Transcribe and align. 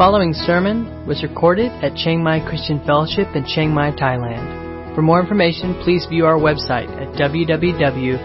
following 0.00 0.32
sermon 0.32 1.06
was 1.06 1.22
recorded 1.22 1.70
at 1.84 1.94
Chiang 1.94 2.24
Mai 2.24 2.40
Christian 2.48 2.80
Fellowship 2.86 3.36
in 3.36 3.44
Chiang 3.44 3.74
Mai, 3.74 3.90
Thailand. 3.90 4.94
For 4.94 5.02
more 5.02 5.20
information, 5.20 5.74
please 5.84 6.06
view 6.06 6.24
our 6.24 6.38
website 6.38 6.88
at 6.96 7.08
www.ccfth.org. 7.20 8.16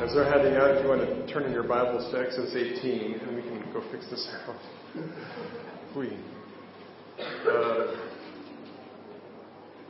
As 0.00 0.14
they're 0.14 0.24
heading 0.32 0.56
out, 0.56 0.70
if 0.70 0.82
you 0.82 0.88
want 0.88 1.02
to 1.02 1.26
turn 1.30 1.42
in 1.42 1.52
your 1.52 1.64
Bibles 1.64 2.10
to 2.10 2.18
Exodus 2.18 2.56
18, 2.56 3.20
and 3.20 3.36
we 3.36 3.42
can 3.42 3.60
go 3.74 3.82
fix 3.92 4.08
this 4.08 4.26
out. 4.48 4.56
We. 5.94 6.08
Uh, 7.18 8.15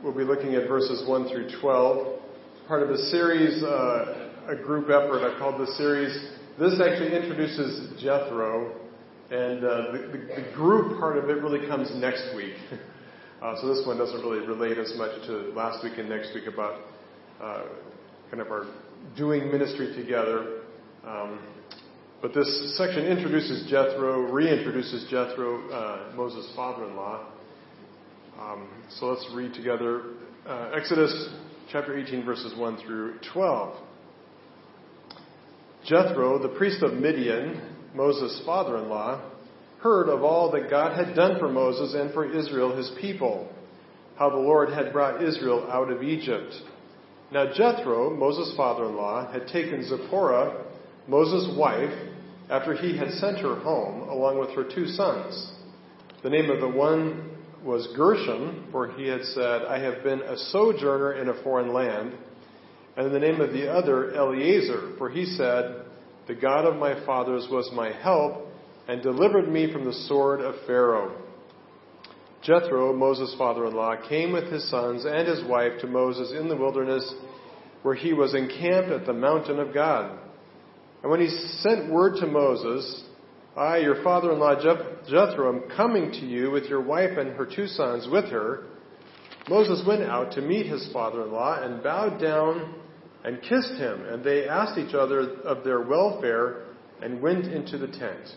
we'll 0.03 0.15
be 0.15 0.23
looking 0.23 0.55
at 0.55 0.67
verses 0.67 1.07
1 1.07 1.29
through 1.29 1.49
12. 1.59 2.19
Part 2.67 2.83
of 2.83 2.89
a 2.89 2.97
series, 2.97 3.63
uh, 3.63 4.29
a 4.47 4.55
group 4.55 4.85
effort. 4.85 5.23
I 5.25 5.37
called 5.39 5.59
the 5.59 5.71
series. 5.73 6.13
This 6.59 6.73
actually 6.81 7.15
introduces 7.15 8.01
Jethro, 8.01 8.75
and 9.31 9.63
uh, 9.63 9.91
the, 9.91 9.97
the, 10.11 10.41
the, 10.41 10.55
group 10.55 10.99
part 10.99 11.17
of 11.17 11.29
it 11.29 11.41
really 11.41 11.67
comes 11.67 11.89
next 11.95 12.35
week. 12.35 12.55
Uh, 13.39 13.53
so 13.61 13.67
this 13.67 13.85
one 13.85 13.99
doesn't 13.99 14.21
really 14.21 14.43
relate 14.47 14.79
as 14.79 14.91
much 14.97 15.11
to 15.27 15.53
last 15.53 15.83
week 15.83 15.93
and 15.99 16.09
next 16.09 16.33
week 16.33 16.47
about 16.51 16.81
uh, 17.39 17.65
kind 18.31 18.41
of 18.41 18.47
our 18.47 18.65
doing 19.15 19.51
ministry 19.51 19.95
together. 19.95 20.61
Um, 21.05 21.39
but 22.19 22.33
this 22.33 22.75
section 22.75 23.05
introduces 23.05 23.69
Jethro, 23.69 24.31
reintroduces 24.31 25.07
Jethro, 25.07 25.69
uh, 25.69 26.15
Moses' 26.15 26.51
father-in-law. 26.55 27.27
Um, 28.39 28.67
so 28.99 29.07
let's 29.07 29.27
read 29.33 29.55
together 29.55 30.03
uh, 30.45 30.69
Exodus 30.75 31.29
chapter 31.71 31.97
18, 31.97 32.23
verses 32.23 32.53
1 32.55 32.77
through 32.85 33.15
12. 33.33 33.75
Jethro, 35.85 36.37
the 36.37 36.55
priest 36.55 36.83
of 36.83 36.93
Midian, 36.93 37.59
Moses' 37.95 38.39
father 38.45 38.77
in 38.77 38.89
law, 38.89 39.31
heard 39.79 40.07
of 40.07 40.23
all 40.23 40.51
that 40.51 40.69
God 40.69 40.95
had 40.95 41.15
done 41.15 41.39
for 41.39 41.49
Moses 41.49 41.95
and 41.95 42.13
for 42.13 42.31
Israel, 42.31 42.77
his 42.77 42.91
people, 43.01 43.51
how 44.19 44.29
the 44.29 44.35
Lord 44.35 44.69
had 44.69 44.93
brought 44.93 45.23
Israel 45.23 45.67
out 45.71 45.89
of 45.89 46.03
Egypt. 46.03 46.53
Now 47.31 47.51
Jethro, 47.51 48.15
Moses' 48.15 48.55
father 48.55 48.85
in 48.85 48.95
law, 48.95 49.31
had 49.31 49.47
taken 49.47 49.83
Zipporah, 49.83 50.63
Moses' 51.07 51.57
wife, 51.57 51.93
after 52.51 52.75
he 52.75 52.97
had 52.97 53.09
sent 53.13 53.39
her 53.39 53.55
home, 53.55 54.07
along 54.09 54.37
with 54.37 54.51
her 54.51 54.63
two 54.63 54.85
sons. 54.85 55.53
The 56.21 56.29
name 56.29 56.51
of 56.51 56.59
the 56.59 56.69
one 56.69 57.36
was 57.63 57.87
Gershom, 57.95 58.67
for 58.71 58.87
he 58.91 59.07
had 59.07 59.23
said, 59.23 59.63
I 59.63 59.79
have 59.79 60.03
been 60.03 60.21
a 60.21 60.37
sojourner 60.37 61.13
in 61.13 61.29
a 61.29 61.43
foreign 61.43 61.73
land. 61.73 62.13
And 62.95 63.07
in 63.07 63.13
the 63.13 63.19
name 63.19 63.41
of 63.41 63.53
the 63.53 63.71
other, 63.71 64.13
Eleazar, 64.13 64.93
for 64.97 65.09
he 65.09 65.25
said, 65.25 65.85
The 66.27 66.35
God 66.35 66.65
of 66.65 66.75
my 66.75 67.05
fathers 67.05 67.47
was 67.51 67.69
my 67.73 67.91
help 67.91 68.47
and 68.87 69.01
delivered 69.01 69.47
me 69.47 69.71
from 69.71 69.85
the 69.85 69.93
sword 69.93 70.39
of 70.41 70.55
Pharaoh. 70.65 71.21
Jethro, 72.41 72.93
Moses' 72.93 73.35
father 73.37 73.65
in 73.65 73.75
law, 73.75 73.95
came 74.07 74.31
with 74.31 74.51
his 74.51 74.69
sons 74.69 75.05
and 75.05 75.27
his 75.27 75.43
wife 75.43 75.81
to 75.81 75.87
Moses 75.87 76.31
in 76.31 76.47
the 76.47 76.55
wilderness, 76.55 77.13
where 77.81 77.95
he 77.95 78.13
was 78.13 78.33
encamped 78.33 78.89
at 78.89 79.05
the 79.05 79.13
mountain 79.13 79.59
of 79.59 79.73
God. 79.73 80.17
And 81.01 81.11
when 81.11 81.19
he 81.19 81.29
sent 81.29 81.91
word 81.91 82.15
to 82.21 82.27
Moses, 82.27 83.03
I, 83.57 83.77
your 83.77 84.03
father 84.03 84.31
in 84.33 84.39
law 84.39 84.53
Jethro, 84.55 85.49
am 85.51 85.69
coming 85.75 86.11
to 86.11 86.25
you 86.25 86.51
with 86.51 86.65
your 86.65 86.81
wife 86.81 87.17
and 87.17 87.31
her 87.31 87.45
two 87.45 87.65
sons 87.65 88.07
with 88.07 88.25
her. 88.25 88.65
Moses 89.49 89.83
went 89.87 90.03
out 90.03 90.33
to 90.33 90.41
meet 90.41 90.67
his 90.67 90.87
father 90.93 91.23
in 91.23 91.31
law 91.31 91.59
and 91.63 91.81
bowed 91.81 92.21
down 92.21 92.75
and 93.23 93.41
kissed 93.41 93.73
him. 93.73 94.05
And 94.05 94.23
they 94.23 94.47
asked 94.47 94.77
each 94.77 94.93
other 94.93 95.21
of 95.41 95.63
their 95.63 95.81
welfare 95.81 96.65
and 97.01 97.19
went 97.19 97.45
into 97.45 97.79
the 97.79 97.87
tent. 97.87 98.27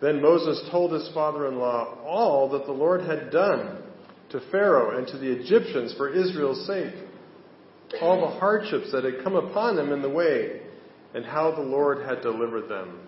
Then 0.00 0.22
Moses 0.22 0.66
told 0.70 0.92
his 0.92 1.10
father 1.12 1.46
in 1.46 1.58
law 1.58 1.98
all 2.06 2.48
that 2.50 2.64
the 2.64 2.72
Lord 2.72 3.02
had 3.02 3.30
done 3.30 3.82
to 4.30 4.40
Pharaoh 4.50 4.96
and 4.96 5.06
to 5.08 5.18
the 5.18 5.30
Egyptians 5.30 5.94
for 5.98 6.08
Israel's 6.08 6.66
sake, 6.66 6.94
all 8.00 8.20
the 8.20 8.38
hardships 8.38 8.90
that 8.92 9.04
had 9.04 9.22
come 9.22 9.36
upon 9.36 9.76
them 9.76 9.92
in 9.92 10.00
the 10.00 10.08
way, 10.08 10.62
and 11.14 11.24
how 11.24 11.54
the 11.54 11.60
Lord 11.60 12.06
had 12.06 12.22
delivered 12.22 12.68
them. 12.68 12.98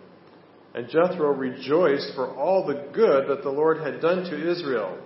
And 0.74 0.88
Jethro 0.88 1.32
rejoiced 1.32 2.14
for 2.14 2.34
all 2.34 2.66
the 2.66 2.88
good 2.92 3.28
that 3.28 3.42
the 3.42 3.50
Lord 3.50 3.78
had 3.78 4.00
done 4.00 4.24
to 4.24 4.50
Israel, 4.50 4.98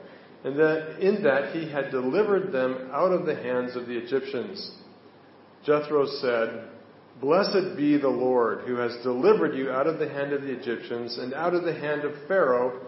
and 0.45 0.59
that 0.59 0.99
in 1.01 1.23
that 1.25 1.55
he 1.55 1.71
had 1.71 1.91
delivered 1.91 2.53
them 2.53 2.91
out 2.93 3.13
of 3.13 3.27
the 3.27 3.35
hands 3.35 3.77
of 3.77 3.87
the 3.87 3.97
Egyptians. 3.97 4.73
Jethro 5.65 6.07
said, 6.07 6.69
Blessed 7.21 7.77
be 7.77 7.99
the 7.99 8.09
Lord, 8.09 8.61
who 8.61 8.77
has 8.77 8.97
delivered 9.03 9.55
you 9.55 9.71
out 9.71 9.87
of 9.87 9.99
the 9.99 10.09
hand 10.09 10.33
of 10.33 10.43
the 10.43 10.53
Egyptians 10.53 11.19
and 11.19 11.35
out 11.35 11.53
of 11.53 11.65
the 11.65 11.75
hand 11.75 12.03
of 12.05 12.13
Pharaoh, 12.29 12.81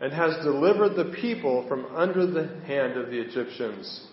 and 0.00 0.12
has 0.12 0.42
delivered 0.42 0.96
the 0.96 1.16
people 1.20 1.68
from 1.68 1.86
under 1.94 2.26
the 2.26 2.48
hand 2.66 2.96
of 2.96 3.10
the 3.10 3.20
Egyptians. 3.20 4.06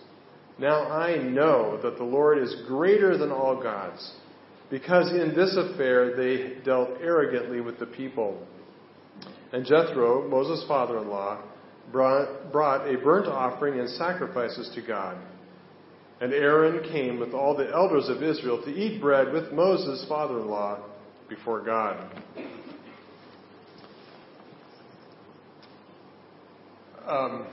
Now 0.58 0.90
I 0.90 1.16
know 1.16 1.80
that 1.82 1.96
the 1.96 2.04
Lord 2.04 2.38
is 2.38 2.54
greater 2.68 3.16
than 3.16 3.32
all 3.32 3.60
gods 3.60 4.12
because 4.70 5.12
in 5.12 5.34
this 5.34 5.56
affair 5.56 6.16
they 6.16 6.62
dealt 6.64 6.90
arrogantly 7.00 7.60
with 7.60 7.78
the 7.78 7.86
people. 7.86 8.46
And 9.52 9.64
Jethro, 9.64 10.28
Moses' 10.28 10.66
father 10.66 10.98
in 10.98 11.08
law, 11.08 11.42
brought, 11.92 12.50
brought 12.52 12.86
a 12.88 12.96
burnt 12.98 13.26
offering 13.26 13.78
and 13.78 13.88
sacrifices 13.90 14.70
to 14.74 14.82
God. 14.82 15.16
And 16.20 16.32
Aaron 16.32 16.82
came 16.90 17.20
with 17.20 17.32
all 17.32 17.56
the 17.56 17.70
elders 17.70 18.08
of 18.08 18.22
Israel 18.22 18.62
to 18.64 18.70
eat 18.70 19.00
bread 19.00 19.32
with 19.32 19.52
Moses' 19.52 20.04
father 20.08 20.40
in 20.40 20.48
law 20.48 20.78
before 21.28 21.60
God. 21.62 22.22
Um, 27.06 27.46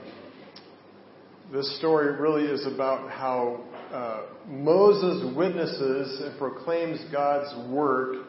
this 1.52 1.78
story 1.78 2.18
really 2.20 2.44
is 2.44 2.66
about 2.66 3.10
how 3.10 3.60
uh, 3.92 4.22
Moses 4.48 5.34
witnesses 5.36 6.22
and 6.22 6.38
proclaims 6.38 7.00
God's 7.12 7.70
work 7.70 8.26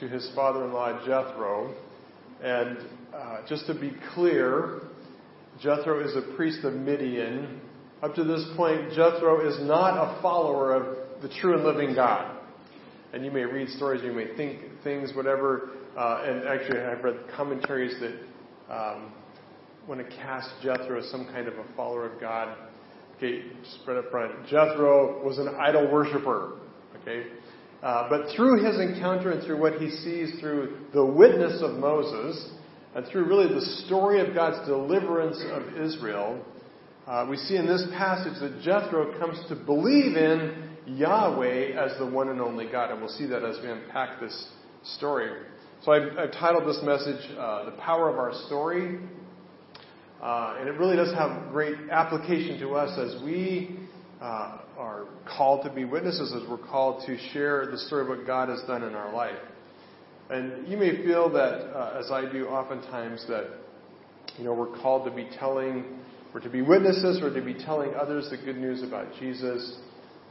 to 0.00 0.08
his 0.08 0.30
father 0.34 0.64
in 0.64 0.72
law 0.72 0.98
Jethro. 1.04 1.74
And 2.42 2.78
uh, 3.14 3.38
just 3.48 3.66
to 3.66 3.74
be 3.74 3.92
clear, 4.14 4.80
Jethro 5.60 6.06
is 6.06 6.16
a 6.16 6.34
priest 6.36 6.64
of 6.64 6.74
Midian. 6.74 7.60
Up 8.02 8.14
to 8.14 8.24
this 8.24 8.44
point, 8.56 8.90
Jethro 8.90 9.46
is 9.46 9.58
not 9.60 9.96
a 9.96 10.22
follower 10.22 10.72
of 10.72 11.22
the 11.22 11.28
true 11.40 11.54
and 11.54 11.64
living 11.64 11.94
God. 11.94 12.38
And 13.12 13.24
you 13.24 13.30
may 13.30 13.44
read 13.44 13.68
stories, 13.68 14.02
you 14.02 14.12
may 14.12 14.34
think 14.36 14.60
things, 14.82 15.12
whatever. 15.14 15.70
Uh, 15.96 16.24
and 16.26 16.48
actually, 16.48 16.80
I've 16.80 17.04
read 17.04 17.16
commentaries 17.36 17.94
that 18.00 18.74
um, 18.74 19.12
want 19.88 20.00
to 20.00 20.16
cast 20.16 20.48
Jethro 20.62 21.00
as 21.00 21.10
some 21.10 21.26
kind 21.26 21.48
of 21.48 21.54
a 21.54 21.64
follower 21.76 22.10
of 22.10 22.20
God. 22.20 22.56
Okay, 23.16 23.42
spread 23.80 23.98
up 23.98 24.10
front. 24.10 24.46
Jethro 24.46 25.24
was 25.24 25.38
an 25.38 25.48
idol 25.48 25.90
worshiper. 25.90 26.58
Okay, 27.00 27.26
uh, 27.82 28.08
but 28.08 28.34
through 28.36 28.64
his 28.64 28.78
encounter 28.80 29.32
and 29.32 29.44
through 29.44 29.60
what 29.60 29.74
he 29.80 29.90
sees 29.90 30.38
through 30.40 30.76
the 30.92 31.04
witness 31.04 31.62
of 31.62 31.72
Moses, 31.78 32.50
and 32.94 33.06
through 33.06 33.24
really 33.24 33.52
the 33.52 33.60
story 33.86 34.20
of 34.20 34.34
God's 34.34 34.66
deliverance 34.68 35.42
of 35.50 35.76
Israel, 35.80 36.44
uh, 37.06 37.26
we 37.28 37.36
see 37.36 37.56
in 37.56 37.66
this 37.66 37.84
passage 37.96 38.38
that 38.40 38.60
Jethro 38.62 39.18
comes 39.18 39.38
to 39.48 39.56
believe 39.56 40.16
in 40.16 40.70
Yahweh 40.86 41.72
as 41.72 41.96
the 41.98 42.06
one 42.06 42.28
and 42.28 42.40
only 42.40 42.70
God. 42.70 42.90
And 42.90 43.00
we'll 43.00 43.08
see 43.08 43.26
that 43.26 43.44
as 43.44 43.58
we 43.62 43.70
unpack 43.70 44.20
this 44.20 44.48
story. 44.84 45.30
So 45.84 45.92
I've, 45.92 46.16
I've 46.16 46.32
titled 46.32 46.68
this 46.68 46.80
message, 46.84 47.28
uh, 47.36 47.64
The 47.64 47.76
Power 47.78 48.08
of 48.08 48.18
Our 48.18 48.32
Story. 48.46 49.00
Uh, 50.22 50.56
and 50.60 50.68
it 50.68 50.78
really 50.78 50.94
does 50.94 51.12
have 51.14 51.50
great 51.50 51.74
application 51.90 52.60
to 52.60 52.76
us 52.76 52.96
as 52.96 53.20
we 53.24 53.76
uh, 54.20 54.58
are 54.78 55.06
called 55.36 55.64
to 55.64 55.70
be 55.70 55.84
witnesses, 55.84 56.32
as 56.32 56.48
we're 56.48 56.56
called 56.56 57.04
to 57.04 57.18
share 57.32 57.66
the 57.66 57.76
story 57.76 58.02
of 58.02 58.08
what 58.08 58.24
God 58.24 58.48
has 58.48 58.62
done 58.68 58.84
in 58.84 58.94
our 58.94 59.12
life. 59.12 59.38
And 60.30 60.68
you 60.68 60.76
may 60.76 61.02
feel 61.04 61.28
that, 61.30 61.76
uh, 61.76 61.98
as 61.98 62.12
I 62.12 62.30
do 62.30 62.46
oftentimes, 62.46 63.26
that 63.26 63.46
you 64.38 64.44
know 64.44 64.54
we're 64.54 64.78
called 64.80 65.04
to 65.06 65.10
be 65.10 65.28
telling, 65.40 65.84
we're 66.32 66.40
to 66.40 66.48
be 66.48 66.62
witnesses, 66.62 67.20
we're 67.20 67.34
to 67.34 67.44
be 67.44 67.54
telling 67.54 67.92
others 67.94 68.30
the 68.30 68.36
good 68.36 68.56
news 68.56 68.84
about 68.84 69.08
Jesus. 69.18 69.76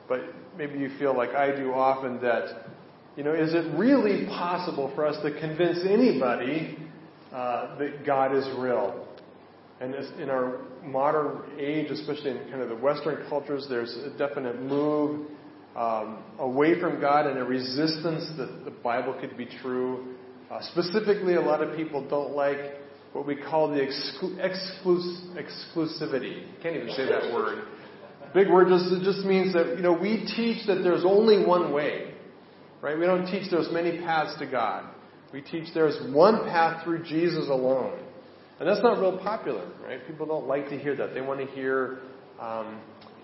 But 0.08 0.22
maybe 0.58 0.80
you 0.80 0.90
feel 1.00 1.16
like 1.16 1.32
I 1.32 1.54
do 1.54 1.74
often 1.74 2.22
that, 2.22 2.66
you 3.18 3.24
know, 3.26 3.34
is 3.34 3.54
it 3.54 3.78
really 3.78 4.26
possible 4.28 4.90
for 4.96 5.06
us 5.06 5.22
to 5.22 5.38
convince 5.38 5.80
anybody 5.86 6.78
uh, 7.34 7.78
that 7.78 8.06
God 8.06 8.34
is 8.34 8.48
real? 8.58 9.06
And 9.82 9.96
in 9.96 10.30
our 10.30 10.60
modern 10.86 11.42
age, 11.60 11.90
especially 11.90 12.32
in 12.32 12.38
kind 12.52 12.62
of 12.62 12.70
the 12.70 12.76
Western 12.76 13.28
cultures, 13.28 13.66
there's 13.68 13.96
a 13.96 14.16
definite 14.16 14.62
move 14.62 15.28
um, 15.76 16.24
away 16.38 16.80
from 16.80 17.02
God 17.02 17.26
and 17.26 17.40
a 17.40 17.44
resistance 17.44 18.30
that 18.38 18.64
the 18.64 18.70
Bible 18.70 19.18
could 19.20 19.36
be 19.36 19.48
true. 19.62 20.16
Uh, 20.52 20.62
specifically, 20.62 21.34
a 21.34 21.42
lot 21.42 21.64
of 21.64 21.76
people 21.76 22.08
don't 22.08 22.36
like 22.36 22.60
what 23.14 23.26
we 23.26 23.36
call 23.36 23.70
the 23.70 23.80
exclu- 23.80 24.38
exclus- 24.38 25.36
exclusivity. 25.36 26.46
Can't 26.62 26.76
even 26.76 26.92
say 26.92 27.08
that 27.08 27.34
word. 27.34 27.64
big 28.36 28.50
word 28.50 28.68
just, 28.70 28.86
it 28.94 29.04
just 29.04 29.26
means 29.26 29.52
that, 29.54 29.78
you 29.78 29.82
know, 29.82 29.94
we 29.94 30.32
teach 30.36 30.68
that 30.68 30.84
there's 30.84 31.04
only 31.04 31.44
one 31.44 31.74
way. 31.74 32.14
Right? 32.82 33.00
We 33.00 33.06
don't 33.06 33.26
teach 33.26 33.50
there's 33.50 33.72
many 33.72 33.98
paths 33.98 34.38
to 34.40 34.46
God. 34.46 34.94
We 35.34 35.42
teach 35.42 35.74
there's 35.74 35.98
one 36.14 36.44
path 36.46 36.84
through 36.84 37.04
Jesus 37.04 37.48
alone. 37.50 37.98
And 38.62 38.70
that's 38.70 38.84
not 38.84 39.00
real 39.00 39.18
popular, 39.18 39.68
right? 39.84 40.06
People 40.06 40.28
don't 40.28 40.46
like 40.46 40.70
to 40.70 40.78
hear 40.78 40.96
that. 40.96 41.16
They 41.16 41.22
want 41.22 41.40
to 41.40 41.48
hear, 41.48 41.98
um, 42.40 42.80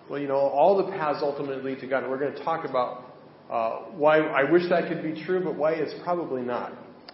well, 0.10 0.19
you 0.19 0.28
know, 0.28 0.36
all 0.36 0.84
the 0.84 0.92
paths 0.92 1.19
ultimately 1.22 1.62
lead 1.62 1.80
to 1.81 1.86
God. 1.88 2.01
And 2.01 2.12
we're 2.12 2.18
going 2.18 2.34
to 2.34 2.44
talk 2.44 2.68
about 2.68 3.13
uh, 3.48 3.92
why 3.92 4.18
I 4.18 4.50
wish 4.51 4.63
that 4.72 4.88
could 4.88 5.04
be 5.04 5.24
true, 5.25 5.44
but 5.44 5.56
why 5.56 5.74
it's 5.74 5.94
probably 6.04 6.42
not, 6.42 6.74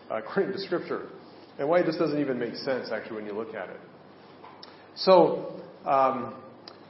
uh, 0.09 0.19
according 0.19 0.53
to 0.53 0.59
Scripture. 0.59 1.09
And 1.59 1.67
why 1.67 1.83
just 1.83 1.99
doesn't 1.99 2.17
even 2.17 2.39
make 2.39 2.55
sense, 2.55 2.91
actually, 2.93 3.17
when 3.17 3.25
you 3.25 3.33
look 3.33 3.53
at 3.55 3.67
it. 3.69 3.79
So, 4.95 5.59
um, 5.85 6.33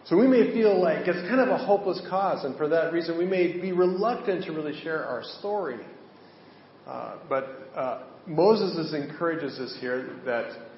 so 0.06 0.16
we 0.16 0.28
may 0.28 0.54
feel 0.54 0.80
like 0.80 1.08
it's 1.08 1.28
kind 1.28 1.42
of 1.42 1.48
a 1.48 1.58
hopeless 1.58 2.00
cause, 2.12 2.46
and 2.46 2.56
for 2.58 2.68
that 2.68 2.94
reason, 2.94 3.18
we 3.18 3.26
may 3.26 3.60
be 3.60 3.72
reluctant 3.72 4.44
to 4.46 4.52
really 4.52 4.80
share 4.84 5.04
our 5.04 5.24
story. 5.40 5.80
Uh, 6.86 7.16
but 7.28 7.72
uh, 7.76 8.04
Moses 8.28 8.94
encourages 8.94 9.58
us 9.58 9.76
here 9.82 10.20
that 10.28 10.73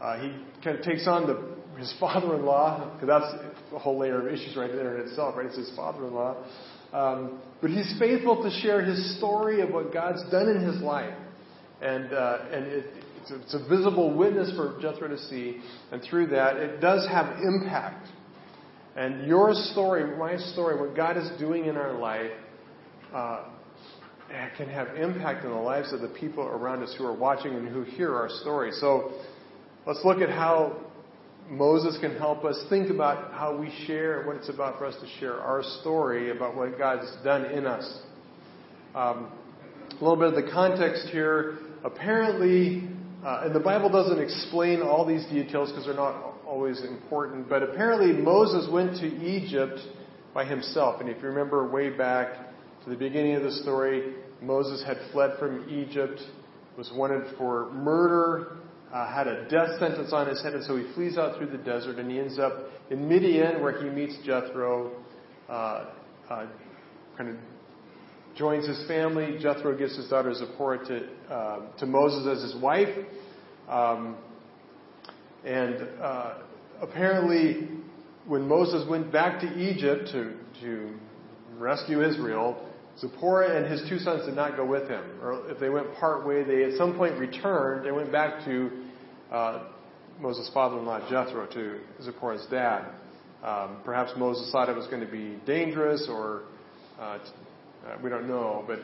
uh, 0.00 0.20
he 0.20 0.32
kind 0.62 0.78
of 0.78 0.84
takes 0.84 1.06
on 1.06 1.26
the, 1.26 1.78
his 1.78 1.92
father-in-law, 2.00 2.94
because 2.94 3.08
that's 3.08 3.44
a 3.74 3.78
whole 3.78 3.98
layer 3.98 4.26
of 4.26 4.32
issues 4.32 4.56
right 4.56 4.70
there 4.70 4.98
in 4.98 5.08
itself, 5.08 5.36
right? 5.36 5.46
It's 5.46 5.56
his 5.56 5.72
father-in-law. 5.76 6.36
Um, 6.92 7.40
but 7.60 7.70
he's 7.70 7.94
faithful 7.98 8.42
to 8.42 8.50
share 8.62 8.82
his 8.82 9.18
story 9.18 9.60
of 9.60 9.70
what 9.70 9.92
God's 9.92 10.22
done 10.30 10.48
in 10.48 10.62
his 10.62 10.80
life. 10.80 11.14
And, 11.82 12.12
uh, 12.12 12.38
and 12.50 12.64
it, 12.66 12.86
it's, 13.20 13.30
a, 13.30 13.34
it's 13.42 13.54
a 13.54 13.68
visible 13.68 14.16
witness 14.16 14.50
for 14.56 14.78
Jethro 14.80 15.08
to 15.08 15.18
see. 15.18 15.60
And 15.92 16.02
through 16.02 16.28
that, 16.28 16.56
it 16.56 16.80
does 16.80 17.06
have 17.08 17.38
impact. 17.40 18.08
And 18.96 19.26
your 19.26 19.52
story, 19.52 20.16
my 20.16 20.36
story, 20.52 20.80
what 20.80 20.96
God 20.96 21.16
is 21.16 21.30
doing 21.38 21.66
in 21.66 21.76
our 21.76 21.92
life, 21.98 22.32
uh, 23.14 23.44
can 24.56 24.68
have 24.68 24.88
impact 24.96 25.44
in 25.44 25.50
the 25.50 25.56
lives 25.56 25.92
of 25.92 26.00
the 26.00 26.08
people 26.08 26.44
around 26.44 26.82
us 26.82 26.94
who 26.98 27.04
are 27.06 27.14
watching 27.16 27.54
and 27.54 27.68
who 27.68 27.82
hear 27.82 28.14
our 28.14 28.28
story. 28.28 28.70
So 28.72 29.12
let's 29.88 30.04
look 30.04 30.20
at 30.20 30.28
how 30.28 30.76
Moses 31.48 31.96
can 31.98 32.14
help 32.18 32.44
us 32.44 32.62
think 32.68 32.90
about 32.90 33.32
how 33.32 33.56
we 33.56 33.72
share, 33.86 34.22
what 34.26 34.36
it's 34.36 34.50
about 34.50 34.78
for 34.78 34.84
us 34.84 34.94
to 35.00 35.08
share 35.18 35.40
our 35.40 35.62
story 35.80 36.30
about 36.30 36.54
what 36.54 36.76
God's 36.76 37.10
done 37.24 37.46
in 37.46 37.66
us. 37.66 38.00
Um, 38.94 39.32
a 39.90 39.94
little 39.94 40.16
bit 40.16 40.28
of 40.28 40.34
the 40.34 40.52
context 40.52 41.08
here. 41.10 41.56
Apparently, 41.84 42.86
uh, 43.24 43.44
and 43.44 43.54
the 43.54 43.60
Bible 43.60 43.88
doesn't 43.88 44.18
explain 44.22 44.82
all 44.82 45.06
these 45.06 45.24
details 45.24 45.70
because 45.70 45.86
they're 45.86 45.94
not 45.94 46.34
always 46.46 46.84
important, 46.84 47.48
but 47.48 47.62
apparently 47.62 48.12
Moses 48.12 48.70
went 48.70 49.00
to 49.00 49.06
Egypt 49.06 49.80
by 50.34 50.44
himself. 50.44 51.00
And 51.00 51.08
if 51.08 51.16
you 51.22 51.28
remember 51.28 51.66
way 51.66 51.88
back 51.88 52.34
to 52.84 52.90
the 52.90 52.96
beginning 52.96 53.36
of 53.36 53.42
the 53.42 53.52
story, 53.52 54.16
Moses 54.42 54.84
had 54.86 54.98
fled 55.12 55.38
from 55.38 55.66
Egypt, 55.70 56.20
was 56.76 56.92
wanted 56.94 57.38
for 57.38 57.70
murder, 57.72 58.58
uh, 58.92 59.12
had 59.12 59.26
a 59.26 59.48
death 59.48 59.78
sentence 59.78 60.12
on 60.12 60.28
his 60.28 60.42
head, 60.42 60.54
and 60.54 60.64
so 60.64 60.76
he 60.76 60.84
flees 60.94 61.18
out 61.18 61.36
through 61.36 61.50
the 61.50 61.58
desert, 61.58 61.98
and 61.98 62.10
he 62.10 62.18
ends 62.18 62.38
up 62.38 62.52
in 62.90 63.08
Midian, 63.08 63.62
where 63.62 63.82
he 63.82 63.90
meets 63.90 64.16
Jethro, 64.24 64.92
uh, 65.48 65.84
uh, 66.30 66.46
kind 67.16 67.30
of 67.30 67.36
joins 68.36 68.66
his 68.66 68.86
family. 68.86 69.38
Jethro 69.40 69.76
gives 69.76 69.96
his 69.96 70.08
daughter 70.08 70.32
Zipporah 70.32 70.86
to, 70.86 71.34
uh, 71.34 71.60
to 71.78 71.86
Moses 71.86 72.38
as 72.38 72.52
his 72.52 72.62
wife. 72.62 72.96
Um, 73.68 74.16
and 75.44 75.88
uh, 76.00 76.34
apparently, 76.80 77.68
when 78.26 78.46
Moses 78.46 78.88
went 78.88 79.12
back 79.12 79.40
to 79.40 79.46
Egypt 79.58 80.08
to, 80.12 80.36
to 80.60 80.94
rescue 81.58 82.06
Israel, 82.06 82.67
Zipporah 83.00 83.56
and 83.56 83.70
his 83.70 83.88
two 83.88 83.98
sons 83.98 84.26
did 84.26 84.34
not 84.34 84.56
go 84.56 84.64
with 84.64 84.88
him. 84.88 85.04
Or 85.22 85.48
if 85.50 85.60
they 85.60 85.68
went 85.68 85.94
part 85.96 86.26
way, 86.26 86.42
they 86.42 86.64
at 86.64 86.72
some 86.76 86.96
point 86.96 87.18
returned. 87.18 87.86
They 87.86 87.92
went 87.92 88.10
back 88.10 88.44
to 88.44 88.70
uh, 89.30 89.68
Moses' 90.20 90.50
father-in-law 90.52 91.08
Jethro, 91.08 91.46
to 91.46 91.80
Zipporah's 92.02 92.46
dad. 92.50 92.90
Um, 93.42 93.78
perhaps 93.84 94.12
Moses 94.16 94.50
thought 94.50 94.68
it 94.68 94.76
was 94.76 94.88
going 94.88 95.04
to 95.04 95.10
be 95.10 95.38
dangerous, 95.46 96.08
or 96.10 96.42
uh, 96.98 97.18
uh, 97.86 97.96
we 98.02 98.10
don't 98.10 98.26
know. 98.26 98.64
But 98.66 98.80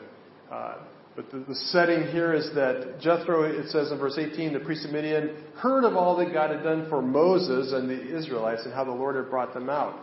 uh, 0.53 0.77
but 1.15 1.31
the, 1.31 1.39
the, 1.39 1.55
setting 1.55 2.07
here 2.07 2.33
is 2.33 2.49
that 2.55 2.99
Jethro, 2.99 3.43
it 3.43 3.69
says 3.69 3.91
in 3.91 3.97
verse 3.97 4.17
18, 4.17 4.51
the 4.53 4.59
priest 4.59 4.85
of 4.85 4.91
Midian 4.91 5.35
heard 5.57 5.85
of 5.85 5.95
all 5.95 6.17
that 6.17 6.33
God 6.33 6.51
had 6.51 6.61
done 6.63 6.89
for 6.89 7.01
Moses 7.01 7.71
and 7.71 7.89
the 7.89 8.17
Israelites 8.17 8.63
and 8.65 8.73
how 8.73 8.83
the 8.83 8.91
Lord 8.91 9.15
had 9.15 9.29
brought 9.29 9.53
them 9.53 9.69
out. 9.69 9.97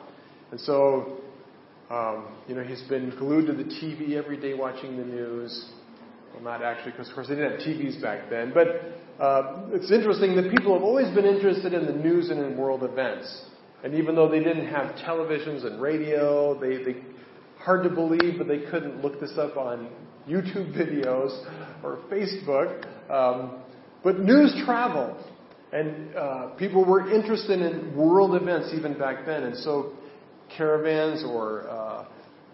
And 0.50 0.60
so 0.60 1.20
um, 1.92 2.24
you 2.48 2.54
know, 2.54 2.62
he's 2.62 2.82
been 2.88 3.10
glued 3.18 3.46
to 3.48 3.52
the 3.52 3.64
TV 3.64 4.14
every 4.14 4.38
day 4.38 4.54
watching 4.54 4.96
the 4.96 5.04
news. 5.04 5.70
Well, 6.32 6.42
not 6.42 6.62
actually, 6.62 6.92
because 6.92 7.10
of 7.10 7.14
course 7.14 7.28
they 7.28 7.34
didn't 7.34 7.52
have 7.52 7.60
TVs 7.60 8.00
back 8.00 8.30
then. 8.30 8.52
But 8.54 9.22
uh, 9.22 9.68
it's 9.72 9.92
interesting 9.92 10.34
that 10.36 10.50
people 10.50 10.72
have 10.72 10.82
always 10.82 11.14
been 11.14 11.26
interested 11.26 11.74
in 11.74 11.84
the 11.84 11.92
news 11.92 12.30
and 12.30 12.40
in 12.40 12.56
world 12.56 12.82
events. 12.82 13.44
And 13.84 13.94
even 13.94 14.14
though 14.14 14.28
they 14.28 14.38
didn't 14.38 14.68
have 14.68 14.96
televisions 15.04 15.66
and 15.66 15.82
radio, 15.82 16.58
they, 16.58 16.82
they 16.82 17.00
hard 17.58 17.84
to 17.84 17.90
believe, 17.90 18.38
but 18.38 18.48
they 18.48 18.60
couldn't 18.70 19.02
look 19.02 19.20
this 19.20 19.36
up 19.36 19.58
on 19.58 19.90
YouTube 20.26 20.74
videos 20.74 21.44
or 21.84 21.98
Facebook. 22.10 22.86
Um, 23.10 23.60
but 24.02 24.18
news 24.18 24.54
traveled, 24.64 25.22
and 25.72 26.16
uh, 26.16 26.46
people 26.58 26.84
were 26.86 27.12
interested 27.12 27.60
in 27.60 27.94
world 27.94 28.34
events 28.40 28.70
even 28.74 28.98
back 28.98 29.26
then. 29.26 29.42
And 29.42 29.56
so 29.58 29.92
caravans 30.56 31.24
or 31.24 31.68
uh, 31.68 31.81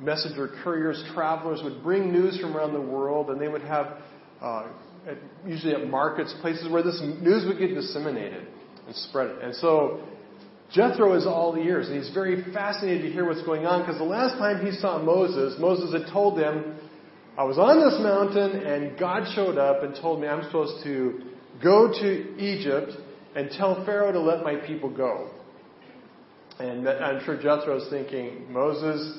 messenger 0.00 0.50
couriers, 0.62 1.02
travelers 1.14 1.60
would 1.62 1.82
bring 1.82 2.12
news 2.12 2.38
from 2.40 2.56
around 2.56 2.72
the 2.72 2.80
world, 2.80 3.30
and 3.30 3.40
they 3.40 3.48
would 3.48 3.62
have, 3.62 3.98
uh, 4.40 4.68
at, 5.06 5.16
usually 5.46 5.74
at 5.74 5.86
markets, 5.88 6.34
places 6.40 6.70
where 6.70 6.82
this 6.82 7.00
news 7.20 7.44
would 7.46 7.58
get 7.58 7.74
disseminated 7.74 8.46
and 8.86 8.96
spread. 8.96 9.28
It. 9.28 9.42
And 9.42 9.54
so 9.54 10.02
Jethro 10.72 11.14
is 11.14 11.26
all 11.26 11.56
ears, 11.56 11.88
and 11.88 11.96
he's 11.96 12.12
very 12.12 12.44
fascinated 12.52 13.02
to 13.02 13.10
hear 13.10 13.26
what's 13.26 13.42
going 13.42 13.66
on 13.66 13.82
because 13.82 13.98
the 13.98 14.04
last 14.04 14.38
time 14.38 14.64
he 14.64 14.72
saw 14.72 15.02
Moses, 15.02 15.58
Moses 15.58 15.92
had 15.92 16.12
told 16.12 16.38
him, 16.38 16.76
I 17.38 17.44
was 17.44 17.56
on 17.56 17.78
this 17.78 17.98
mountain, 18.02 18.66
and 18.66 18.98
God 18.98 19.32
showed 19.34 19.58
up 19.58 19.82
and 19.82 19.94
told 19.94 20.20
me 20.20 20.26
I'm 20.26 20.42
supposed 20.44 20.82
to 20.84 21.20
go 21.62 21.88
to 21.88 22.36
Egypt 22.36 22.92
and 23.34 23.50
tell 23.50 23.84
Pharaoh 23.86 24.12
to 24.12 24.20
let 24.20 24.42
my 24.42 24.56
people 24.56 24.90
go. 24.90 25.30
And 26.58 26.88
I'm 26.88 27.24
sure 27.24 27.40
Jethro's 27.40 27.88
thinking, 27.88 28.52
Moses, 28.52 29.18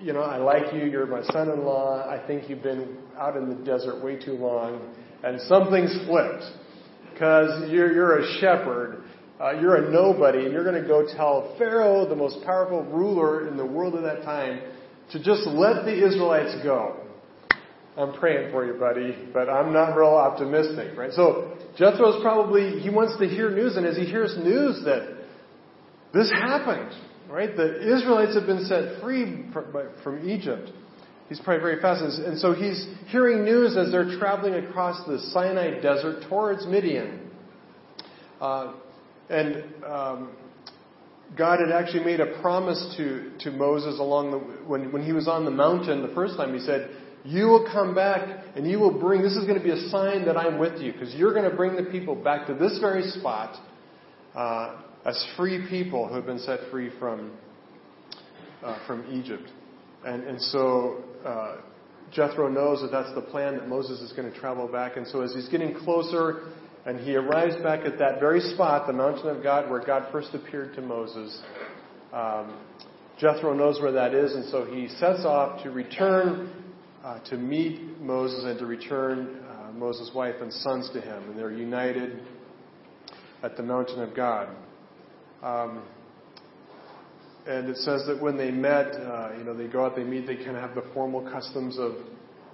you 0.00 0.12
know, 0.12 0.20
I 0.20 0.36
like 0.36 0.72
you. 0.72 0.84
You're 0.84 1.06
my 1.06 1.22
son-in-law. 1.32 2.08
I 2.08 2.24
think 2.26 2.48
you've 2.48 2.62
been 2.62 2.98
out 3.18 3.36
in 3.36 3.48
the 3.48 3.64
desert 3.64 4.02
way 4.02 4.16
too 4.16 4.34
long, 4.34 4.94
and 5.24 5.40
something's 5.42 5.96
flipped 6.06 6.44
because 7.12 7.70
you're 7.70 7.92
you're 7.92 8.18
a 8.20 8.38
shepherd. 8.40 9.04
Uh, 9.40 9.52
you're 9.60 9.76
a 9.76 9.90
nobody, 9.92 10.44
and 10.44 10.52
you're 10.52 10.64
going 10.64 10.82
to 10.82 10.88
go 10.88 11.06
tell 11.16 11.54
Pharaoh, 11.58 12.08
the 12.08 12.16
most 12.16 12.44
powerful 12.44 12.82
ruler 12.82 13.46
in 13.46 13.56
the 13.56 13.64
world 13.64 13.94
at 13.94 14.02
that 14.02 14.24
time, 14.24 14.60
to 15.12 15.22
just 15.22 15.46
let 15.46 15.84
the 15.84 16.06
Israelites 16.06 16.56
go. 16.64 16.96
I'm 17.96 18.14
praying 18.14 18.50
for 18.50 18.66
you, 18.66 18.74
buddy, 18.74 19.16
but 19.32 19.48
I'm 19.48 19.72
not 19.72 19.96
real 19.96 20.08
optimistic, 20.08 20.96
right? 20.96 21.12
So 21.12 21.56
Jethro's 21.76 22.20
probably 22.22 22.80
he 22.80 22.90
wants 22.90 23.16
to 23.18 23.26
hear 23.26 23.50
news, 23.50 23.76
and 23.76 23.86
as 23.86 23.96
he 23.96 24.04
hears 24.04 24.36
news 24.38 24.82
that 24.84 25.18
this 26.12 26.30
happened, 26.30 26.92
right? 27.28 27.54
The 27.56 27.96
Israelites 27.96 28.34
have 28.34 28.46
been 28.46 28.64
set 28.64 29.00
free 29.00 29.46
from 30.02 30.28
Egypt. 30.28 30.70
He's 31.28 31.40
probably 31.40 31.60
very 31.60 31.80
fascinated. 31.80 32.24
And 32.24 32.38
so 32.38 32.54
he's 32.54 32.86
hearing 33.08 33.44
news 33.44 33.76
as 33.76 33.90
they're 33.90 34.18
traveling 34.18 34.54
across 34.54 35.06
the 35.06 35.18
Sinai 35.30 35.80
desert 35.80 36.24
towards 36.28 36.66
Midian. 36.66 37.30
Uh, 38.40 38.74
and 39.28 39.64
um, 39.84 40.30
God 41.36 41.60
had 41.60 41.70
actually 41.70 42.04
made 42.04 42.20
a 42.20 42.40
promise 42.40 42.94
to, 42.96 43.32
to 43.40 43.50
Moses 43.50 43.98
along 43.98 44.30
the 44.30 44.38
when, 44.38 44.90
when 44.90 45.04
he 45.04 45.12
was 45.12 45.28
on 45.28 45.44
the 45.44 45.50
mountain 45.50 46.00
the 46.06 46.14
first 46.14 46.36
time. 46.38 46.54
He 46.54 46.60
said, 46.60 46.88
"You 47.24 47.48
will 47.48 47.68
come 47.70 47.94
back 47.94 48.44
and 48.56 48.66
you 48.66 48.78
will 48.78 48.98
bring. 48.98 49.20
This 49.20 49.36
is 49.36 49.44
going 49.44 49.58
to 49.58 49.64
be 49.64 49.72
a 49.72 49.88
sign 49.90 50.24
that 50.24 50.38
I'm 50.38 50.58
with 50.58 50.80
you 50.80 50.92
because 50.92 51.14
you're 51.14 51.34
going 51.34 51.48
to 51.50 51.54
bring 51.54 51.76
the 51.76 51.82
people 51.90 52.14
back 52.14 52.46
to 52.46 52.54
this 52.54 52.78
very 52.78 53.02
spot." 53.02 53.60
Uh, 54.34 54.80
as 55.08 55.26
free 55.38 55.66
people 55.70 56.06
who 56.06 56.14
have 56.16 56.26
been 56.26 56.38
set 56.38 56.60
free 56.70 56.90
from, 56.98 57.32
uh, 58.62 58.86
from 58.86 59.06
Egypt. 59.10 59.48
And, 60.04 60.22
and 60.24 60.40
so 60.40 61.02
uh, 61.24 61.56
Jethro 62.12 62.48
knows 62.48 62.82
that 62.82 62.92
that's 62.92 63.14
the 63.14 63.22
plan, 63.22 63.56
that 63.56 63.68
Moses 63.68 64.00
is 64.00 64.12
going 64.12 64.30
to 64.30 64.38
travel 64.38 64.68
back. 64.68 64.98
And 64.98 65.06
so 65.06 65.22
as 65.22 65.32
he's 65.32 65.48
getting 65.48 65.74
closer 65.74 66.52
and 66.84 67.00
he 67.00 67.16
arrives 67.16 67.56
back 67.62 67.86
at 67.86 67.98
that 67.98 68.20
very 68.20 68.40
spot, 68.40 68.86
the 68.86 68.92
mountain 68.92 69.28
of 69.28 69.42
God, 69.42 69.70
where 69.70 69.82
God 69.84 70.12
first 70.12 70.34
appeared 70.34 70.74
to 70.74 70.82
Moses, 70.82 71.40
um, 72.12 72.58
Jethro 73.18 73.54
knows 73.54 73.80
where 73.80 73.92
that 73.92 74.14
is, 74.14 74.32
and 74.34 74.44
so 74.50 74.64
he 74.64 74.88
sets 74.88 75.24
off 75.24 75.62
to 75.64 75.70
return 75.70 76.52
uh, 77.02 77.18
to 77.30 77.36
meet 77.36 77.98
Moses 78.00 78.44
and 78.44 78.58
to 78.58 78.66
return 78.66 79.40
uh, 79.48 79.72
Moses' 79.72 80.10
wife 80.14 80.36
and 80.40 80.52
sons 80.52 80.90
to 80.92 81.00
him. 81.00 81.30
And 81.30 81.38
they're 81.38 81.50
united 81.50 82.20
at 83.42 83.56
the 83.56 83.62
mountain 83.62 84.02
of 84.02 84.14
God. 84.14 84.48
Um, 85.42 85.82
and 87.46 87.68
it 87.68 87.76
says 87.78 88.04
that 88.06 88.20
when 88.20 88.36
they 88.36 88.50
met, 88.50 88.88
uh, 88.88 89.30
you 89.38 89.44
know, 89.44 89.56
they 89.56 89.66
go 89.66 89.86
out, 89.86 89.96
they 89.96 90.04
meet, 90.04 90.26
they 90.26 90.36
kind 90.36 90.56
of 90.56 90.62
have 90.62 90.74
the 90.74 90.84
formal 90.92 91.22
customs 91.30 91.78
of 91.78 91.92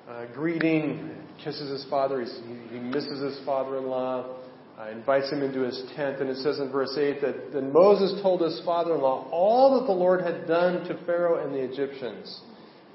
uh, 0.08 0.26
greeting, 0.34 1.10
kisses 1.42 1.70
his 1.70 1.90
father, 1.90 2.20
He's, 2.20 2.40
he, 2.70 2.78
misses 2.78 3.20
his 3.20 3.44
father-in-law, 3.44 4.36
uh, 4.78 4.88
invites 4.90 5.30
him 5.30 5.42
into 5.42 5.60
his 5.60 5.82
tent, 5.96 6.20
and 6.20 6.28
it 6.28 6.36
says 6.38 6.58
in 6.58 6.70
verse 6.70 6.96
8 6.96 7.20
that 7.22 7.52
then 7.52 7.72
Moses 7.72 8.20
told 8.22 8.42
his 8.42 8.60
father-in-law 8.64 9.30
all 9.30 9.80
that 9.80 9.86
the 9.86 9.92
Lord 9.92 10.20
had 10.20 10.46
done 10.46 10.86
to 10.88 11.04
Pharaoh 11.06 11.44
and 11.44 11.54
the 11.54 11.60
Egyptians 11.60 12.42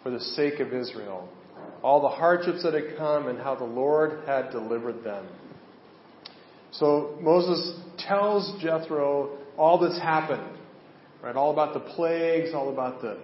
for 0.03 0.12
the 0.12 0.19
sake 0.19 0.60
of 0.60 0.74
Israel, 0.74 1.27
all 1.81 2.01
the 2.01 2.10
hardships 2.10 2.63
that 2.63 2.74
had 2.74 2.98
come, 2.98 3.27
and 3.27 3.39
how 3.39 3.55
the 3.55 3.65
Lord 3.65 4.25
had 4.25 4.51
delivered 4.51 5.03
them. 5.03 5.27
So 6.72 7.17
Moses 7.22 7.74
tells 7.98 8.62
Jethro 8.62 9.38
all 9.59 9.77
that's 9.77 9.99
happened, 9.99 10.57
right? 11.21 11.35
All 11.35 11.51
about 11.51 11.73
the 11.73 11.81
plagues, 11.81 12.53
all 12.55 12.71
about 12.71 13.01
the 13.01 13.19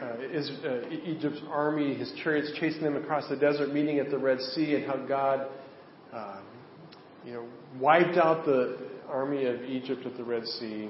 uh, 0.00 0.16
is, 0.32 0.48
uh, 0.64 0.88
Egypt's 1.04 1.40
army, 1.50 1.94
his 1.94 2.12
chariots 2.22 2.52
chasing 2.58 2.82
them 2.82 2.96
across 2.96 3.28
the 3.28 3.36
desert, 3.36 3.72
meeting 3.72 3.98
at 3.98 4.10
the 4.10 4.18
Red 4.18 4.40
Sea, 4.40 4.74
and 4.76 4.86
how 4.86 4.96
God, 4.96 5.48
uh, 6.12 6.40
you 7.24 7.32
know, 7.32 7.46
wiped 7.80 8.16
out 8.16 8.44
the 8.44 8.78
army 9.08 9.46
of 9.46 9.62
Egypt 9.64 10.06
at 10.06 10.16
the 10.16 10.24
Red 10.24 10.46
Sea. 10.46 10.88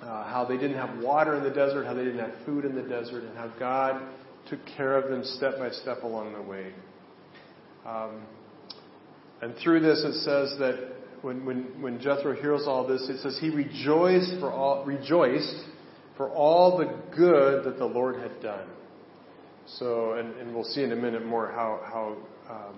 Uh, 0.00 0.24
how 0.24 0.44
they 0.46 0.58
didn't 0.58 0.76
have 0.76 1.02
water 1.02 1.36
in 1.36 1.42
the 1.42 1.50
desert, 1.50 1.86
how 1.86 1.94
they 1.94 2.04
didn't 2.04 2.20
have 2.20 2.34
food 2.44 2.66
in 2.66 2.74
the 2.74 2.82
desert, 2.82 3.24
and 3.24 3.36
how 3.36 3.50
God 3.58 4.02
took 4.48 4.60
care 4.76 4.96
of 4.96 5.10
them 5.10 5.24
step 5.24 5.58
by 5.58 5.70
step 5.70 6.02
along 6.02 6.34
the 6.34 6.42
way. 6.42 6.72
Um, 7.86 8.22
and 9.40 9.54
through 9.62 9.80
this, 9.80 10.04
it 10.04 10.20
says 10.20 10.58
that 10.58 10.95
when, 11.26 11.44
when, 11.44 11.82
when 11.82 12.00
Jethro 12.00 12.36
hears 12.36 12.62
all 12.68 12.86
this, 12.86 13.02
it 13.08 13.20
says 13.20 13.36
he 13.40 13.50
rejoiced 13.50 14.38
for 14.38 14.52
all, 14.52 14.84
rejoiced 14.84 15.64
for 16.16 16.30
all 16.30 16.78
the 16.78 16.86
good 17.16 17.64
that 17.64 17.78
the 17.78 17.84
Lord 17.84 18.14
had 18.20 18.40
done. 18.40 18.68
So, 19.66 20.12
and, 20.12 20.36
and 20.36 20.54
we'll 20.54 20.62
see 20.62 20.84
in 20.84 20.92
a 20.92 20.96
minute 20.96 21.26
more 21.26 21.48
how, 21.48 21.80
how, 21.84 22.16
um, 22.54 22.76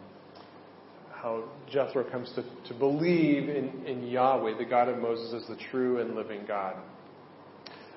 how 1.13 1.45
Jethro 1.71 2.11
comes 2.11 2.33
to, 2.37 2.73
to 2.73 2.79
believe 2.79 3.51
in, 3.51 3.85
in 3.85 4.07
Yahweh, 4.07 4.57
the 4.57 4.65
God 4.65 4.89
of 4.89 4.97
Moses, 4.99 5.43
as 5.43 5.47
the 5.47 5.63
true 5.71 6.01
and 6.01 6.17
living 6.17 6.47
God. 6.49 6.77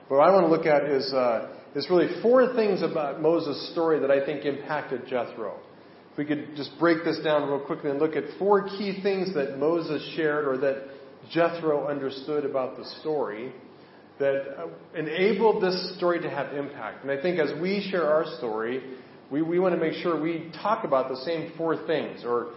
But 0.10 0.18
what 0.18 0.28
I 0.28 0.34
want 0.34 0.48
to 0.48 0.52
look 0.52 0.66
at 0.66 0.84
is, 0.84 1.14
uh, 1.14 1.48
is 1.76 1.88
really 1.90 2.22
four 2.22 2.54
things 2.56 2.82
about 2.82 3.22
Moses' 3.22 3.72
story 3.72 4.02
that 4.02 4.12
I 4.12 4.26
think 4.26 4.44
impacted 4.44 5.08
Jethro. 5.08 5.56
If 6.12 6.18
we 6.18 6.26
could 6.26 6.56
just 6.56 6.72
break 6.78 7.04
this 7.06 7.20
down 7.24 7.50
real 7.50 7.60
quickly 7.60 7.90
and 7.90 8.00
look 8.00 8.16
at 8.16 8.24
four 8.38 8.68
key 8.68 9.02
things 9.02 9.34
that 9.34 9.58
Moses 9.58 10.14
shared 10.16 10.46
or 10.46 10.58
that 10.58 10.88
Jethro 11.32 11.88
understood 11.88 12.44
about 12.44 12.78
the 12.78 12.86
story 13.00 13.54
that 14.20 14.56
uh, 14.58 14.68
enabled 14.96 15.64
this 15.64 15.96
story 15.98 16.22
to 16.22 16.30
have 16.30 16.54
impact. 16.54 17.04
And 17.04 17.12
I 17.12 17.22
think 17.22 17.40
as 17.40 17.60
we 17.60 17.88
share 17.90 18.08
our 18.08 18.26
story, 18.38 18.84
we, 19.32 19.42
we 19.42 19.58
want 19.58 19.74
to 19.74 19.82
make 19.82 19.94
sure 19.94 20.20
we 20.20 20.52
talk 20.62 20.84
about 20.84 21.10
the 21.10 21.18
same 21.18 21.54
four 21.58 21.88
things 21.88 22.24
or 22.26 22.54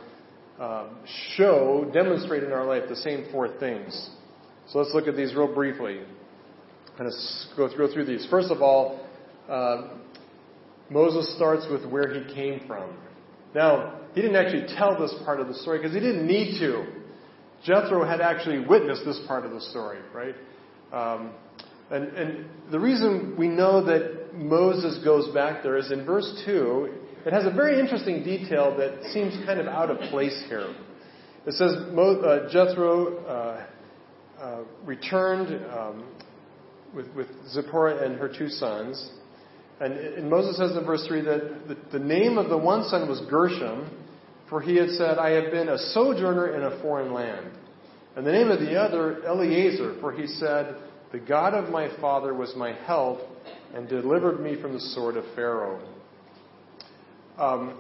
um, 0.59 0.97
show, 1.37 1.89
demonstrate 1.93 2.43
in 2.43 2.53
our 2.53 2.65
life 2.65 2.85
the 2.89 2.97
same 2.97 3.27
four 3.33 3.59
things. 3.59 4.11
So 4.69 4.79
let's 4.79 4.93
look 4.95 5.07
at 5.09 5.17
these 5.17 5.35
real 5.35 5.53
briefly. 5.53 6.01
Kind 6.99 7.11
of 7.11 7.15
go 7.57 7.69
through, 7.69 7.89
go 7.89 7.95
through 7.95 8.07
these. 8.07 8.27
First 8.31 8.51
of 8.51 8.63
all, 8.63 9.01
uh, 9.49 9.89
Moses 10.91 11.35
starts 11.37 11.67
with 11.71 11.85
where 11.91 12.13
he 12.13 12.35
came 12.35 12.67
from. 12.67 12.97
Now, 13.55 14.01
he 14.15 14.21
didn't 14.21 14.37
actually 14.37 14.75
tell 14.77 14.99
this 14.99 15.15
part 15.25 15.41
of 15.41 15.49
the 15.49 15.55
story 15.55 15.79
because 15.79 15.95
he 15.95 16.01
didn't 16.01 16.27
need 16.27 16.59
to. 16.59 16.87
Jethro 17.65 18.05
had 18.05 18.21
actually 18.21 18.61
witnessed 18.61 19.05
this 19.05 19.21
part 19.27 19.45
of 19.45 19.53
the 19.53 19.61
story, 19.61 19.99
right? 20.13 20.35
Um, 20.93 21.33
and, 21.91 22.09
and 22.17 22.47
the 22.71 22.81
reason 22.81 23.37
we 23.39 23.49
know 23.49 23.85
that 23.85 24.35
Moses 24.35 25.03
goes 25.05 25.33
back 25.35 25.63
there 25.63 25.77
is 25.77 25.91
in 25.91 26.05
verse 26.05 26.43
2, 26.45 26.89
it 27.27 27.33
has 27.33 27.47
a 27.47 27.51
very 27.51 27.81
interesting 27.81 28.23
detail 28.23 28.77
that 28.77 29.11
seems 29.13 29.35
kind 29.47 29.61
of 29.61 29.67
out 29.67 29.91
of 29.91 29.99
place 30.11 30.45
here. 30.49 30.75
It 31.47 31.53
says 31.53 31.73
uh, 31.73 32.49
Jethro 32.51 33.19
uh, 33.25 33.67
uh, 34.39 34.65
returned 34.85 35.65
um, 35.71 36.05
with, 36.95 37.09
with 37.15 37.29
Zipporah 37.49 38.05
and 38.05 38.19
her 38.19 38.29
two 38.29 38.49
sons. 38.49 39.11
And, 39.81 39.93
and, 39.93 40.31
Moses 40.31 40.57
says 40.57 40.77
in 40.77 40.85
verse 40.85 41.05
3 41.07 41.23
that 41.23 41.69
the, 41.69 41.99
the 41.99 42.05
name 42.05 42.39
of 42.39 42.49
the 42.49 42.57
one 42.57 42.89
son 42.89 43.09
was 43.09 43.21
Gershom, 43.29 43.91
for 44.49 44.61
he 44.61 44.77
had 44.77 44.91
said, 44.91 45.19
I 45.19 45.31
have 45.31 45.51
been 45.51 45.69
a 45.69 45.79
sojourner 45.79 46.55
in 46.55 46.63
a 46.63 46.81
foreign 46.81 47.13
land. 47.13 47.51
And 48.17 48.25
the 48.25 48.33
name 48.33 48.49
of 48.49 48.61
the 48.61 48.77
other, 48.77 49.25
Eleazar, 49.27 49.97
for 50.01 50.13
he 50.13 50.27
said, 50.27 50.77
The 51.11 51.19
God 51.19 51.55
of 51.55 51.71
my 51.71 51.89
father 52.01 52.33
was 52.33 52.55
my 52.57 52.73
help 52.73 53.21
and 53.75 53.89
delivered 53.89 54.41
me 54.41 54.61
from 54.61 54.73
the 54.73 54.81
sword 54.81 55.17
of 55.17 55.25
Pharaoh. 55.35 55.81
Um, 57.37 57.77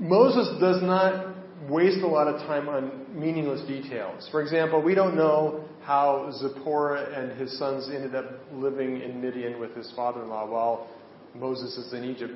Moses 0.00 0.60
does 0.60 0.82
not 0.82 1.36
waste 1.68 2.00
a 2.02 2.06
lot 2.06 2.26
of 2.26 2.40
time 2.40 2.68
on 2.68 3.06
meaningless 3.14 3.60
details. 3.68 4.28
For 4.30 4.42
example, 4.42 4.82
we 4.82 4.94
don't 4.94 5.14
know 5.14 5.68
how 5.82 6.30
Zipporah 6.32 7.12
and 7.14 7.38
his 7.38 7.58
sons 7.58 7.88
ended 7.92 8.14
up 8.14 8.26
living 8.52 9.00
in 9.00 9.20
Midian 9.20 9.58
with 9.58 9.74
his 9.74 9.90
father 9.96 10.22
in 10.22 10.28
law 10.28 10.48
while 10.48 10.88
Moses 11.34 11.76
is 11.76 11.92
in 11.92 12.04
Egypt. 12.04 12.34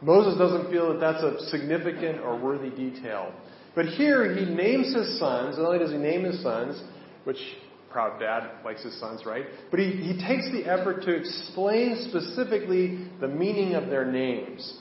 Moses 0.00 0.38
doesn't 0.38 0.70
feel 0.70 0.92
that 0.92 1.00
that's 1.00 1.22
a 1.22 1.46
significant 1.48 2.20
or 2.20 2.38
worthy 2.38 2.70
detail. 2.70 3.32
But 3.74 3.86
here 3.86 4.34
he 4.34 4.44
names 4.44 4.94
his 4.94 5.18
sons. 5.18 5.56
Not 5.58 5.66
only 5.66 5.78
does 5.78 5.90
he 5.90 5.98
name 5.98 6.24
his 6.24 6.42
sons, 6.42 6.82
which 7.24 7.38
proud 7.90 8.20
dad 8.20 8.50
likes 8.64 8.82
his 8.82 8.98
sons, 9.00 9.24
right? 9.24 9.44
But 9.70 9.80
he, 9.80 9.90
he 9.92 10.26
takes 10.26 10.50
the 10.52 10.64
effort 10.66 11.02
to 11.04 11.14
explain 11.14 12.06
specifically 12.08 13.08
the 13.20 13.28
meaning 13.28 13.74
of 13.74 13.88
their 13.88 14.04
names. 14.04 14.80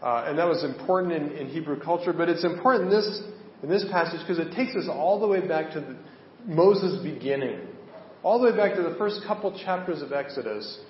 Uh, 0.00 0.26
and 0.28 0.38
that 0.38 0.46
was 0.46 0.62
important 0.64 1.12
in, 1.14 1.32
in, 1.32 1.46
Hebrew 1.48 1.80
culture, 1.80 2.12
but 2.12 2.28
it's 2.28 2.44
important 2.44 2.92
in 2.92 2.96
this, 2.96 3.22
in 3.62 3.68
this 3.70 3.84
passage 3.90 4.20
because 4.20 4.38
it 4.38 4.54
takes 4.54 4.76
us 4.76 4.86
all 4.88 5.18
the 5.18 5.26
way 5.26 5.46
back 5.46 5.72
to 5.72 5.80
the, 5.80 5.96
Moses' 6.46 7.02
beginning. 7.02 7.60
All 8.22 8.40
the 8.40 8.50
way 8.50 8.56
back 8.56 8.74
to 8.76 8.82
the 8.82 8.94
first 8.96 9.22
couple 9.26 9.58
chapters 9.64 10.02
of 10.02 10.12
Exodus, 10.12 10.80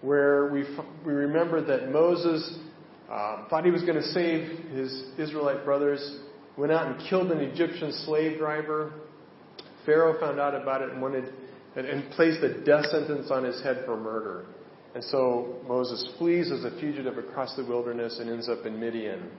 where 0.00 0.50
we, 0.52 0.64
we 1.04 1.12
remember 1.12 1.64
that 1.64 1.90
Moses 1.90 2.58
uh, 3.10 3.48
thought 3.48 3.64
he 3.64 3.70
was 3.70 3.82
going 3.82 3.96
to 3.96 4.08
save 4.08 4.70
his 4.70 5.04
Israelite 5.18 5.64
brothers 5.64 6.20
went 6.58 6.72
out 6.72 6.86
and 6.86 7.08
killed 7.08 7.30
an 7.30 7.38
Egyptian 7.38 7.92
slave 8.04 8.38
driver. 8.38 8.92
Pharaoh 9.86 10.18
found 10.20 10.40
out 10.40 10.60
about 10.60 10.82
it 10.82 10.90
and 10.90 11.00
wanted 11.00 11.32
and, 11.76 11.86
and 11.86 12.10
placed 12.12 12.42
a 12.42 12.62
death 12.64 12.86
sentence 12.86 13.30
on 13.30 13.44
his 13.44 13.62
head 13.62 13.84
for 13.86 13.96
murder. 13.96 14.46
And 14.94 15.04
so 15.04 15.60
Moses 15.68 16.06
flees 16.18 16.50
as 16.50 16.64
a 16.64 16.70
fugitive 16.80 17.16
across 17.16 17.54
the 17.56 17.64
wilderness 17.64 18.18
and 18.18 18.28
ends 18.28 18.48
up 18.48 18.66
in 18.66 18.80
Midian. 18.80 19.30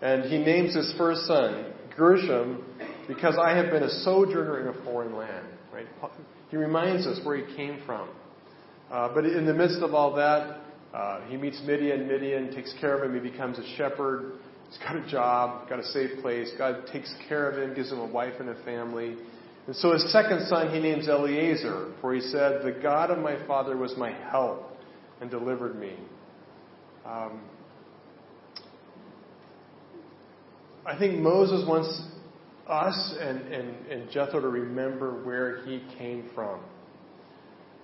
And 0.00 0.24
he 0.24 0.38
names 0.38 0.74
his 0.74 0.94
first 0.96 1.26
son 1.26 1.72
Gershom 1.96 2.64
because 3.06 3.36
I 3.40 3.56
have 3.56 3.70
been 3.70 3.82
a 3.82 3.90
sojourner 4.02 4.60
in 4.60 4.68
a 4.68 4.84
foreign 4.84 5.16
land. 5.16 5.46
Right? 5.72 5.86
He 6.50 6.56
reminds 6.56 7.06
us 7.06 7.18
where 7.24 7.36
he 7.36 7.56
came 7.56 7.80
from. 7.84 8.08
Uh, 8.90 9.12
but 9.12 9.24
in 9.24 9.46
the 9.46 9.54
midst 9.54 9.82
of 9.82 9.94
all 9.94 10.14
that, 10.14 10.60
uh, 10.94 11.20
he 11.28 11.36
meets 11.36 11.60
Midian. 11.66 12.06
Midian 12.06 12.54
takes 12.54 12.72
care 12.80 12.96
of 12.96 13.10
him. 13.10 13.20
He 13.20 13.30
becomes 13.30 13.58
a 13.58 13.76
shepherd. 13.76 14.34
He's 14.68 14.78
got 14.78 14.96
a 14.96 15.06
job, 15.08 15.68
got 15.68 15.80
a 15.80 15.86
safe 15.86 16.20
place. 16.20 16.50
God 16.56 16.86
takes 16.92 17.12
care 17.28 17.50
of 17.50 17.58
him, 17.58 17.74
gives 17.74 17.90
him 17.90 17.98
a 17.98 18.06
wife 18.06 18.34
and 18.38 18.48
a 18.48 18.64
family. 18.64 19.16
And 19.66 19.74
so 19.74 19.92
his 19.92 20.12
second 20.12 20.46
son 20.46 20.72
he 20.72 20.78
names 20.78 21.08
Eleazar, 21.08 21.92
for 22.00 22.14
he 22.14 22.20
said, 22.20 22.62
The 22.62 22.78
God 22.82 23.10
of 23.10 23.18
my 23.18 23.44
father 23.46 23.76
was 23.76 23.94
my 23.96 24.12
help 24.30 24.78
and 25.20 25.30
delivered 25.30 25.76
me. 25.78 25.94
Um, 27.04 27.40
I 30.86 30.98
think 30.98 31.18
Moses 31.18 31.66
wants 31.66 32.02
us 32.68 33.14
and, 33.20 33.40
and, 33.52 33.86
and 33.86 34.10
Jethro 34.10 34.40
to 34.40 34.48
remember 34.48 35.24
where 35.24 35.64
he 35.64 35.82
came 35.98 36.30
from. 36.34 36.60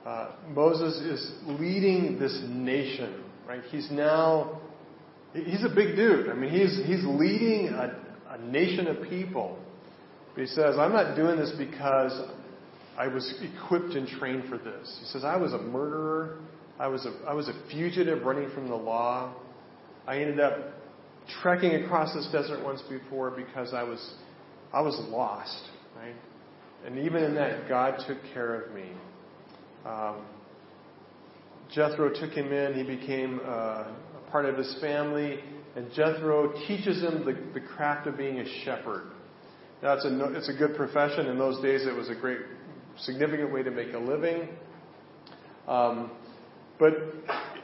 Uh, 0.05 0.33
Moses 0.49 0.97
is 0.97 1.33
leading 1.47 2.19
this 2.19 2.43
nation, 2.49 3.23
right? 3.47 3.63
He's 3.71 3.91
now 3.91 4.61
He's 5.33 5.65
a 5.65 5.69
big 5.69 5.95
dude. 5.95 6.29
I 6.29 6.35
mean, 6.35 6.51
he's, 6.51 6.77
he's 6.87 7.05
leading 7.05 7.69
a, 7.69 7.97
a 8.31 8.39
nation 8.39 8.89
of 8.89 9.09
people. 9.09 9.59
But 10.35 10.43
he 10.43 10.47
says, 10.49 10.77
I'm 10.77 10.93
not 10.93 11.15
doing 11.15 11.39
this 11.39 11.53
because 11.57 12.21
I 12.99 13.07
was 13.07 13.33
equipped 13.41 13.95
and 13.95 14.09
trained 14.09 14.49
for 14.49 14.59
this. 14.59 14.99
He 15.01 15.07
says, 15.07 15.25
I 15.25 15.37
was 15.37 15.53
a 15.53 15.59
murderer. 15.59 16.41
I 16.79 16.89
was 16.89 17.07
a, 17.07 17.13
I 17.29 17.35
was 17.35 17.49
a 17.49 17.53
fugitive 17.71 18.25
running 18.25 18.51
from 18.51 18.69
the 18.69 18.75
law. 18.75 19.35
I 20.07 20.17
ended 20.17 20.41
up 20.41 20.57
trekking 21.43 21.85
across 21.85 22.13
this 22.13 22.29
desert 22.33 22.65
once 22.65 22.83
before 22.89 23.31
because 23.31 23.73
I 23.73 23.85
was, 23.85 24.15
I 24.73 24.81
was 24.81 24.99
lost, 25.09 25.69
right? 25.97 26.15
And 26.87 26.99
even 26.99 27.25
in 27.25 27.35
that, 27.35 27.69
God 27.69 28.01
took 28.07 28.19
care 28.33 28.61
of 28.61 28.75
me. 28.75 28.91
Um, 29.85 30.25
Jethro 31.73 32.09
took 32.09 32.33
him 32.33 32.53
in. 32.53 32.75
He 32.75 32.83
became 32.83 33.41
uh, 33.45 33.49
a 33.49 34.31
part 34.31 34.47
of 34.47 34.57
his 34.57 34.77
family, 34.81 35.41
and 35.77 35.91
Jethro 35.93 36.53
teaches 36.67 37.03
him 37.03 37.25
the, 37.25 37.37
the 37.59 37.67
craft 37.67 38.07
of 38.07 38.17
being 38.17 38.41
a 38.41 38.65
shepherd. 38.65 39.11
Now, 39.83 39.95
it's 39.95 40.05
a, 40.05 40.37
it's 40.37 40.49
a 40.49 40.55
good 40.55 40.77
profession. 40.77 41.27
In 41.27 41.39
those 41.39 41.63
days, 41.63 41.87
it 41.87 41.95
was 41.95 42.09
a 42.09 42.15
great, 42.15 42.39
significant 42.99 43.53
way 43.53 43.63
to 43.63 43.71
make 43.71 43.93
a 43.95 43.99
living. 43.99 44.49
Um, 45.67 46.11
but 46.79 46.93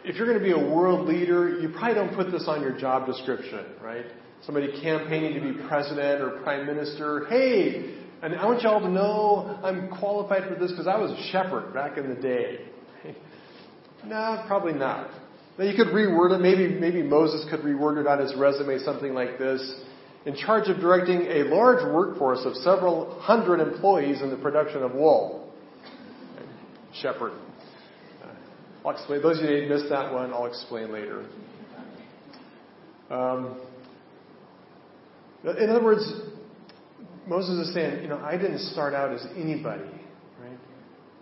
if 0.05 0.17
you're 0.17 0.27
going 0.27 0.39
to 0.39 0.45
be 0.45 0.53
a 0.53 0.75
world 0.75 1.09
leader, 1.09 1.59
you 1.59 1.71
probably 1.71 1.95
don't 1.95 2.15
put 2.15 2.31
this 2.31 2.45
on 2.47 2.63
your 2.63 2.79
job 2.79 3.07
description, 3.07 3.67
right? 3.83 4.07
Somebody 4.47 4.81
campaigning 4.81 5.35
to 5.35 5.41
be 5.41 5.67
president 5.67 6.23
or 6.23 6.41
prime 6.45 6.67
minister. 6.67 7.27
Hey, 7.29 7.97
and 8.23 8.33
I 8.37 8.47
want 8.47 8.63
y'all 8.63 8.81
to 8.81 8.89
know 8.89 9.59
I'm 9.65 9.89
qualified 9.99 10.49
for 10.49 10.55
this 10.55 10.71
because 10.71 10.87
I 10.87 10.97
was 10.97 11.11
a 11.11 11.33
shepherd 11.33 11.75
back 11.75 11.99
in 11.99 12.09
the 12.09 12.15
day. 12.15 12.61
no, 14.07 14.45
probably 14.47 14.73
not. 14.73 15.11
Now 15.59 15.65
you 15.65 15.77
could 15.77 15.89
reword 15.89 16.33
it. 16.33 16.41
Maybe, 16.41 16.69
maybe 16.69 17.03
Moses 17.03 17.45
could 17.51 17.61
reword 17.61 18.01
it 18.01 18.07
on 18.07 18.21
his 18.21 18.37
resume 18.37 18.79
something 18.79 19.15
like 19.15 19.37
this. 19.37 19.81
In 20.27 20.37
charge 20.37 20.69
of 20.69 20.77
directing 20.79 21.23
a 21.23 21.45
large 21.53 21.83
workforce 21.93 22.41
of 22.45 22.55
several 22.57 23.19
hundred 23.21 23.61
employees 23.61 24.23
in 24.23 24.31
the 24.31 24.37
production 24.37 24.85
of 24.85 24.95
wool. 24.95 25.53
Shepherd. 27.03 27.33
I'll 28.85 28.93
explain. 28.93 29.23
Those 29.23 29.39
of 29.39 29.51
you 29.51 29.63
who 29.63 29.69
missed 29.69 29.89
that 29.91 30.13
one, 30.13 30.33
I'll 30.33 30.47
explain 30.47 30.93
later. 30.93 31.27
Um, 33.11 33.61
Uh, 35.47 35.57
in 35.57 35.71
other 35.71 35.83
words, 35.83 36.03
Moses 37.27 37.69
is 37.69 37.75
saying, 37.75 38.03
you 38.03 38.09
know, 38.09 38.19
I 38.19 38.37
didn't 38.37 38.59
start 38.59 38.95
out 38.95 39.13
as 39.13 39.25
anybody, 39.37 39.85
right? 40.41 40.59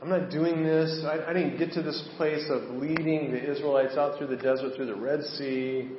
I'm 0.03 0.09
not 0.09 0.31
doing 0.31 0.65
this. 0.65 1.05
I, 1.05 1.31
I 1.31 1.33
didn't 1.33 1.59
get 1.59 1.73
to 1.73 1.83
this 1.83 2.03
place 2.17 2.45
of 2.49 2.63
leading 2.77 3.33
the 3.33 3.53
Israelites 3.53 3.97
out 3.97 4.19
through 4.19 4.29
the 4.29 4.37
desert, 4.37 4.77
through 4.77 4.87
the 4.87 4.95
Red 4.95 5.23
Sea, 5.23 5.91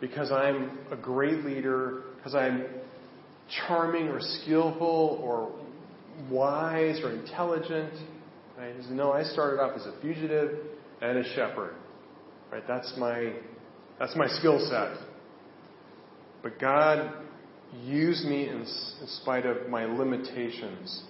because 0.00 0.30
I'm 0.32 0.78
a 0.90 0.96
great 0.96 1.44
leader, 1.44 2.04
because 2.16 2.34
I'm 2.34 2.64
charming 3.66 4.08
or 4.08 4.20
skillful 4.20 5.20
or 5.22 5.52
wise 6.30 7.00
or 7.00 7.12
intelligent. 7.12 7.92
Right? 8.58 8.74
Says, 8.80 8.90
no, 8.90 9.12
I 9.12 9.22
started 9.22 9.60
off 9.60 9.76
as 9.76 9.86
a 9.86 9.94
fugitive 10.00 10.58
and 11.02 11.18
a 11.18 11.34
shepherd. 11.34 11.74
Right? 12.50 12.66
That's 12.66 12.92
my 12.96 13.34
that's 13.98 14.14
my 14.16 14.26
skill 14.28 14.66
set. 14.70 14.98
But 16.42 16.58
God 16.58 17.25
used 17.82 18.24
me 18.24 18.48
in, 18.48 18.60
in 18.60 19.06
spite 19.22 19.46
of 19.46 19.68
my 19.68 19.84
limitations. 19.84 21.02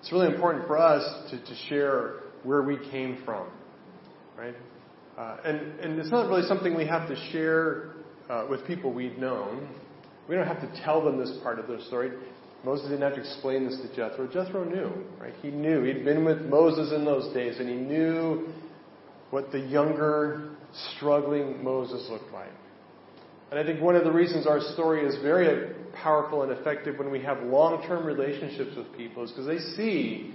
It's 0.00 0.12
really 0.12 0.32
important 0.32 0.66
for 0.66 0.78
us 0.78 1.30
to, 1.30 1.38
to 1.38 1.54
share 1.68 2.20
where 2.44 2.62
we 2.62 2.78
came 2.90 3.22
from, 3.24 3.48
right? 4.38 4.54
Uh, 5.18 5.38
and, 5.44 5.80
and 5.80 5.98
it's 5.98 6.10
not 6.10 6.28
really 6.28 6.46
something 6.46 6.76
we 6.76 6.86
have 6.86 7.08
to 7.08 7.16
share 7.32 7.94
uh, 8.28 8.46
with 8.48 8.66
people 8.66 8.92
we've 8.92 9.18
known. 9.18 9.68
We 10.28 10.34
don't 10.34 10.46
have 10.46 10.60
to 10.60 10.82
tell 10.84 11.04
them 11.04 11.18
this 11.18 11.32
part 11.42 11.58
of 11.58 11.66
their 11.66 11.80
story. 11.82 12.10
Moses 12.64 12.88
didn't 12.88 13.02
have 13.02 13.14
to 13.14 13.20
explain 13.20 13.64
this 13.64 13.80
to 13.80 13.88
Jethro. 13.96 14.26
Jethro 14.26 14.64
knew, 14.64 14.92
right? 15.20 15.32
He 15.40 15.50
knew. 15.50 15.82
He'd 15.82 16.04
been 16.04 16.24
with 16.24 16.42
Moses 16.42 16.92
in 16.92 17.04
those 17.04 17.32
days, 17.32 17.58
and 17.58 17.68
he 17.68 17.76
knew 17.76 18.48
what 19.30 19.52
the 19.52 19.60
younger, 19.60 20.50
struggling 20.96 21.62
Moses 21.62 22.08
looked 22.10 22.32
like. 22.32 22.50
And 23.50 23.60
I 23.60 23.64
think 23.64 23.80
one 23.80 23.94
of 23.94 24.04
the 24.04 24.12
reasons 24.12 24.46
our 24.46 24.60
story 24.60 25.06
is 25.06 25.16
very 25.22 25.72
powerful 26.02 26.42
and 26.42 26.52
effective 26.52 26.98
when 26.98 27.10
we 27.10 27.20
have 27.22 27.42
long 27.42 27.86
term 27.86 28.04
relationships 28.04 28.76
with 28.76 28.94
people 28.96 29.22
is 29.24 29.30
because 29.30 29.46
they 29.46 29.58
see 29.76 30.34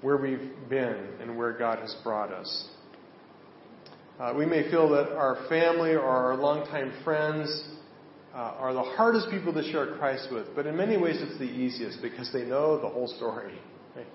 where 0.00 0.16
we've 0.16 0.50
been 0.68 1.08
and 1.20 1.36
where 1.36 1.52
God 1.52 1.78
has 1.78 1.94
brought 2.02 2.32
us. 2.32 2.68
Uh, 4.18 4.34
we 4.36 4.46
may 4.46 4.68
feel 4.68 4.88
that 4.90 5.12
our 5.16 5.46
family 5.48 5.92
or 5.92 6.00
our 6.00 6.36
longtime 6.36 6.92
friends 7.04 7.68
uh, 8.34 8.54
are 8.58 8.74
the 8.74 8.82
hardest 8.82 9.30
people 9.30 9.52
to 9.52 9.62
share 9.70 9.96
Christ 9.96 10.28
with, 10.32 10.46
but 10.56 10.66
in 10.66 10.76
many 10.76 10.96
ways 10.96 11.16
it's 11.20 11.38
the 11.38 11.44
easiest 11.44 12.02
because 12.02 12.32
they 12.32 12.42
know 12.42 12.80
the 12.80 12.88
whole 12.88 13.06
story. 13.06 13.54
Right? 13.96 14.06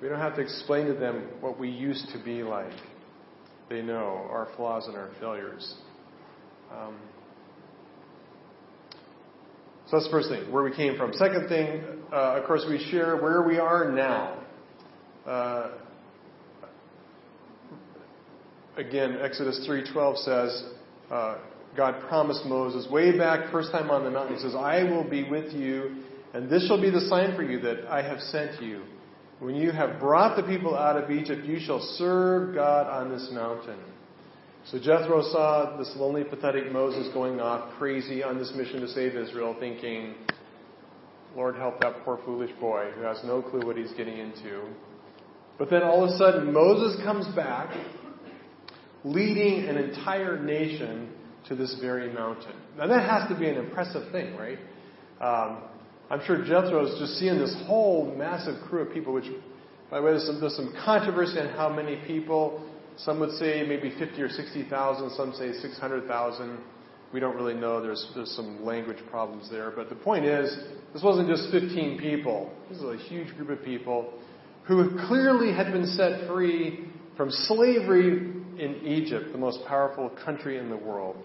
We 0.00 0.08
don't 0.08 0.20
have 0.20 0.36
to 0.36 0.40
explain 0.40 0.86
to 0.86 0.94
them 0.94 1.28
what 1.40 1.58
we 1.58 1.68
used 1.68 2.08
to 2.12 2.24
be 2.24 2.44
like. 2.44 2.72
They 3.68 3.82
know 3.82 4.26
our 4.30 4.48
flaws 4.56 4.86
and 4.86 4.96
our 4.96 5.10
failures. 5.20 5.74
Um, 6.72 6.96
so 9.94 10.00
that's 10.00 10.10
the 10.10 10.10
first 10.10 10.28
thing, 10.28 10.50
where 10.50 10.64
we 10.64 10.74
came 10.74 10.96
from. 10.96 11.12
Second 11.12 11.48
thing, 11.48 11.80
uh, 12.12 12.40
of 12.40 12.46
course, 12.46 12.64
we 12.68 12.84
share 12.90 13.16
where 13.16 13.42
we 13.42 13.58
are 13.58 13.92
now. 13.92 14.38
Uh, 15.24 15.70
again, 18.76 19.18
Exodus 19.22 19.64
3:12 19.64 20.18
says, 20.18 20.64
uh, 21.12 21.36
God 21.76 22.00
promised 22.08 22.44
Moses 22.44 22.90
way 22.90 23.16
back, 23.16 23.52
first 23.52 23.70
time 23.70 23.88
on 23.88 24.02
the 24.02 24.10
mountain. 24.10 24.34
He 24.34 24.42
says, 24.42 24.56
"I 24.56 24.82
will 24.82 25.04
be 25.04 25.22
with 25.30 25.52
you, 25.52 26.02
and 26.32 26.50
this 26.50 26.66
shall 26.66 26.80
be 26.80 26.90
the 26.90 27.02
sign 27.02 27.36
for 27.36 27.44
you 27.44 27.60
that 27.60 27.86
I 27.88 28.02
have 28.02 28.20
sent 28.20 28.60
you. 28.60 28.82
When 29.38 29.54
you 29.54 29.70
have 29.70 30.00
brought 30.00 30.36
the 30.36 30.42
people 30.42 30.76
out 30.76 30.96
of 30.96 31.08
Egypt, 31.12 31.44
you 31.44 31.60
shall 31.60 31.80
serve 31.80 32.54
God 32.54 32.88
on 32.88 33.10
this 33.10 33.30
mountain." 33.30 33.78
So 34.70 34.78
Jethro 34.78 35.20
saw 35.20 35.76
this 35.76 35.92
lonely, 35.96 36.24
pathetic 36.24 36.72
Moses 36.72 37.12
going 37.12 37.38
off 37.38 37.74
crazy 37.76 38.22
on 38.22 38.38
this 38.38 38.50
mission 38.56 38.80
to 38.80 38.88
save 38.88 39.14
Israel, 39.14 39.54
thinking, 39.60 40.14
Lord, 41.36 41.56
help 41.56 41.80
that 41.82 42.02
poor, 42.02 42.18
foolish 42.24 42.50
boy 42.58 42.90
who 42.96 43.02
has 43.02 43.20
no 43.24 43.42
clue 43.42 43.66
what 43.66 43.76
he's 43.76 43.92
getting 43.92 44.16
into. 44.16 44.62
But 45.58 45.68
then 45.68 45.82
all 45.82 46.04
of 46.04 46.10
a 46.10 46.16
sudden, 46.16 46.50
Moses 46.50 46.98
comes 47.04 47.26
back, 47.36 47.76
leading 49.04 49.68
an 49.68 49.76
entire 49.76 50.42
nation 50.42 51.10
to 51.48 51.54
this 51.54 51.76
very 51.82 52.10
mountain. 52.10 52.56
Now, 52.78 52.86
that 52.86 53.06
has 53.06 53.28
to 53.28 53.38
be 53.38 53.46
an 53.46 53.56
impressive 53.56 54.10
thing, 54.12 54.34
right? 54.34 54.58
Um, 55.20 55.58
I'm 56.08 56.24
sure 56.24 56.38
Jethro 56.38 56.86
is 56.86 56.98
just 56.98 57.18
seeing 57.18 57.38
this 57.38 57.54
whole 57.66 58.14
massive 58.16 58.62
crew 58.66 58.80
of 58.80 58.94
people, 58.94 59.12
which, 59.12 59.30
by 59.90 59.98
the 59.98 60.06
way, 60.06 60.12
there's 60.12 60.24
some, 60.24 60.40
there's 60.40 60.56
some 60.56 60.74
controversy 60.86 61.38
on 61.38 61.48
how 61.48 61.68
many 61.68 61.96
people. 62.06 62.66
Some 62.96 63.20
would 63.20 63.32
say 63.32 63.64
maybe 63.66 63.92
50 63.98 64.20
or 64.22 64.28
60,000. 64.28 65.10
Some 65.10 65.32
say 65.34 65.52
600,000. 65.52 66.58
We 67.12 67.20
don't 67.20 67.36
really 67.36 67.54
know. 67.54 67.80
There's, 67.80 68.10
there's 68.14 68.34
some 68.34 68.64
language 68.64 68.98
problems 69.10 69.50
there. 69.50 69.70
But 69.70 69.88
the 69.88 69.94
point 69.94 70.24
is, 70.24 70.56
this 70.92 71.02
wasn't 71.02 71.28
just 71.28 71.50
15 71.50 71.98
people. 71.98 72.52
This 72.68 72.78
is 72.78 72.84
a 72.84 72.96
huge 72.96 73.34
group 73.36 73.50
of 73.50 73.64
people 73.64 74.12
who 74.64 74.96
clearly 75.06 75.52
had 75.52 75.72
been 75.72 75.86
set 75.86 76.28
free 76.28 76.86
from 77.16 77.30
slavery 77.30 78.32
in 78.58 78.80
Egypt, 78.84 79.32
the 79.32 79.38
most 79.38 79.60
powerful 79.66 80.10
country 80.24 80.58
in 80.58 80.70
the 80.70 80.76
world, 80.76 81.16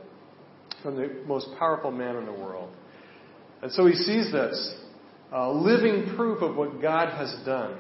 from 0.84 0.96
the 0.96 1.10
most 1.26 1.48
powerful 1.58 1.92
man 1.92 2.16
in 2.16 2.26
the 2.26 2.34
world. 2.34 2.70
And 3.62 3.72
so 3.72 3.86
he 3.86 3.94
sees 3.94 4.32
this, 4.32 4.76
uh, 5.32 5.52
living 5.52 6.16
proof 6.16 6.42
of 6.42 6.56
what 6.56 6.82
God 6.82 7.10
has 7.10 7.36
done. 7.46 7.78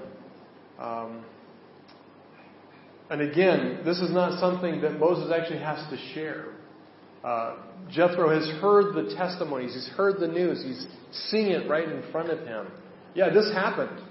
Um, 0.78 1.25
and 3.10 3.22
again, 3.22 3.82
this 3.84 4.00
is 4.00 4.12
not 4.12 4.39
something 4.39 4.82
that 4.82 5.00
Moses 5.00 5.32
actually 5.36 5.60
has 5.60 5.80
to 5.89 5.98
share. 6.13 6.45
Uh, 7.24 7.56
Jethro 7.89 8.30
has 8.30 8.48
heard 8.62 8.93
the 8.93 9.13
testimonies, 9.15 9.74
he's 9.74 9.89
heard 9.95 10.19
the 10.19 10.28
news, 10.28 10.63
he's 10.63 10.86
seeing 11.30 11.48
it 11.48 11.67
right 11.67 11.89
in 11.89 12.04
front 12.12 12.30
of 12.30 12.45
him. 12.45 12.67
Yeah, 13.15 13.30
this 13.30 13.52
happened. 13.54 14.02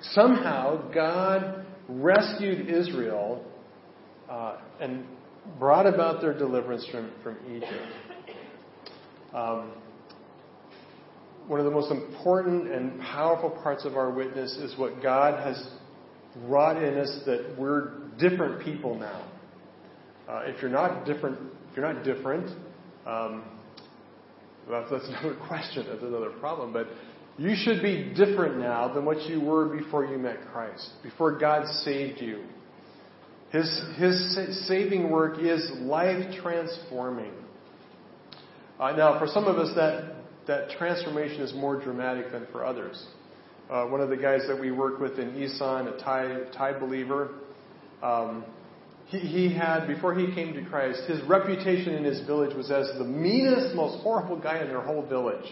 Somehow, 0.00 0.90
God 0.92 1.64
rescued 1.88 2.68
Israel 2.68 3.44
uh, 4.28 4.58
and 4.80 5.04
brought 5.58 5.86
about 5.86 6.20
their 6.20 6.36
deliverance 6.36 6.86
from, 6.90 7.10
from 7.22 7.38
Egypt. 7.50 7.72
Um, 9.32 9.72
one 11.46 11.60
of 11.60 11.64
the 11.64 11.72
most 11.72 11.90
important 11.90 12.70
and 12.70 13.00
powerful 13.00 13.50
parts 13.50 13.86
of 13.86 13.96
our 13.96 14.10
witness 14.10 14.52
is 14.56 14.76
what 14.76 15.02
God 15.02 15.42
has 15.42 15.70
wrought 16.42 16.82
in 16.82 16.98
us 16.98 17.20
that 17.24 17.54
we're 17.58 18.07
different 18.18 18.64
people 18.64 18.98
now. 18.98 19.24
Uh, 20.28 20.42
if 20.44 20.60
you're 20.60 20.70
not 20.70 21.06
different, 21.06 21.38
if 21.70 21.76
you're 21.76 21.92
not 21.92 22.04
different, 22.04 22.48
um, 23.06 23.44
well, 24.68 24.86
that's 24.90 25.08
another 25.08 25.36
question. 25.46 25.86
That's 25.88 26.02
another 26.02 26.30
problem. 26.40 26.72
But 26.72 26.88
you 27.38 27.54
should 27.56 27.82
be 27.82 28.12
different 28.14 28.58
now 28.58 28.92
than 28.92 29.04
what 29.04 29.22
you 29.22 29.40
were 29.40 29.66
before 29.66 30.04
you 30.04 30.18
met 30.18 30.38
Christ, 30.52 30.90
before 31.02 31.38
God 31.38 31.66
saved 31.84 32.20
you. 32.20 32.44
His, 33.50 33.80
his 33.96 34.66
saving 34.68 35.10
work 35.10 35.38
is 35.38 35.70
life 35.80 36.34
transforming. 36.42 37.32
Uh, 38.78 38.92
now, 38.92 39.18
for 39.18 39.26
some 39.26 39.46
of 39.46 39.56
us, 39.56 39.74
that, 39.74 40.16
that 40.46 40.70
transformation 40.76 41.40
is 41.40 41.54
more 41.54 41.80
dramatic 41.80 42.30
than 42.30 42.46
for 42.52 42.64
others. 42.64 43.06
Uh, 43.70 43.86
one 43.86 44.00
of 44.00 44.10
the 44.10 44.16
guys 44.16 44.42
that 44.48 44.58
we 44.58 44.70
work 44.70 45.00
with 45.00 45.18
in 45.18 45.42
Isan, 45.42 45.88
a 45.88 45.98
Thai, 45.98 46.40
Thai 46.56 46.78
believer, 46.78 47.30
um, 48.02 48.44
he, 49.06 49.18
he 49.18 49.54
had, 49.54 49.86
before 49.86 50.14
he 50.14 50.34
came 50.34 50.52
to 50.54 50.64
Christ, 50.64 51.02
his 51.08 51.22
reputation 51.22 51.94
in 51.94 52.04
his 52.04 52.20
village 52.26 52.54
was 52.54 52.70
as 52.70 52.86
the 52.98 53.04
meanest, 53.04 53.74
most 53.74 54.02
horrible 54.02 54.38
guy 54.38 54.60
in 54.60 54.68
their 54.68 54.82
whole 54.82 55.06
village. 55.06 55.50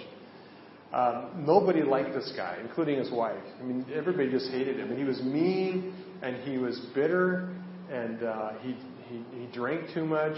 Um, 0.93 1.45
nobody 1.47 1.83
liked 1.83 2.15
this 2.15 2.33
guy, 2.37 2.59
including 2.63 2.99
his 2.99 3.11
wife. 3.11 3.43
I 3.61 3.63
mean, 3.65 3.85
everybody 3.95 4.31
just 4.31 4.51
hated 4.51 4.79
him. 4.79 4.91
And 4.91 4.99
he 4.99 5.05
was 5.05 5.21
mean, 5.23 5.95
and 6.23 6.37
he 6.49 6.59
was 6.59 6.79
bitter, 6.95 7.49
and 7.91 8.23
uh, 8.23 8.53
he, 8.61 8.77
he, 9.09 9.25
he 9.41 9.47
drank 9.53 9.93
too 9.93 10.05
much, 10.05 10.37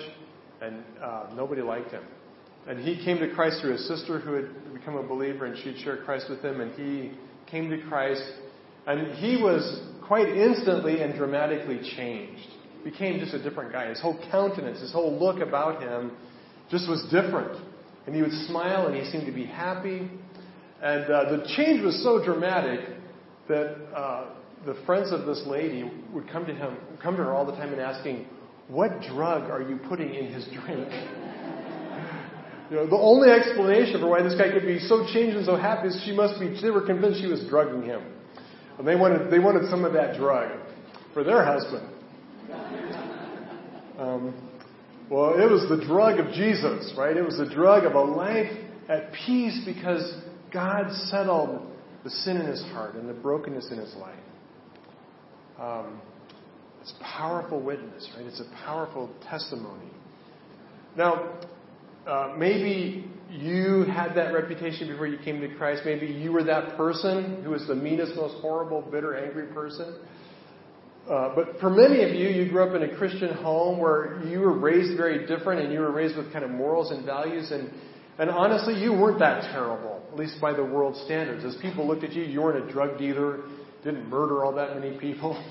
and 0.63 0.83
uh, 1.03 1.27
nobody 1.35 1.63
liked 1.63 1.91
him. 1.91 2.03
And 2.67 2.81
he 2.81 3.03
came 3.05 3.19
to 3.19 3.33
Christ 3.35 3.61
through 3.61 3.73
his 3.73 3.87
sister 3.89 4.19
who 4.19 4.33
had 4.35 4.75
become 4.75 4.97
a 4.97 5.03
believer, 5.03 5.47
and 5.47 5.57
she'd 5.59 5.79
shared 5.85 6.05
Christ 6.05 6.27
with 6.29 6.41
him, 6.41 6.61
and 6.61 6.73
he 6.75 7.13
came 7.51 7.71
to 7.71 7.79
Christ. 7.89 8.23
And 8.87 9.17
he 9.17 9.43
was 9.43 9.83
quite 10.09 10.29
instantly 10.29 11.03
and 11.03 11.15
dramatically 11.15 11.79
changed. 11.97 12.49
Became 12.83 13.21
just 13.21 13.35
a 13.35 13.43
different 13.43 13.71
guy. 13.71 13.89
His 13.91 14.01
whole 14.01 14.19
countenance, 14.31 14.81
his 14.81 14.93
whole 14.93 15.19
look 15.19 15.41
about 15.47 15.83
him 15.83 16.13
just 16.71 16.89
was 16.89 17.03
different. 17.13 17.63
And 18.07 18.17
he 18.17 18.23
would 18.23 18.33
smile 18.47 18.87
and 18.87 18.97
he 18.97 19.09
seemed 19.11 19.27
to 19.27 19.33
be 19.33 19.45
happy. 19.45 20.11
And 20.83 21.05
uh, 21.05 21.37
the 21.37 21.45
change 21.57 21.83
was 21.83 22.03
so 22.03 22.25
dramatic 22.25 22.81
that 23.49 23.77
uh, 23.95 24.31
the 24.65 24.75
friends 24.87 25.13
of 25.13 25.27
this 25.27 25.43
lady 25.47 25.91
would 26.13 26.29
come 26.31 26.47
to 26.47 26.55
him, 26.55 26.77
come 27.03 27.17
to 27.17 27.23
her 27.23 27.35
all 27.35 27.45
the 27.45 27.53
time 27.53 27.73
and 27.73 27.81
asking, 27.81 28.27
"What 28.69 29.01
drug 29.03 29.51
are 29.51 29.63
you 29.63 29.79
putting 29.89 30.15
in 30.15 30.33
his 30.33 30.45
drink?" 30.45 30.89
you 32.71 32.77
know, 32.77 32.87
the 32.87 32.97
only 32.97 33.31
explanation 33.31 34.01
for 34.01 34.09
why 34.09 34.23
this 34.23 34.35
guy 34.35 34.53
could 34.53 34.63
be 34.63 34.79
so 34.79 35.05
changed 35.13 35.37
and 35.37 35.45
so 35.45 35.57
happy 35.57 35.89
is 35.89 36.03
she 36.05 36.13
must 36.13 36.39
be. 36.39 36.59
They 36.61 36.71
were 36.71 36.87
convinced 36.87 37.21
she 37.21 37.27
was 37.27 37.45
drugging 37.49 37.83
him, 37.83 38.03
and 38.79 38.87
they 38.87 38.97
wanted 38.97 39.31
they 39.31 39.39
wanted 39.39 39.69
some 39.71 39.85
of 39.85 39.93
that 39.93 40.17
drug 40.17 40.51
for 41.13 41.25
their 41.25 41.45
husband. 41.45 41.89
Um, 43.99 44.35
well, 45.11 45.35
it 45.41 45.51
was 45.51 45.69
the 45.69 45.85
drug 45.85 46.21
of 46.21 46.33
Jesus, 46.33 46.93
right? 46.97 47.17
It 47.17 47.25
was 47.25 47.39
the 47.39 47.53
drug 47.53 47.85
of 47.85 47.95
a 47.95 48.01
life 48.01 48.51
at 48.89 49.13
peace 49.13 49.61
because 49.67 50.15
God 50.53 50.93
settled 51.07 51.67
the 52.05 52.11
sin 52.11 52.37
in 52.37 52.47
his 52.47 52.63
heart 52.73 52.95
and 52.95 53.09
the 53.09 53.15
brokenness 53.15 53.71
in 53.73 53.79
his 53.79 53.95
life. 53.97 54.15
Um, 55.59 56.01
it's 56.81 56.95
powerful 57.01 57.61
witness, 57.61 58.09
right? 58.17 58.27
It's 58.27 58.41
a 58.41 58.65
powerful 58.65 59.11
testimony. 59.29 59.91
Now, 60.97 61.39
uh, 62.07 62.35
maybe 62.39 63.11
you 63.31 63.85
had 63.85 64.15
that 64.15 64.33
reputation 64.33 64.89
before 64.89 65.07
you 65.07 65.19
came 65.19 65.41
to 65.41 65.55
Christ. 65.57 65.83
Maybe 65.85 66.07
you 66.07 66.33
were 66.33 66.45
that 66.45 66.77
person 66.77 67.43
who 67.45 67.51
was 67.51 67.67
the 67.67 67.75
meanest, 67.75 68.17
most 68.17 68.41
horrible, 68.41 68.81
bitter, 68.81 69.17
angry 69.17 69.47
person. 69.49 69.99
Uh, 71.09 71.35
but 71.35 71.59
for 71.61 71.71
many 71.71 72.03
of 72.05 72.15
you, 72.15 72.29
you 72.29 72.51
grew 72.51 72.63
up 72.69 72.75
in 72.75 72.83
a 72.83 72.97
Christian 72.97 73.35
home 73.35 73.79
where 73.79 74.23
you 74.27 74.41
were 74.41 74.59
raised 74.59 74.97
very 74.97 75.27
different 75.27 75.63
and 75.63 75.73
you 75.73 75.81
were 75.81 75.91
raised 75.91 76.17
with 76.17 76.33
kind 76.33 76.45
of 76.45 76.51
morals 76.51 76.91
and 76.91 77.05
values. 77.05 77.51
And, 77.51 77.71
and 78.19 78.31
honestly, 78.31 78.75
you 78.75 78.93
weren't 78.93 79.19
that 79.19 79.51
terrible, 79.53 80.03
at 80.13 80.19
least 80.19 80.41
by 80.41 80.53
the 80.53 80.65
world 80.65 80.97
standards. 81.05 81.45
As 81.45 81.57
people 81.63 81.87
looked 81.87 82.05
at 82.05 82.13
you, 82.13 82.25
you 82.25 82.41
weren't 82.43 82.69
a 82.69 82.73
drug 82.73 82.99
dealer, 82.99 83.41
didn't 83.85 84.09
murder 84.09 84.45
all 84.45 84.55
that 84.55 84.75
many 84.75 84.99
people, 84.99 85.43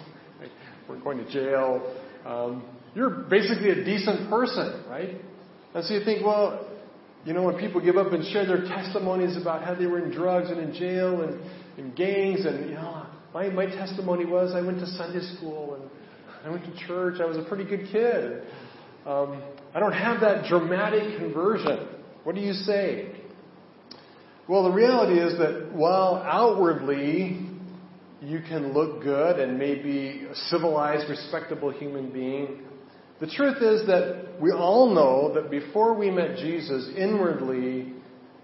weren't 0.89 1.03
going 1.03 1.17
to 1.17 1.31
jail. 1.31 1.95
Um, 2.25 2.63
you're 2.93 3.09
basically 3.09 3.69
a 3.69 3.83
decent 3.83 4.29
person, 4.29 4.83
right? 4.89 5.21
And 5.73 5.85
so 5.85 5.93
you 5.93 6.03
think, 6.03 6.25
well, 6.25 6.66
you 7.27 7.33
know, 7.33 7.43
when 7.43 7.57
people 7.57 7.81
give 7.81 7.97
up 7.97 8.13
and 8.13 8.23
share 8.31 8.45
their 8.45 8.61
testimonies 8.61 9.35
about 9.35 9.61
how 9.61 9.75
they 9.75 9.85
were 9.85 9.99
in 9.99 10.11
drugs 10.11 10.49
and 10.49 10.61
in 10.61 10.73
jail 10.73 11.23
and 11.23 11.37
in 11.77 11.93
gangs 11.93 12.45
and, 12.45 12.69
you 12.69 12.75
know, 12.75 13.05
my, 13.33 13.49
my 13.49 13.65
testimony 13.65 14.23
was 14.23 14.55
I 14.55 14.61
went 14.61 14.79
to 14.79 14.87
Sunday 14.87 15.19
school 15.35 15.73
and 15.73 15.89
I 16.45 16.49
went 16.49 16.63
to 16.63 16.87
church. 16.87 17.19
I 17.19 17.25
was 17.25 17.35
a 17.35 17.43
pretty 17.43 17.65
good 17.65 17.89
kid. 17.91 18.43
Um, 19.05 19.43
I 19.75 19.81
don't 19.81 19.91
have 19.91 20.21
that 20.21 20.47
dramatic 20.47 21.19
conversion. 21.19 21.89
What 22.23 22.33
do 22.33 22.39
you 22.39 22.53
say? 22.53 23.11
Well, 24.47 24.63
the 24.63 24.71
reality 24.71 25.19
is 25.19 25.37
that 25.37 25.73
while 25.73 26.23
outwardly 26.25 27.45
you 28.21 28.39
can 28.39 28.71
look 28.71 29.03
good 29.03 29.37
and 29.37 29.59
maybe 29.59 30.25
a 30.31 30.35
civilized, 30.49 31.09
respectable 31.09 31.71
human 31.71 32.09
being, 32.09 32.66
the 33.19 33.27
truth 33.27 33.57
is 33.61 33.87
that 33.87 34.39
we 34.39 34.51
all 34.51 34.93
know 34.93 35.33
that 35.33 35.49
before 35.49 35.93
we 35.93 36.11
met 36.11 36.37
Jesus, 36.37 36.89
inwardly 36.95 37.93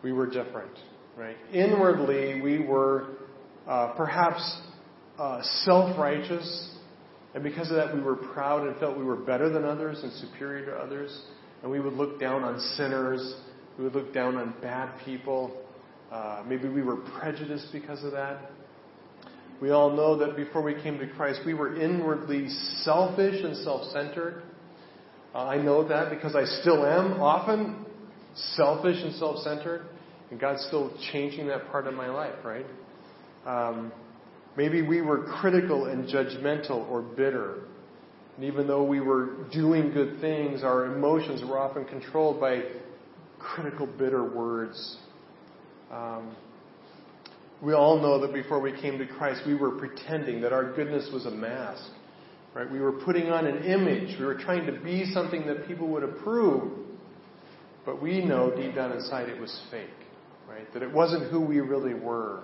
we 0.03 0.11
were 0.11 0.25
different. 0.25 0.77
Right? 1.17 1.37
Inwardly 1.53 2.41
we 2.41 2.59
were 2.59 3.07
uh, 3.67 3.93
perhaps 3.95 4.59
uh, 5.19 5.41
self 5.63 5.97
righteous, 5.97 6.71
and 7.35 7.43
because 7.43 7.69
of 7.69 7.77
that, 7.77 7.93
we 7.93 8.01
were 8.01 8.15
proud 8.15 8.67
and 8.67 8.75
felt 8.77 8.97
we 8.97 9.03
were 9.03 9.15
better 9.15 9.49
than 9.49 9.63
others 9.63 9.99
and 10.03 10.11
superior 10.13 10.65
to 10.65 10.71
others. 10.73 11.23
And 11.61 11.71
we 11.71 11.79
would 11.79 11.93
look 11.93 12.19
down 12.19 12.43
on 12.43 12.59
sinners, 12.75 13.35
we 13.77 13.83
would 13.85 13.93
look 13.93 14.13
down 14.13 14.35
on 14.37 14.53
bad 14.61 14.99
people. 15.05 15.55
Uh, 16.11 16.43
maybe 16.47 16.67
we 16.67 16.83
were 16.83 16.97
prejudiced 16.97 17.69
because 17.71 18.03
of 18.03 18.11
that. 18.11 18.51
We 19.61 19.71
all 19.71 19.91
know 19.91 20.17
that 20.17 20.35
before 20.35 20.61
we 20.61 20.73
came 20.81 20.99
to 20.99 21.07
Christ, 21.07 21.41
we 21.45 21.53
were 21.53 21.79
inwardly 21.79 22.49
selfish 22.83 23.43
and 23.43 23.55
self 23.57 23.91
centered. 23.91 24.43
Uh, 25.33 25.47
I 25.47 25.57
know 25.57 25.87
that 25.87 26.09
because 26.09 26.35
I 26.35 26.45
still 26.61 26.85
am 26.85 27.21
often 27.21 27.85
selfish 28.55 28.97
and 29.01 29.13
self 29.15 29.39
centered, 29.39 29.85
and 30.31 30.39
God's 30.39 30.63
still 30.67 30.91
changing 31.11 31.47
that 31.47 31.69
part 31.71 31.87
of 31.87 31.93
my 31.93 32.09
life, 32.09 32.35
right? 32.43 32.65
Um, 33.45 33.91
Maybe 34.55 34.81
we 34.81 35.01
were 35.01 35.23
critical 35.41 35.85
and 35.85 36.07
judgmental 36.07 36.87
or 36.89 37.01
bitter. 37.01 37.63
And 38.35 38.45
even 38.45 38.67
though 38.67 38.83
we 38.83 38.99
were 38.99 39.47
doing 39.51 39.91
good 39.91 40.21
things, 40.21 40.63
our 40.63 40.85
emotions 40.85 41.41
were 41.47 41.59
often 41.59 41.85
controlled 41.85 42.39
by 42.39 42.63
critical, 43.39 43.87
bitter 43.87 44.23
words. 44.23 44.97
Um, 45.91 46.35
we 47.61 47.73
all 47.73 47.99
know 47.99 48.19
that 48.21 48.33
before 48.33 48.59
we 48.59 48.79
came 48.79 48.97
to 48.99 49.07
Christ, 49.07 49.41
we 49.45 49.55
were 49.55 49.71
pretending 49.71 50.41
that 50.41 50.53
our 50.53 50.73
goodness 50.73 51.09
was 51.11 51.25
a 51.25 51.31
mask. 51.31 51.83
Right? 52.53 52.69
We 52.71 52.79
were 52.79 52.91
putting 52.91 53.29
on 53.29 53.47
an 53.47 53.63
image. 53.63 54.19
We 54.19 54.25
were 54.25 54.37
trying 54.37 54.65
to 54.67 54.79
be 54.79 55.05
something 55.13 55.47
that 55.47 55.67
people 55.67 55.87
would 55.89 56.03
approve. 56.03 56.71
But 57.85 58.01
we 58.01 58.23
know 58.23 58.55
deep 58.55 58.75
down 58.75 58.91
inside 58.91 59.29
it 59.29 59.39
was 59.39 59.59
fake. 59.71 59.89
Right? 60.47 60.71
That 60.73 60.83
it 60.83 60.91
wasn't 60.91 61.31
who 61.31 61.41
we 61.41 61.59
really 61.59 61.93
were. 61.93 62.43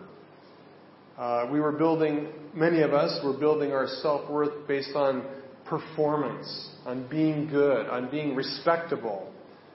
Uh, 1.17 1.48
we 1.52 1.60
were 1.60 1.74
building, 1.74 2.30
many 2.56 2.82
of 2.82 2.93
us 2.93 3.24
were 3.24 3.38
building 3.38 3.72
our 3.74 3.88
self 4.02 4.30
worth 4.30 4.67
based 4.67 4.95
on 4.95 5.24
performance, 5.65 6.69
on 6.86 7.08
being 7.10 7.48
good, 7.48 7.88
on 7.88 8.10
being 8.10 8.36
respectable, 8.36 9.32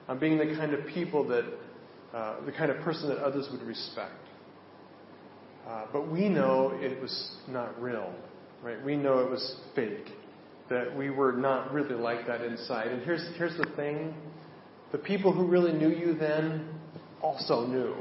on 0.07 0.19
being 0.19 0.37
the 0.37 0.55
kind 0.57 0.73
of 0.73 0.85
people 0.87 1.27
that, 1.27 1.45
uh, 2.13 2.43
the 2.45 2.51
kind 2.51 2.71
of 2.71 2.77
person 2.83 3.09
that 3.09 3.19
others 3.19 3.47
would 3.51 3.61
respect. 3.61 4.11
Uh, 5.67 5.85
but 5.93 6.11
we 6.11 6.29
know 6.29 6.71
it 6.75 6.99
was 7.01 7.35
not 7.47 7.79
real, 7.81 8.13
right? 8.63 8.83
We 8.83 8.95
know 8.95 9.19
it 9.19 9.29
was 9.29 9.55
fake, 9.75 10.07
that 10.69 10.95
we 10.95 11.09
were 11.09 11.31
not 11.31 11.71
really 11.73 11.95
like 11.95 12.27
that 12.27 12.41
inside. 12.41 12.87
And 12.87 13.03
here's, 13.03 13.25
here's 13.37 13.57
the 13.57 13.69
thing 13.75 14.15
the 14.91 14.97
people 14.97 15.33
who 15.33 15.45
really 15.45 15.73
knew 15.73 15.89
you 15.89 16.13
then 16.15 16.69
also 17.21 17.65
knew, 17.65 17.95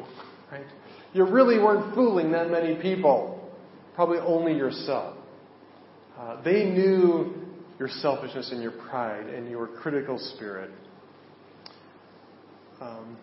right? 0.53 0.67
You 1.13 1.25
really 1.25 1.59
weren't 1.59 1.95
fooling 1.95 2.33
that 2.33 2.51
many 2.51 2.81
people, 2.81 3.51
probably 3.95 4.19
only 4.19 4.55
yourself. 4.55 5.17
Uh, 6.19 6.43
they 6.43 6.65
knew 6.65 7.35
your 7.79 7.89
selfishness 7.89 8.51
and 8.53 8.63
your 8.63 8.73
pride 8.73 9.27
and 9.27 9.51
your 9.51 9.67
critical 9.67 10.19
spirit. 10.19 10.71
Um, 12.81 13.17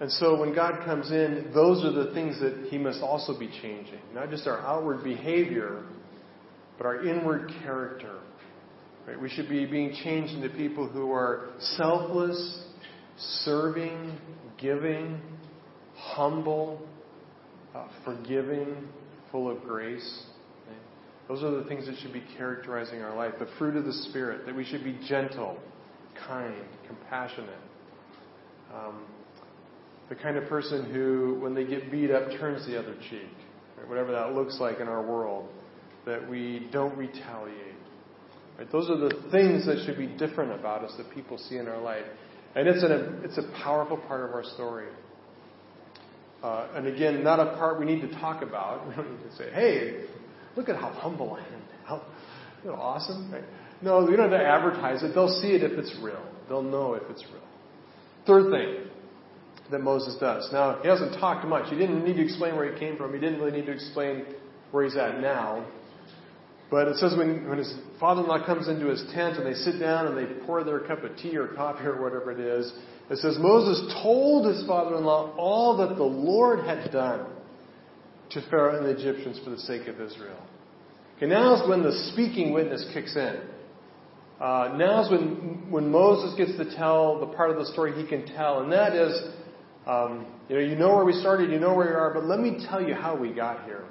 and 0.00 0.10
so 0.10 0.40
when 0.40 0.54
God 0.54 0.84
comes 0.84 1.10
in, 1.10 1.50
those 1.54 1.84
are 1.84 1.92
the 1.92 2.12
things 2.14 2.40
that 2.40 2.68
He 2.70 2.78
must 2.78 3.02
also 3.02 3.38
be 3.38 3.48
changing. 3.48 4.00
Not 4.14 4.30
just 4.30 4.46
our 4.46 4.60
outward 4.60 5.04
behavior, 5.04 5.84
but 6.76 6.86
our 6.86 7.06
inward 7.06 7.52
character. 7.62 8.18
Right? 9.06 9.20
We 9.20 9.28
should 9.28 9.48
be 9.48 9.66
being 9.66 9.94
changed 10.04 10.34
into 10.34 10.48
people 10.50 10.88
who 10.88 11.12
are 11.12 11.50
selfless, 11.76 12.62
serving, 13.44 14.18
giving, 14.58 15.20
humble, 15.96 16.80
uh, 17.74 17.88
forgiving, 18.04 18.88
full 19.30 19.50
of 19.50 19.62
grace. 19.62 20.24
Those 21.28 21.42
are 21.42 21.50
the 21.50 21.64
things 21.64 21.86
that 21.86 21.96
should 22.00 22.12
be 22.12 22.22
characterizing 22.36 23.00
our 23.00 23.16
life. 23.16 23.34
The 23.38 23.48
fruit 23.58 23.76
of 23.76 23.84
the 23.84 23.92
Spirit, 23.92 24.44
that 24.46 24.54
we 24.54 24.64
should 24.64 24.84
be 24.84 24.98
gentle, 25.08 25.56
kind, 26.28 26.54
compassionate. 26.86 27.48
Um, 28.74 29.04
the 30.08 30.14
kind 30.14 30.36
of 30.36 30.48
person 30.48 30.92
who, 30.92 31.38
when 31.40 31.54
they 31.54 31.64
get 31.64 31.90
beat 31.90 32.10
up, 32.10 32.28
turns 32.38 32.66
the 32.66 32.78
other 32.78 32.94
cheek. 33.08 33.30
Right? 33.78 33.88
Whatever 33.88 34.12
that 34.12 34.34
looks 34.34 34.58
like 34.60 34.80
in 34.80 34.88
our 34.88 35.02
world, 35.02 35.48
that 36.04 36.28
we 36.28 36.68
don't 36.72 36.96
retaliate. 36.98 37.71
Right? 38.62 38.70
Those 38.70 38.90
are 38.90 38.96
the 38.96 39.10
things 39.30 39.66
that 39.66 39.84
should 39.84 39.98
be 39.98 40.06
different 40.06 40.52
about 40.52 40.84
us 40.84 40.94
that 40.96 41.12
people 41.12 41.36
see 41.36 41.56
in 41.56 41.66
our 41.66 41.80
life. 41.80 42.04
And 42.54 42.68
it's, 42.68 42.82
an, 42.82 43.22
it's 43.24 43.38
a 43.38 43.50
powerful 43.62 43.96
part 43.96 44.28
of 44.28 44.34
our 44.34 44.44
story. 44.44 44.86
Uh, 46.42 46.68
and 46.74 46.86
again, 46.86 47.24
not 47.24 47.40
a 47.40 47.56
part 47.56 47.80
we 47.80 47.86
need 47.86 48.00
to 48.02 48.12
talk 48.18 48.42
about. 48.42 48.86
We 48.88 48.94
don't 48.94 49.10
need 49.10 49.30
to 49.30 49.36
say, 49.36 49.50
hey, 49.52 50.04
look 50.56 50.68
at 50.68 50.76
how 50.76 50.90
humble 50.90 51.34
I 51.34 51.40
am. 51.40 52.00
Know, 52.64 52.74
awesome. 52.78 53.32
Right? 53.32 53.44
No, 53.80 54.04
we 54.04 54.16
don't 54.16 54.30
have 54.30 54.40
to 54.40 54.46
advertise 54.46 55.02
it. 55.02 55.12
They'll 55.14 55.40
see 55.40 55.48
it 55.48 55.64
if 55.64 55.72
it's 55.72 55.96
real. 56.00 56.24
They'll 56.48 56.62
know 56.62 56.94
if 56.94 57.02
it's 57.10 57.24
real. 57.32 57.42
Third 58.26 58.52
thing 58.52 58.90
that 59.72 59.80
Moses 59.80 60.16
does. 60.20 60.48
Now, 60.52 60.78
he 60.82 60.88
hasn't 60.88 61.14
talked 61.18 61.46
much. 61.46 61.68
He 61.68 61.76
didn't 61.76 62.04
need 62.04 62.14
to 62.14 62.22
explain 62.22 62.54
where 62.54 62.72
he 62.72 62.78
came 62.78 62.96
from. 62.96 63.12
He 63.12 63.18
didn't 63.18 63.40
really 63.40 63.58
need 63.58 63.66
to 63.66 63.72
explain 63.72 64.24
where 64.70 64.84
he's 64.84 64.96
at 64.96 65.20
now. 65.20 65.66
But 66.70 66.88
it 66.88 66.96
says 66.96 67.16
when, 67.16 67.48
when 67.48 67.58
his 67.58 67.74
father-in-law 68.02 68.44
comes 68.44 68.66
into 68.66 68.86
his 68.86 69.00
tent 69.14 69.38
and 69.38 69.46
they 69.46 69.54
sit 69.54 69.78
down 69.78 70.08
and 70.08 70.18
they 70.18 70.44
pour 70.44 70.64
their 70.64 70.80
cup 70.80 71.04
of 71.04 71.16
tea 71.18 71.36
or 71.36 71.46
coffee 71.46 71.84
or 71.84 72.02
whatever 72.02 72.32
it 72.32 72.40
is, 72.40 72.72
it 73.08 73.18
says 73.18 73.36
Moses 73.38 73.94
told 74.02 74.44
his 74.44 74.66
father-in-law 74.66 75.36
all 75.36 75.76
that 75.76 75.94
the 75.94 76.02
Lord 76.02 76.64
had 76.64 76.90
done 76.90 77.26
to 78.30 78.42
Pharaoh 78.50 78.76
and 78.76 78.86
the 78.86 78.90
Egyptians 78.90 79.38
for 79.44 79.50
the 79.50 79.58
sake 79.58 79.86
of 79.86 80.00
Israel. 80.00 80.42
Okay, 81.16 81.26
now 81.26 81.54
is 81.62 81.68
when 81.68 81.84
the 81.84 82.10
speaking 82.12 82.52
witness 82.52 82.84
kicks 82.92 83.14
in. 83.14 83.40
Uh, 84.40 84.74
now 84.76 85.04
is 85.04 85.10
when, 85.10 85.70
when 85.70 85.88
Moses 85.88 86.36
gets 86.36 86.58
to 86.58 86.76
tell 86.76 87.20
the 87.20 87.26
part 87.36 87.50
of 87.50 87.56
the 87.56 87.66
story 87.66 87.92
he 87.94 88.08
can 88.08 88.26
tell, 88.34 88.62
and 88.62 88.72
that 88.72 88.96
is, 88.96 89.16
um, 89.86 90.26
you 90.48 90.56
know, 90.56 90.60
you 90.60 90.74
know 90.74 90.96
where 90.96 91.04
we 91.04 91.12
started, 91.12 91.52
you 91.52 91.60
know 91.60 91.74
where 91.74 91.90
you 91.90 91.96
are, 91.96 92.12
but 92.12 92.24
let 92.24 92.40
me 92.40 92.66
tell 92.68 92.82
you 92.82 92.94
how 92.94 93.14
we 93.14 93.32
got 93.32 93.64
here. 93.64 93.84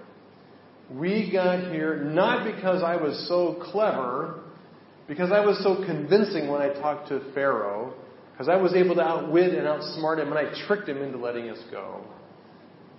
We 0.98 1.32
got 1.32 1.72
here 1.72 1.98
not 1.98 2.44
because 2.44 2.84
I 2.84 2.98
was 2.98 3.26
so 3.28 3.64
clever, 3.72 4.42
because 5.08 5.32
I 5.32 5.40
was 5.40 5.62
so 5.64 5.86
convincing 5.86 6.50
when 6.50 6.62
I 6.62 6.74
talked 6.74 7.08
to 7.10 7.32
Pharaoh, 7.34 7.94
because 8.32 8.50
I 8.50 8.58
was 8.58 8.74
able 8.74 8.96
to 8.96 9.02
outwit 9.02 9.54
and 9.54 9.68
outsmart 9.68 10.20
him, 10.20 10.34
and 10.34 10.38
I 10.38 10.52
tricked 10.68 10.90
him 10.90 11.02
into 11.02 11.18
letting 11.18 11.50
us 11.50 11.60
go. 11.72 12.04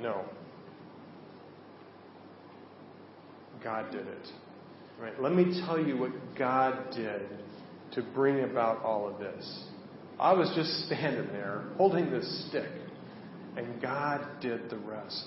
No. 0.01 0.25
God 3.63 3.91
did 3.93 4.07
it. 4.07 4.29
Right? 5.01 5.21
Let 5.21 5.33
me 5.33 5.63
tell 5.67 5.79
you 5.79 5.97
what 5.99 6.13
God 6.39 6.93
did 6.95 7.23
to 7.93 8.03
bring 8.15 8.45
about 8.45 8.83
all 8.83 9.07
of 9.07 9.19
this. 9.19 9.65
I 10.19 10.33
was 10.33 10.51
just 10.55 10.87
standing 10.87 11.29
there 11.33 11.65
holding 11.77 12.11
this 12.11 12.47
stick, 12.49 12.71
and 13.57 13.83
God 13.83 14.27
did 14.41 14.71
the 14.71 14.79
rest. 14.79 15.27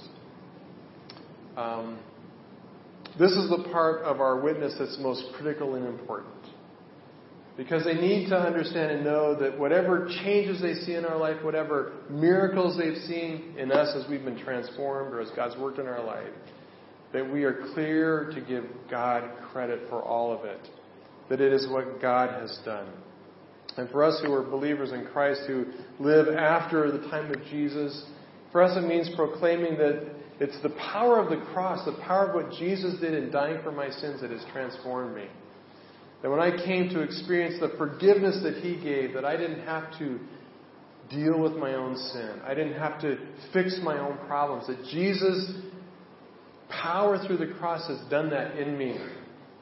Um, 1.57 1.99
this 3.17 3.31
is 3.31 3.49
the 3.49 3.63
part 3.71 4.01
of 4.03 4.19
our 4.19 4.39
witness 4.39 4.75
that's 4.77 4.97
most 4.99 5.23
critical 5.37 5.75
and 5.75 5.85
important. 5.85 6.33
Because 7.57 7.85
they 7.85 7.93
need 7.93 8.27
to 8.29 8.37
understand 8.37 8.91
and 8.91 9.05
know 9.05 9.39
that 9.39 9.57
whatever 9.57 10.09
changes 10.23 10.61
they 10.61 10.73
see 10.73 10.95
in 10.95 11.05
our 11.05 11.17
life, 11.17 11.41
whatever 11.41 11.93
miracles 12.09 12.77
they've 12.77 13.01
seen 13.03 13.55
in 13.57 13.71
us 13.71 13.95
as 13.95 14.09
we've 14.09 14.25
been 14.25 14.37
transformed 14.37 15.13
or 15.13 15.21
as 15.21 15.29
God's 15.35 15.57
worked 15.57 15.79
in 15.79 15.87
our 15.87 16.03
life, 16.03 16.33
that 17.13 17.31
we 17.31 17.45
are 17.45 17.71
clear 17.73 18.29
to 18.35 18.41
give 18.41 18.65
God 18.91 19.29
credit 19.53 19.87
for 19.87 20.03
all 20.03 20.37
of 20.37 20.43
it. 20.43 20.67
That 21.29 21.39
it 21.39 21.53
is 21.53 21.67
what 21.69 22.01
God 22.01 22.29
has 22.41 22.59
done. 22.65 22.89
And 23.77 23.89
for 23.89 24.03
us 24.03 24.21
who 24.23 24.33
are 24.33 24.43
believers 24.43 24.91
in 24.91 25.05
Christ, 25.05 25.41
who 25.47 25.65
live 25.99 26.27
after 26.35 26.91
the 26.91 27.07
time 27.09 27.31
of 27.31 27.41
Jesus, 27.45 28.05
for 28.51 28.61
us 28.61 28.77
it 28.77 28.85
means 28.85 29.09
proclaiming 29.15 29.77
that 29.77 30.14
it's 30.39 30.61
the 30.61 30.69
power 30.69 31.19
of 31.19 31.29
the 31.29 31.45
cross, 31.53 31.85
the 31.85 32.01
power 32.03 32.29
of 32.29 32.35
what 32.35 32.57
Jesus 32.57 32.99
did 32.99 33.13
in 33.13 33.31
dying 33.31 33.61
for 33.63 33.71
my 33.71 33.89
sins 33.89 34.21
that 34.21 34.31
has 34.31 34.43
transformed 34.51 35.15
me. 35.15 35.27
That 36.21 36.29
when 36.29 36.39
I 36.39 36.51
came 36.65 36.89
to 36.89 37.01
experience 37.01 37.59
the 37.59 37.77
forgiveness 37.77 38.41
that 38.43 38.55
He 38.55 38.75
gave, 38.81 39.13
that 39.13 39.23
I 39.23 39.37
didn't 39.37 39.63
have 39.65 39.97
to 39.99 40.19
deal 41.09 41.39
with 41.39 41.53
my 41.53 41.75
own 41.75 41.95
sin. 41.95 42.41
I 42.43 42.53
didn't 42.53 42.79
have 42.79 42.99
to 43.01 43.17
fix 43.53 43.79
my 43.83 43.99
own 43.99 44.17
problems. 44.27 44.67
That 44.67 44.83
Jesus' 44.91 45.53
power 46.69 47.23
through 47.25 47.37
the 47.37 47.53
cross 47.53 47.87
has 47.87 47.99
done 48.09 48.29
that 48.31 48.57
in 48.57 48.77
me. 48.77 48.97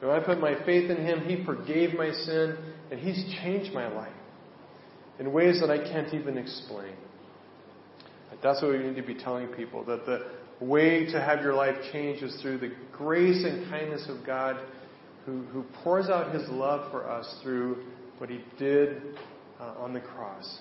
When 0.00 0.10
I 0.10 0.20
put 0.20 0.40
my 0.40 0.54
faith 0.64 0.90
in 0.90 1.04
Him, 1.04 1.20
He 1.24 1.44
forgave 1.44 1.94
my 1.94 2.10
sin, 2.10 2.56
and 2.90 2.98
He's 2.98 3.24
changed 3.42 3.72
my 3.72 3.86
life 3.88 4.12
in 5.18 5.32
ways 5.32 5.60
that 5.60 5.70
I 5.70 5.78
can't 5.78 6.12
even 6.14 6.36
explain. 6.36 6.94
That's 8.42 8.60
what 8.60 8.72
we 8.72 8.78
need 8.78 8.96
to 8.96 9.02
be 9.02 9.14
telling 9.14 9.48
people 9.48 9.84
that 9.84 10.06
the 10.06 10.30
way 10.64 11.06
to 11.06 11.20
have 11.20 11.42
your 11.42 11.54
life 11.54 11.76
change 11.92 12.22
is 12.22 12.40
through 12.40 12.58
the 12.58 12.72
grace 12.92 13.44
and 13.44 13.68
kindness 13.70 14.06
of 14.08 14.24
God 14.26 14.56
who, 15.26 15.42
who 15.44 15.64
pours 15.82 16.08
out 16.08 16.34
his 16.34 16.48
love 16.48 16.90
for 16.90 17.08
us 17.08 17.38
through 17.42 17.84
what 18.18 18.30
he 18.30 18.40
did 18.58 19.02
uh, 19.60 19.74
on 19.78 19.92
the 19.92 20.00
cross. 20.00 20.60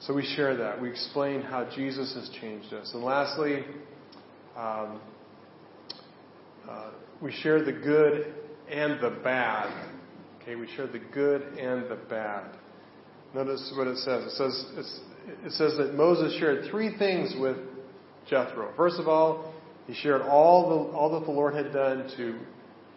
So 0.00 0.14
we 0.14 0.24
share 0.36 0.56
that. 0.56 0.80
We 0.80 0.90
explain 0.90 1.40
how 1.40 1.68
Jesus 1.74 2.14
has 2.14 2.30
changed 2.40 2.72
us. 2.72 2.90
And 2.94 3.02
lastly, 3.02 3.64
um, 4.56 5.00
uh, 6.68 6.90
we 7.20 7.32
share 7.32 7.64
the 7.64 7.72
good 7.72 8.34
and 8.70 9.00
the 9.00 9.18
bad. 9.22 9.90
Okay, 10.42 10.54
we 10.54 10.68
share 10.76 10.86
the 10.86 11.00
good 11.12 11.42
and 11.58 11.90
the 11.90 11.98
bad. 12.08 12.56
Notice 13.34 13.72
what 13.76 13.86
it 13.86 13.98
says. 13.98 14.24
It 14.24 14.30
says 14.30 15.00
it 15.44 15.52
says 15.52 15.76
that 15.76 15.94
Moses 15.94 16.38
shared 16.38 16.70
three 16.70 16.96
things 16.96 17.34
with 17.38 17.56
Jethro. 18.28 18.72
First 18.76 18.98
of 18.98 19.08
all, 19.08 19.54
he 19.86 19.94
shared 19.94 20.22
all 20.22 20.68
the, 20.68 20.96
all 20.96 21.18
that 21.18 21.26
the 21.26 21.32
Lord 21.32 21.54
had 21.54 21.72
done 21.72 22.10
to, 22.16 22.38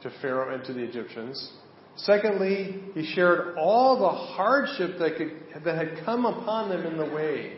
to 0.04 0.16
Pharaoh 0.22 0.54
and 0.54 0.64
to 0.66 0.74
the 0.74 0.82
Egyptians. 0.82 1.52
Secondly, 1.96 2.84
he 2.94 3.06
shared 3.14 3.56
all 3.58 4.00
the 4.00 4.10
hardship 4.10 4.98
that, 5.00 5.18
could, 5.18 5.64
that 5.64 5.76
had 5.76 6.06
come 6.06 6.26
upon 6.26 6.70
them 6.70 6.86
in 6.86 6.98
the 6.98 7.06
way. 7.06 7.58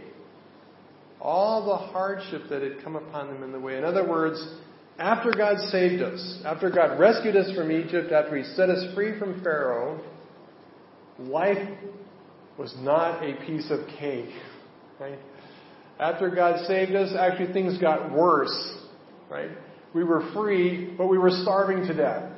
All 1.21 1.65
the 1.65 1.91
hardship 1.91 2.43
that 2.49 2.61
had 2.61 2.83
come 2.83 2.95
upon 2.95 3.27
them 3.27 3.43
in 3.43 3.51
the 3.51 3.59
way. 3.59 3.77
In 3.77 3.83
other 3.83 4.07
words, 4.07 4.43
after 4.99 5.31
God 5.31 5.57
saved 5.69 6.01
us, 6.01 6.41
after 6.45 6.69
God 6.69 6.99
rescued 6.99 7.35
us 7.35 7.55
from 7.55 7.71
Egypt, 7.71 8.11
after 8.11 8.35
He 8.37 8.43
set 8.55 8.69
us 8.69 8.93
free 8.93 9.17
from 9.17 9.41
Pharaoh, 9.41 9.99
life 11.17 11.69
was 12.57 12.73
not 12.79 13.23
a 13.23 13.33
piece 13.45 13.69
of 13.71 13.87
cake. 13.99 14.29
Right? 14.99 15.17
After 15.99 16.29
God 16.29 16.65
saved 16.65 16.95
us, 16.95 17.13
actually 17.17 17.53
things 17.53 17.77
got 17.77 18.11
worse, 18.11 18.77
right? 19.29 19.51
We 19.93 20.03
were 20.03 20.31
free, 20.33 20.93
but 20.97 21.07
we 21.07 21.17
were 21.17 21.29
starving 21.29 21.85
to 21.87 21.93
death. 21.93 22.31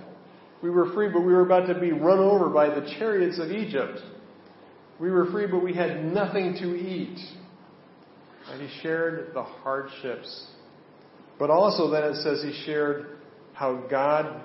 We 0.62 0.70
were 0.70 0.92
free, 0.94 1.10
but 1.12 1.22
we 1.22 1.34
were 1.34 1.46
about 1.46 1.68
to 1.68 1.80
be 1.80 1.92
run 1.92 2.20
over 2.20 2.50
by 2.50 2.68
the 2.68 2.94
chariots 3.00 3.40
of 3.40 3.52
Egypt. 3.52 4.00
We 5.00 5.12
were 5.12 5.30
free, 5.32 5.48
but 5.48 5.64
we 5.64 5.74
had 5.74 6.04
nothing 6.06 6.56
to 6.60 6.76
eat. 6.76 7.18
And 8.50 8.62
he 8.62 8.82
shared 8.82 9.34
the 9.34 9.44
hardships. 9.44 10.48
But 11.40 11.50
also 11.50 11.90
then 11.90 12.04
it 12.04 12.16
says 12.18 12.42
he 12.44 12.64
shared 12.66 13.18
how 13.54 13.88
God 13.90 14.42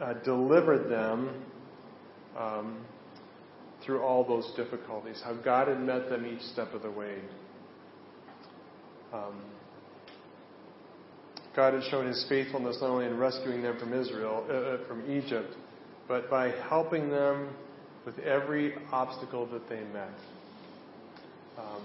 uh, 0.00 0.14
delivered 0.24 0.90
them 0.90 1.44
um, 2.36 2.84
through 3.84 4.02
all 4.02 4.24
those 4.24 4.52
difficulties, 4.56 5.20
how 5.24 5.34
God 5.34 5.68
had 5.68 5.80
met 5.80 6.08
them 6.08 6.26
each 6.26 6.42
step 6.42 6.72
of 6.74 6.82
the 6.82 6.90
way. 6.90 7.18
Um, 9.12 9.40
God 11.56 11.74
had 11.74 11.82
shown 11.90 12.06
His 12.06 12.24
faithfulness 12.28 12.78
not 12.80 12.90
only 12.90 13.06
in 13.06 13.16
rescuing 13.16 13.62
them 13.62 13.78
from 13.78 13.92
Israel, 13.92 14.46
uh, 14.48 14.52
uh, 14.52 14.88
from 14.88 15.10
Egypt, 15.10 15.54
but 16.06 16.30
by 16.30 16.50
helping 16.68 17.10
them 17.10 17.50
with 18.06 18.18
every 18.20 18.74
obstacle 18.92 19.46
that 19.46 19.68
they 19.68 19.80
met. 19.92 20.14
Um, 21.58 21.82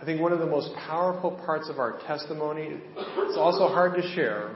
I 0.00 0.04
think 0.04 0.20
one 0.20 0.32
of 0.32 0.38
the 0.38 0.46
most 0.46 0.74
powerful 0.76 1.32
parts 1.44 1.68
of 1.68 1.78
our 1.78 1.98
testimony, 2.06 2.80
it's 2.96 3.38
also 3.38 3.68
hard 3.68 3.94
to 4.00 4.14
share. 4.14 4.54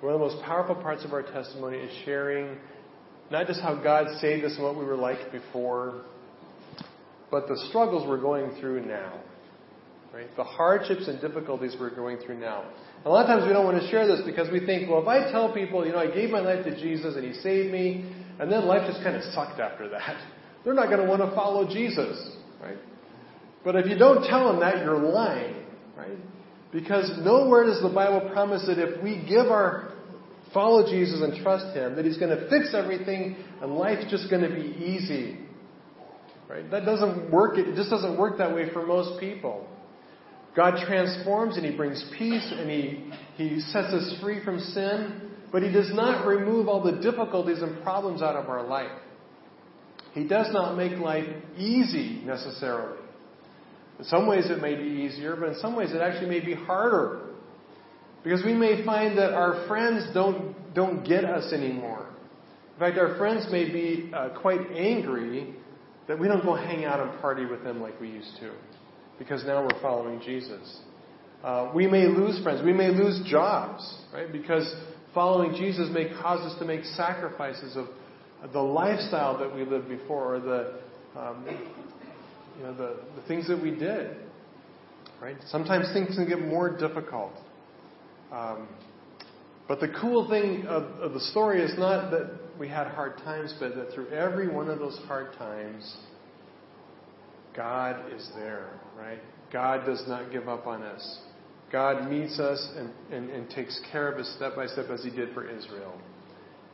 One 0.00 0.14
of 0.14 0.20
the 0.20 0.26
most 0.26 0.42
powerful 0.44 0.74
parts 0.74 1.04
of 1.04 1.12
our 1.12 1.22
testimony 1.22 1.78
is 1.78 2.04
sharing 2.04 2.58
not 3.30 3.46
just 3.46 3.60
how 3.60 3.74
God 3.74 4.06
saved 4.20 4.44
us 4.44 4.54
and 4.56 4.64
what 4.64 4.76
we 4.76 4.84
were 4.84 4.96
like 4.96 5.32
before, 5.32 6.02
but 7.30 7.48
the 7.48 7.56
struggles 7.68 8.06
we're 8.06 8.20
going 8.20 8.60
through 8.60 8.84
now. 8.86 9.20
Right? 10.16 10.34
The 10.34 10.44
hardships 10.44 11.08
and 11.08 11.20
difficulties 11.20 11.76
we're 11.78 11.94
going 11.94 12.16
through 12.24 12.38
now. 12.38 12.64
A 13.04 13.10
lot 13.10 13.26
of 13.26 13.26
times 13.26 13.46
we 13.46 13.52
don't 13.52 13.66
want 13.66 13.82
to 13.82 13.86
share 13.90 14.06
this 14.06 14.22
because 14.24 14.50
we 14.50 14.64
think, 14.64 14.88
well, 14.88 15.02
if 15.02 15.06
I 15.06 15.30
tell 15.30 15.52
people, 15.52 15.84
you 15.84 15.92
know, 15.92 15.98
I 15.98 16.10
gave 16.10 16.30
my 16.30 16.40
life 16.40 16.64
to 16.64 16.74
Jesus 16.74 17.16
and 17.16 17.22
He 17.22 17.34
saved 17.42 17.70
me, 17.70 18.10
and 18.40 18.50
then 18.50 18.64
life 18.64 18.88
just 18.90 19.04
kind 19.04 19.14
of 19.14 19.22
sucked 19.34 19.60
after 19.60 19.90
that, 19.90 20.16
they're 20.64 20.72
not 20.72 20.86
going 20.86 21.00
to 21.00 21.04
want 21.04 21.20
to 21.20 21.36
follow 21.36 21.68
Jesus. 21.68 22.34
Right? 22.62 22.78
But 23.62 23.76
if 23.76 23.88
you 23.90 23.98
don't 23.98 24.26
tell 24.26 24.50
them 24.50 24.60
that, 24.60 24.78
you're 24.78 24.98
lying. 24.98 25.54
Right? 25.94 26.16
Because 26.72 27.12
nowhere 27.18 27.64
does 27.64 27.82
the 27.82 27.90
Bible 27.90 28.30
promise 28.30 28.64
that 28.68 28.78
if 28.78 29.02
we 29.02 29.22
give 29.28 29.48
our 29.48 29.92
follow 30.54 30.90
Jesus 30.90 31.20
and 31.20 31.42
trust 31.42 31.76
Him, 31.76 31.94
that 31.96 32.06
He's 32.06 32.16
going 32.16 32.34
to 32.34 32.48
fix 32.48 32.72
everything 32.72 33.36
and 33.60 33.76
life's 33.76 34.10
just 34.10 34.30
going 34.30 34.48
to 34.48 34.54
be 34.54 34.82
easy. 34.82 35.40
Right? 36.48 36.70
That 36.70 36.86
doesn't 36.86 37.30
work. 37.30 37.58
It 37.58 37.76
just 37.76 37.90
doesn't 37.90 38.16
work 38.16 38.38
that 38.38 38.54
way 38.54 38.72
for 38.72 38.86
most 38.86 39.20
people. 39.20 39.68
God 40.56 40.82
transforms 40.86 41.58
and 41.58 41.66
He 41.66 41.76
brings 41.76 42.02
peace 42.18 42.50
and 42.50 42.70
He, 42.70 43.12
he 43.36 43.60
sets 43.60 43.92
us 43.92 44.18
free 44.22 44.42
from 44.42 44.58
sin, 44.58 45.30
but 45.52 45.62
He 45.62 45.70
does 45.70 45.92
not 45.92 46.26
remove 46.26 46.66
all 46.66 46.82
the 46.82 47.00
difficulties 47.02 47.60
and 47.60 47.82
problems 47.82 48.22
out 48.22 48.34
of 48.34 48.48
our 48.48 48.66
life. 48.66 48.90
He 50.14 50.26
does 50.26 50.50
not 50.52 50.78
make 50.78 50.98
life 50.98 51.28
easy 51.58 52.22
necessarily. 52.24 52.98
In 53.98 54.06
some 54.06 54.26
ways 54.26 54.50
it 54.50 54.62
may 54.62 54.74
be 54.74 55.04
easier, 55.04 55.36
but 55.36 55.50
in 55.50 55.58
some 55.60 55.76
ways 55.76 55.92
it 55.92 56.00
actually 56.00 56.30
may 56.30 56.44
be 56.44 56.54
harder. 56.54 57.34
Because 58.24 58.42
we 58.44 58.54
may 58.54 58.84
find 58.84 59.18
that 59.18 59.34
our 59.34 59.66
friends 59.68 60.08
don't, 60.14 60.74
don't 60.74 61.06
get 61.06 61.24
us 61.24 61.52
anymore. 61.52 62.08
In 62.74 62.80
fact, 62.80 62.98
our 62.98 63.16
friends 63.16 63.46
may 63.52 63.70
be 63.70 64.10
uh, 64.12 64.30
quite 64.40 64.60
angry 64.74 65.54
that 66.08 66.18
we 66.18 66.28
don't 66.28 66.44
go 66.44 66.54
hang 66.54 66.84
out 66.84 67.00
and 67.00 67.20
party 67.20 67.44
with 67.44 67.62
them 67.62 67.80
like 67.80 68.00
we 68.00 68.08
used 68.08 68.36
to 68.40 68.52
because 69.18 69.44
now 69.44 69.62
we're 69.62 69.80
following 69.82 70.20
Jesus. 70.20 70.80
Uh, 71.42 71.70
we 71.74 71.86
may 71.86 72.06
lose 72.06 72.42
friends. 72.42 72.62
We 72.64 72.72
may 72.72 72.90
lose 72.90 73.20
jobs, 73.26 73.98
right? 74.12 74.30
Because 74.30 74.74
following 75.14 75.54
Jesus 75.54 75.88
may 75.92 76.08
cause 76.20 76.40
us 76.40 76.58
to 76.58 76.64
make 76.64 76.84
sacrifices 76.84 77.76
of 77.76 77.86
the 78.52 78.60
lifestyle 78.60 79.38
that 79.38 79.54
we 79.54 79.64
lived 79.64 79.88
before 79.88 80.36
or 80.36 80.40
the, 80.40 80.74
um, 81.18 81.44
you 82.58 82.62
know, 82.64 82.74
the, 82.74 82.96
the 83.20 83.26
things 83.26 83.48
that 83.48 83.60
we 83.62 83.70
did, 83.70 84.16
right? 85.20 85.36
Sometimes 85.48 85.86
things 85.92 86.14
can 86.16 86.28
get 86.28 86.40
more 86.40 86.76
difficult. 86.76 87.32
Um, 88.32 88.68
But 89.68 89.80
the 89.80 89.88
cool 90.00 90.28
thing 90.28 90.66
of, 90.66 90.84
of 91.00 91.12
the 91.12 91.20
story 91.20 91.60
is 91.60 91.76
not 91.78 92.10
that 92.12 92.30
we 92.58 92.68
had 92.68 92.86
hard 92.86 93.18
times, 93.18 93.52
but 93.58 93.74
that 93.74 93.92
through 93.92 94.08
every 94.10 94.48
one 94.48 94.68
of 94.68 94.78
those 94.78 94.96
hard 95.08 95.32
times, 95.36 95.96
God 97.56 98.12
is 98.12 98.28
there, 98.36 98.70
right? 98.98 99.18
God 99.52 99.86
does 99.86 100.02
not 100.06 100.30
give 100.30 100.48
up 100.48 100.66
on 100.66 100.82
us. 100.82 101.20
God 101.72 102.10
meets 102.10 102.38
us 102.38 102.68
and, 102.76 102.90
and, 103.10 103.30
and 103.30 103.50
takes 103.50 103.80
care 103.90 104.10
of 104.10 104.18
us 104.18 104.32
step 104.36 104.54
by 104.54 104.66
step 104.66 104.86
as 104.90 105.02
He 105.02 105.10
did 105.10 105.32
for 105.34 105.48
Israel. 105.48 105.98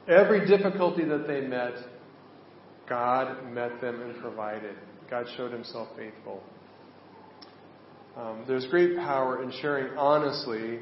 Every 0.09 0.47
difficulty 0.47 1.05
that 1.05 1.27
they 1.27 1.41
met, 1.43 1.75
God 2.89 3.51
met 3.53 3.81
them 3.81 4.03
and 4.03 4.21
provided. 4.21 4.75
God 5.09 5.27
showed 5.37 5.53
Himself 5.53 5.89
faithful. 5.97 6.43
Um, 8.17 8.45
there's 8.47 8.67
great 8.67 8.97
power 8.97 9.43
in 9.43 9.53
sharing 9.63 9.97
honestly 9.97 10.81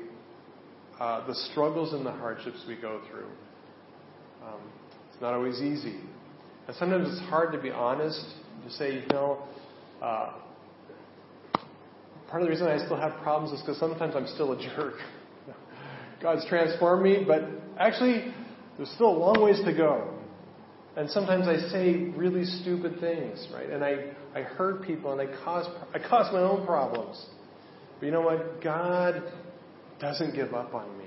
uh, 0.98 1.26
the 1.26 1.34
struggles 1.50 1.92
and 1.92 2.04
the 2.04 2.10
hardships 2.10 2.64
we 2.66 2.76
go 2.76 3.00
through. 3.10 3.28
Um, 4.44 4.60
it's 5.12 5.20
not 5.20 5.34
always 5.34 5.60
easy. 5.60 6.00
And 6.66 6.76
sometimes 6.76 7.08
it's 7.08 7.28
hard 7.28 7.52
to 7.52 7.58
be 7.58 7.70
honest, 7.70 8.24
to 8.64 8.72
say, 8.72 8.94
you 8.94 9.06
know, 9.10 9.42
uh, 10.02 10.32
part 12.28 12.42
of 12.42 12.46
the 12.46 12.50
reason 12.50 12.66
I 12.66 12.78
still 12.84 12.96
have 12.96 13.20
problems 13.22 13.52
is 13.52 13.60
because 13.60 13.78
sometimes 13.78 14.14
I'm 14.16 14.26
still 14.28 14.52
a 14.52 14.62
jerk. 14.62 14.94
God's 16.22 16.46
transformed 16.48 17.02
me, 17.02 17.24
but 17.26 17.42
actually, 17.78 18.32
there's 18.76 18.90
still 18.90 19.08
a 19.08 19.18
long 19.18 19.42
ways 19.42 19.60
to 19.64 19.72
go. 19.74 20.14
And 20.96 21.08
sometimes 21.10 21.46
I 21.46 21.56
say 21.70 21.94
really 22.16 22.44
stupid 22.44 22.98
things, 23.00 23.46
right? 23.54 23.70
And 23.70 23.84
I, 23.84 24.12
I 24.34 24.42
hurt 24.42 24.82
people 24.82 25.12
and 25.12 25.20
I 25.20 25.44
cause, 25.44 25.66
I 25.94 25.98
cause 25.98 26.32
my 26.32 26.40
own 26.40 26.66
problems. 26.66 27.24
But 27.98 28.06
you 28.06 28.12
know 28.12 28.22
what? 28.22 28.62
God 28.62 29.22
doesn't 30.00 30.34
give 30.34 30.52
up 30.54 30.74
on 30.74 30.98
me. 30.98 31.04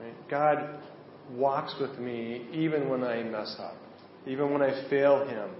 Right? 0.00 0.28
God 0.28 0.80
walks 1.30 1.74
with 1.80 1.98
me 1.98 2.46
even 2.52 2.88
when 2.88 3.02
I 3.04 3.22
mess 3.22 3.56
up, 3.58 3.76
even 4.26 4.52
when 4.52 4.62
I 4.62 4.88
fail 4.90 5.26
Him, 5.26 5.50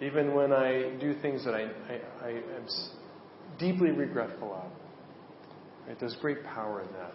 even 0.00 0.34
when 0.34 0.52
I 0.52 0.96
do 0.98 1.14
things 1.20 1.44
that 1.44 1.54
I, 1.54 1.62
I, 1.88 2.26
I 2.26 2.30
am 2.30 2.66
deeply 3.58 3.90
regretful 3.90 4.52
of. 4.54 4.70
Right? 5.86 5.98
There's 5.98 6.16
great 6.20 6.42
power 6.44 6.80
in 6.82 6.88
that. 6.92 7.14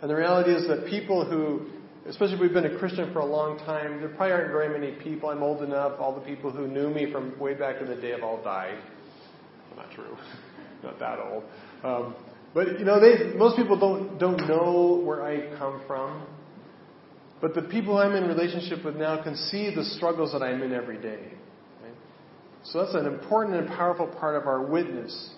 And 0.00 0.10
the 0.10 0.14
reality 0.14 0.52
is 0.52 0.66
that 0.68 0.86
people 0.86 1.24
who, 1.24 1.66
especially 2.08 2.34
if 2.34 2.40
we've 2.40 2.52
been 2.52 2.66
a 2.66 2.78
Christian 2.78 3.12
for 3.12 3.18
a 3.18 3.26
long 3.26 3.58
time, 3.58 4.00
there 4.00 4.08
probably 4.08 4.32
aren't 4.32 4.52
very 4.52 4.68
many 4.68 4.92
people. 5.02 5.28
I'm 5.28 5.42
old 5.42 5.62
enough. 5.62 5.98
All 6.00 6.14
the 6.14 6.24
people 6.24 6.50
who 6.50 6.66
knew 6.68 6.88
me 6.88 7.10
from 7.12 7.38
way 7.38 7.54
back 7.54 7.80
in 7.80 7.88
the 7.88 7.96
day 7.96 8.10
have 8.10 8.22
all 8.22 8.42
died. 8.42 8.78
Well, 9.70 9.84
not 9.84 9.94
true. 9.94 10.16
not 10.82 10.98
that 11.00 11.18
old. 11.18 11.44
Um, 11.82 12.14
but 12.54 12.78
you 12.78 12.84
know, 12.84 13.00
they 13.00 13.36
most 13.36 13.56
people 13.56 13.78
don't 13.78 14.18
don't 14.18 14.48
know 14.48 15.02
where 15.04 15.22
I 15.22 15.56
come 15.58 15.82
from. 15.86 16.26
But 17.40 17.54
the 17.54 17.62
people 17.62 17.98
I'm 17.98 18.16
in 18.16 18.26
relationship 18.26 18.84
with 18.84 18.96
now 18.96 19.22
can 19.22 19.36
see 19.36 19.72
the 19.74 19.84
struggles 19.84 20.32
that 20.32 20.42
I'm 20.42 20.62
in 20.62 20.72
every 20.72 21.00
day. 21.00 21.37
So 22.72 22.82
that's 22.82 22.94
an 22.94 23.06
important 23.06 23.56
and 23.56 23.68
powerful 23.68 24.06
part 24.06 24.36
of 24.36 24.46
our 24.46 24.62
witness 24.62 25.30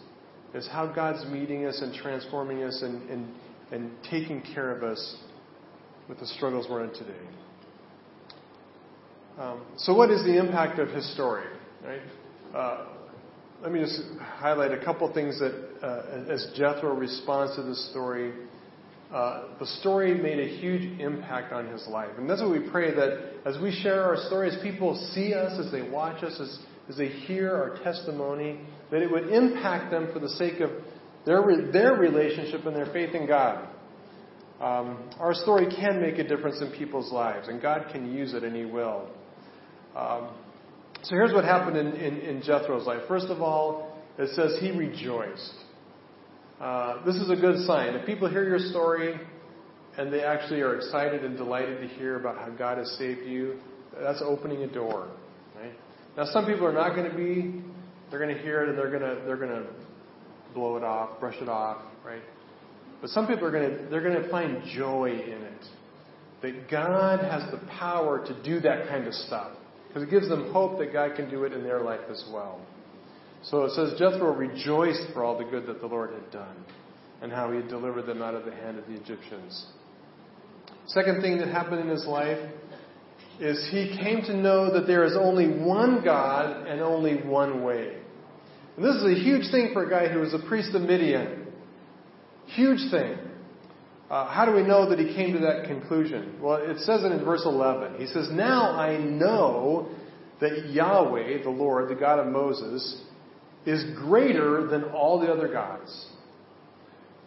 is 0.53 0.67
how 0.67 0.87
God's 0.87 1.25
meeting 1.31 1.65
us 1.65 1.81
and 1.81 1.95
transforming 1.95 2.65
us 2.65 2.83
and, 2.83 3.09
and, 3.09 3.29
and 3.71 3.91
taking 4.11 4.43
care 4.55 4.75
of 4.77 4.83
us 4.83 5.17
with 6.09 6.19
the 6.19 6.27
struggles 6.27 6.67
we're 6.69 6.85
in 6.85 6.93
today. 6.93 7.13
Um, 9.39 9.63
so, 9.77 9.95
what 9.95 10.11
is 10.11 10.25
the 10.25 10.37
impact 10.37 10.81
of 10.81 10.89
his 10.89 11.09
story? 11.15 11.47
Right? 11.85 12.01
Uh, 12.53 12.87
let 13.63 13.71
me 13.71 13.79
just 13.79 14.03
highlight 14.19 14.73
a 14.73 14.85
couple 14.85 15.13
things 15.15 15.39
that, 15.39 15.55
uh, 15.83 16.33
as 16.33 16.49
Jethro 16.57 16.95
responds 16.95 17.55
to 17.55 17.63
this 17.63 17.91
story, 17.91 18.33
uh, 19.15 19.45
the 19.61 19.67
story 19.67 20.15
made 20.15 20.41
a 20.41 20.59
huge 20.59 20.99
impact 21.01 21.53
on 21.53 21.69
his 21.69 21.87
life. 21.87 22.11
And 22.19 22.29
that's 22.29 22.41
what 22.41 22.51
we 22.51 22.69
pray 22.71 22.93
that 22.93 23.35
as 23.45 23.57
we 23.63 23.71
share 23.71 24.03
our 24.03 24.17
stories, 24.27 24.57
people 24.63 24.97
see 25.15 25.33
us, 25.33 25.65
as 25.65 25.71
they 25.71 25.83
watch 25.83 26.25
us, 26.25 26.39
as, 26.41 26.59
as 26.91 26.97
they 26.97 27.09
hear 27.09 27.55
our 27.55 27.79
testimony, 27.85 28.61
that 28.91 29.01
it 29.01 29.11
would 29.11 29.29
impact 29.29 29.93
them 29.93 30.11
for 30.13 30.19
the 30.19 30.29
sake 30.31 30.61
of 30.61 30.71
their, 31.25 31.41
their 31.73 31.93
relationship 31.93 32.67
and 32.67 32.75
their 32.75 32.93
faith 32.93 33.15
in 33.15 33.27
God. 33.29 33.69
Um, 34.61 35.11
our 35.21 35.33
story 35.33 35.67
can 35.75 36.03
make 36.03 36.19
a 36.19 36.25
difference 36.25 36.61
in 36.61 36.73
people's 36.73 37.13
lives, 37.13 37.49
and 37.49 37.63
God 37.63 37.87
can 37.93 38.13
use 38.13 38.35
it, 38.35 38.43
and 38.43 38.55
He 38.55 38.65
will. 38.65 39.09
Um, 39.97 40.31
so 41.03 41.11
here's 41.11 41.33
what 41.33 41.45
happened 41.45 41.77
in, 41.77 41.93
in, 41.95 42.17
in 42.19 42.43
Jethro's 42.43 42.87
life. 42.87 43.03
First 43.09 43.27
of 43.27 43.41
all, 43.41 43.97
it 44.19 44.35
says 44.35 44.59
he 44.61 44.71
rejoiced. 44.71 45.55
Uh, 46.61 47.03
this 47.07 47.17
is 47.17 47.31
a 47.31 47.37
good 47.37 47.65
sign. 47.67 47.95
If 47.95 48.05
people 48.05 48.29
hear 48.29 48.47
your 48.47 48.59
story 48.59 49.19
and 49.97 50.13
they 50.13 50.23
actually 50.23 50.61
are 50.61 50.77
excited 50.77 51.25
and 51.25 51.39
delighted 51.39 51.81
to 51.81 51.89
hear 51.95 52.17
about 52.19 52.37
how 52.37 52.51
God 52.51 52.77
has 52.77 52.91
saved 52.99 53.27
you, 53.27 53.59
that's 53.99 54.23
opening 54.23 54.63
a 54.63 54.67
door. 54.67 55.09
Now, 56.17 56.25
some 56.33 56.47
people 56.47 56.67
are 56.67 56.73
not 56.73 56.95
going 56.95 57.11
to 57.11 57.17
be. 57.17 57.63
They're 58.11 58.19
going 58.19 58.35
to 58.35 58.43
hear 58.43 58.63
it 58.63 58.71
and 58.71 58.79
they're 58.79 58.91
going 58.91 59.03
to 59.03 59.25
they're 59.25 59.37
going 59.37 59.51
to 59.51 59.67
blow 60.55 60.77
it 60.77 60.83
off, 60.83 61.21
brush 61.21 61.37
it 61.41 61.49
off, 61.49 61.79
right? 62.05 62.23
But 63.01 63.11
some 63.11 63.27
people 63.27 63.47
are 63.47 63.53
going 63.53 63.71
to 63.71 63.91
they're 63.91 64.03
going 64.03 64.21
to 64.21 64.29
find 64.29 64.63
joy 64.75 65.11
in 65.11 65.43
it. 65.43 65.65
That 66.43 66.71
God 66.71 67.21
has 67.21 67.51
the 67.51 67.59
power 67.79 68.25
to 68.27 68.43
do 68.43 68.61
that 68.61 68.89
kind 68.89 69.07
of 69.07 69.15
stuff. 69.15 69.53
Because 69.87 70.05
it 70.05 70.11
gives 70.11 70.29
them 70.29 70.53
hope 70.53 70.79
that 70.79 70.93
God 70.93 71.17
can 71.17 71.29
do 71.29 71.45
it 71.45 71.53
in 71.53 71.63
their 71.63 71.81
life 71.81 72.01
as 72.11 72.25
well. 72.33 72.61
So 73.43 73.65
it 73.65 73.73
says 73.73 73.99
Jethro 73.99 74.35
rejoiced 74.35 75.13
for 75.13 75.25
all 75.25 75.37
the 75.37 75.45
good 75.45 75.67
that 75.67 75.81
the 75.81 75.87
Lord 75.87 76.13
had 76.13 76.31
done 76.31 76.65
and 77.23 77.33
how 77.33 77.51
he 77.51 77.57
had 77.57 77.69
delivered 77.69 78.07
them 78.07 78.23
out 78.23 78.35
of 78.35 78.45
the 78.45 78.53
hand 78.53 78.79
of 78.79 78.87
the 78.87 78.95
Egyptians. 78.95 79.67
Second 80.87 81.23
thing 81.23 81.39
that 81.39 81.49
happened 81.49 81.81
in 81.81 81.89
his 81.89 82.07
life 82.07 82.39
is 83.41 83.69
he 83.71 83.97
came 84.03 84.23
to 84.23 84.37
know 84.37 84.73
that 84.75 84.87
there 84.87 85.05
is 85.05 85.17
only 85.17 85.49
one 85.49 86.03
God 86.05 86.67
and 86.67 86.81
only 86.81 87.23
one 87.23 87.65
way. 87.65 87.97
And 88.77 88.85
this 88.85 88.97
is 88.97 89.05
a 89.05 89.23
huge 89.23 89.51
thing 89.51 89.71
for 89.73 89.85
a 89.85 89.91
guy 89.91 90.13
who 90.13 90.21
was 90.21 90.35
a 90.35 90.39
priest 90.47 90.75
of 90.75 90.83
Midian. 90.83 91.47
Huge 92.47 92.91
thing. 92.91 93.17
Uh, 94.11 94.27
how 94.27 94.45
do 94.45 94.53
we 94.53 94.63
know 94.63 94.91
that 94.91 94.99
he 94.99 95.15
came 95.15 95.33
to 95.35 95.39
that 95.41 95.65
conclusion? 95.67 96.39
Well, 96.41 96.57
it 96.57 96.79
says 96.81 97.05
it 97.05 97.13
in 97.13 97.25
verse 97.25 97.43
11. 97.45 97.99
He 97.99 98.07
says, 98.07 98.29
Now 98.31 98.73
I 98.73 98.99
know 98.99 99.89
that 100.41 100.71
Yahweh, 100.71 101.43
the 101.43 101.51
Lord, 101.51 101.89
the 101.89 101.95
God 101.95 102.19
of 102.19 102.27
Moses, 102.27 103.03
is 103.67 103.85
greater 103.97 104.67
than 104.67 104.85
all 104.85 105.21
the 105.21 105.29
other 105.33 105.49
gods. 105.49 106.09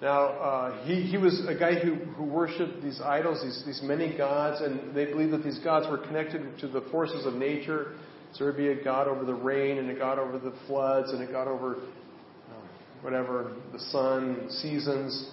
Now, 0.01 0.25
uh, 0.25 0.85
he, 0.85 1.01
he 1.03 1.17
was 1.17 1.45
a 1.47 1.55
guy 1.55 1.75
who, 1.75 1.95
who 1.95 2.25
worshipped 2.25 2.81
these 2.83 2.99
idols, 2.99 3.41
these, 3.41 3.63
these 3.65 3.81
many 3.83 4.17
gods, 4.17 4.61
and 4.61 4.93
they 4.93 5.05
believed 5.05 5.31
that 5.31 5.43
these 5.43 5.59
gods 5.59 5.87
were 5.89 5.97
connected 5.97 6.57
to 6.59 6.67
the 6.67 6.81
forces 6.91 7.25
of 7.25 7.35
nature. 7.35 7.95
So 8.33 8.39
there 8.39 8.47
would 8.47 8.57
be 8.57 8.67
a 8.69 8.83
god 8.83 9.07
over 9.07 9.23
the 9.23 9.33
rain, 9.33 9.77
and 9.77 9.89
a 9.89 9.95
god 9.95 10.19
over 10.19 10.39
the 10.39 10.53
floods, 10.67 11.11
and 11.11 11.21
a 11.21 11.31
god 11.31 11.47
over 11.47 11.75
uh, 11.75 12.55
whatever, 13.01 13.53
the 13.71 13.79
sun, 13.79 14.47
seasons. 14.49 15.29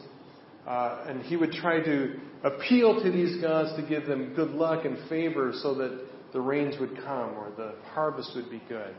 Uh, 0.66 1.05
and 1.09 1.23
he 1.23 1.37
would 1.37 1.53
try 1.53 1.83
to 1.83 2.14
appeal 2.44 3.03
to 3.03 3.11
these 3.11 3.40
gods 3.40 3.75
to 3.77 3.87
give 3.88 4.07
them 4.07 4.35
good 4.35 4.51
luck 4.51 4.85
and 4.85 4.96
favor 5.09 5.53
so 5.62 5.75
that 5.75 6.07
the 6.33 6.40
rains 6.40 6.77
would 6.79 6.94
come 6.96 7.35
or 7.35 7.51
the 7.57 7.75
harvest 7.92 8.31
would 8.37 8.51
be 8.51 8.62
good. 8.68 8.94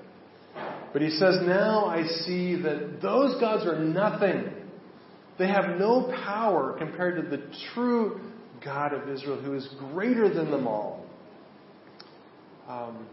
But 0.91 1.01
he 1.01 1.11
says, 1.11 1.37
Now 1.43 1.85
I 1.85 2.05
see 2.25 2.61
that 2.61 3.01
those 3.01 3.39
gods 3.39 3.65
are 3.65 3.79
nothing. 3.79 4.51
They 5.37 5.47
have 5.47 5.79
no 5.79 6.11
power 6.23 6.75
compared 6.77 7.23
to 7.23 7.29
the 7.35 7.43
true 7.73 8.19
God 8.63 8.93
of 8.93 9.09
Israel 9.09 9.41
who 9.41 9.53
is 9.53 9.67
greater 9.79 10.31
than 10.33 10.51
them 10.51 10.67
all. 10.67 11.05
Um, 12.67 13.07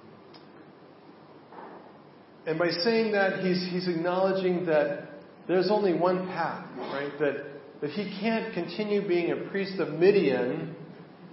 and 2.47 2.59
by 2.59 2.71
saying 2.71 3.13
that, 3.13 3.45
he's, 3.45 3.67
he's 3.71 3.89
acknowledging 3.89 4.67
that 4.67 5.09
there's 5.47 5.71
only 5.71 5.95
one 5.95 6.27
path, 6.29 6.67
right? 6.93 7.13
That 7.19 7.59
that 7.81 7.91
he 7.91 8.19
can't 8.21 8.53
continue 8.55 9.07
being 9.07 9.31
a 9.31 9.49
priest 9.51 9.79
of 9.79 9.95
Midian 9.95 10.75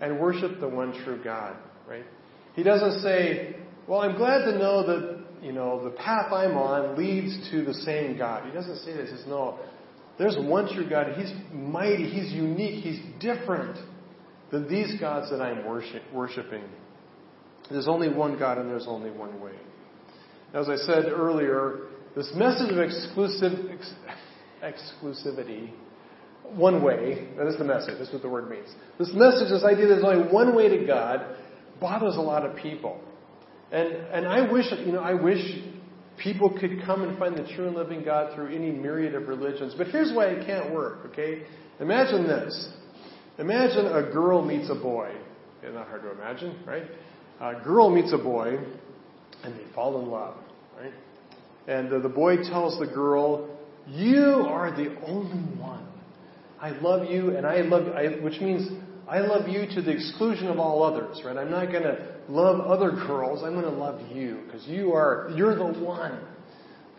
and 0.01 0.19
worship 0.19 0.59
the 0.59 0.67
one 0.67 0.93
true 1.03 1.19
God, 1.23 1.55
right? 1.87 2.05
He 2.55 2.63
doesn't 2.63 3.01
say, 3.01 3.55
well, 3.87 4.01
I'm 4.01 4.15
glad 4.15 4.45
to 4.45 4.57
know 4.57 4.85
that, 4.85 5.25
you 5.41 5.51
know, 5.51 5.83
the 5.83 5.91
path 5.91 6.31
I'm 6.31 6.57
on 6.57 6.97
leads 6.97 7.49
to 7.51 7.65
the 7.65 7.73
same 7.73 8.17
God. 8.17 8.45
He 8.45 8.51
doesn't 8.51 8.77
say 8.79 8.93
this. 8.93 9.09
He 9.09 9.17
says, 9.17 9.25
no, 9.27 9.59
there's 10.17 10.37
one 10.37 10.73
true 10.73 10.89
God. 10.89 11.13
He's 11.17 11.31
mighty. 11.51 12.09
He's 12.09 12.31
unique. 12.31 12.83
He's 12.83 12.99
different 13.19 13.77
than 14.51 14.69
these 14.69 14.99
gods 14.99 15.29
that 15.31 15.41
I'm 15.41 15.65
worship, 15.65 16.03
worshiping. 16.13 16.63
There's 17.69 17.87
only 17.87 18.09
one 18.09 18.37
God 18.37 18.57
and 18.57 18.69
there's 18.69 18.87
only 18.87 19.11
one 19.11 19.41
way. 19.41 19.53
As 20.53 20.69
I 20.69 20.75
said 20.75 21.05
earlier, 21.05 21.87
this 22.15 22.31
message 22.35 22.71
of 22.71 22.79
exclusive, 22.79 23.71
ex, 23.71 23.93
exclusivity 24.63 25.71
one 26.53 26.83
way. 26.83 27.27
That 27.37 27.47
is 27.47 27.57
the 27.57 27.63
message. 27.63 27.95
That's 27.97 28.13
what 28.13 28.21
the 28.21 28.29
word 28.29 28.49
means. 28.49 28.67
This 28.99 29.11
message, 29.13 29.49
this 29.49 29.63
idea 29.63 29.87
there's 29.87 30.03
only 30.03 30.31
one 30.31 30.55
way 30.55 30.69
to 30.77 30.85
God, 30.85 31.25
bothers 31.81 32.15
a 32.15 32.21
lot 32.21 32.45
of 32.45 32.55
people. 32.55 33.01
And 33.71 33.89
and 33.89 34.27
I 34.27 34.49
wish 34.51 34.65
you 34.85 34.93
know 34.93 35.01
I 35.01 35.15
wish 35.15 35.41
people 36.17 36.49
could 36.49 36.81
come 36.85 37.03
and 37.03 37.17
find 37.17 37.35
the 37.35 37.47
true 37.55 37.67
and 37.67 37.75
living 37.75 38.03
God 38.03 38.35
through 38.35 38.47
any 38.55 38.71
myriad 38.71 39.15
of 39.15 39.27
religions. 39.27 39.73
But 39.77 39.87
here's 39.87 40.13
why 40.13 40.27
it 40.27 40.45
can't 40.45 40.73
work. 40.73 41.05
Okay, 41.11 41.43
imagine 41.79 42.27
this: 42.27 42.69
Imagine 43.37 43.87
a 43.87 44.11
girl 44.11 44.43
meets 44.43 44.69
a 44.69 44.75
boy. 44.75 45.11
It's 45.61 45.73
not 45.73 45.87
hard 45.87 46.03
to 46.03 46.11
imagine, 46.11 46.57
right? 46.65 46.83
A 47.41 47.63
girl 47.63 47.89
meets 47.89 48.13
a 48.13 48.17
boy, 48.17 48.57
and 49.43 49.55
they 49.55 49.73
fall 49.73 49.99
in 50.01 50.09
love, 50.09 50.35
right? 50.79 50.93
And 51.67 52.03
the 52.03 52.09
boy 52.09 52.37
tells 52.37 52.79
the 52.79 52.87
girl, 52.87 53.49
"You 53.87 54.45
are 54.47 54.71
the 54.71 54.95
only 55.05 55.41
one. 55.59 55.87
I 56.61 56.69
love 56.69 57.09
you, 57.09 57.35
and 57.35 57.45
I 57.45 57.61
love, 57.61 57.93
I, 57.93 58.07
which 58.23 58.39
means 58.39 58.69
I 59.07 59.19
love 59.19 59.47
you 59.47 59.67
to 59.75 59.81
the 59.81 59.91
exclusion 59.91 60.47
of 60.47 60.57
all 60.59 60.83
others, 60.83 61.21
right? 61.25 61.37
I'm 61.37 61.51
not 61.51 61.71
going 61.71 61.83
to 61.83 62.14
love 62.29 62.59
other 62.61 62.91
girls. 62.91 63.43
I'm 63.43 63.53
going 63.53 63.65
to 63.65 63.69
love 63.69 64.01
you 64.11 64.41
because 64.45 64.65
you 64.67 64.93
are, 64.93 65.31
you're 65.35 65.55
the 65.55 65.79
one." 65.79 66.19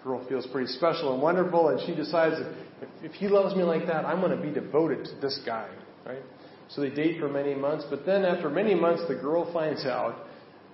Girl 0.04 0.24
feels 0.28 0.46
pretty 0.46 0.72
special 0.72 1.12
and 1.14 1.22
wonderful, 1.22 1.70
and 1.70 1.80
she 1.84 1.94
decides 1.94 2.36
if, 2.80 2.88
if 3.02 3.12
he 3.12 3.26
loves 3.26 3.56
me 3.56 3.64
like 3.64 3.86
that, 3.86 4.04
I'm 4.04 4.20
going 4.20 4.36
to 4.36 4.40
be 4.40 4.52
devoted 4.52 5.04
to 5.04 5.20
this 5.20 5.40
guy, 5.44 5.68
right? 6.04 6.22
So 6.68 6.80
they 6.80 6.90
date 6.90 7.18
for 7.18 7.28
many 7.28 7.54
months, 7.54 7.84
but 7.90 8.06
then 8.06 8.24
after 8.24 8.48
many 8.48 8.74
months, 8.74 9.02
the 9.08 9.14
girl 9.14 9.52
finds 9.52 9.84
out 9.84 10.26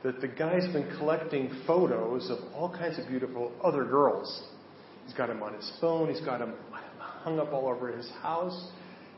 that 0.02 0.20
the 0.20 0.28
guy's 0.28 0.66
been 0.72 0.90
collecting 0.98 1.50
photos 1.66 2.30
of 2.30 2.38
all 2.54 2.70
kinds 2.70 2.98
of 2.98 3.06
beautiful 3.08 3.52
other 3.62 3.84
girls. 3.84 4.44
He's 5.06 5.14
got 5.14 5.28
them 5.28 5.42
on 5.42 5.54
his 5.54 5.70
phone, 5.80 6.08
he's 6.08 6.20
got 6.20 6.40
them 6.40 6.54
hung 6.98 7.38
up 7.38 7.52
all 7.52 7.68
over 7.68 7.94
his 7.96 8.10
house. 8.22 8.70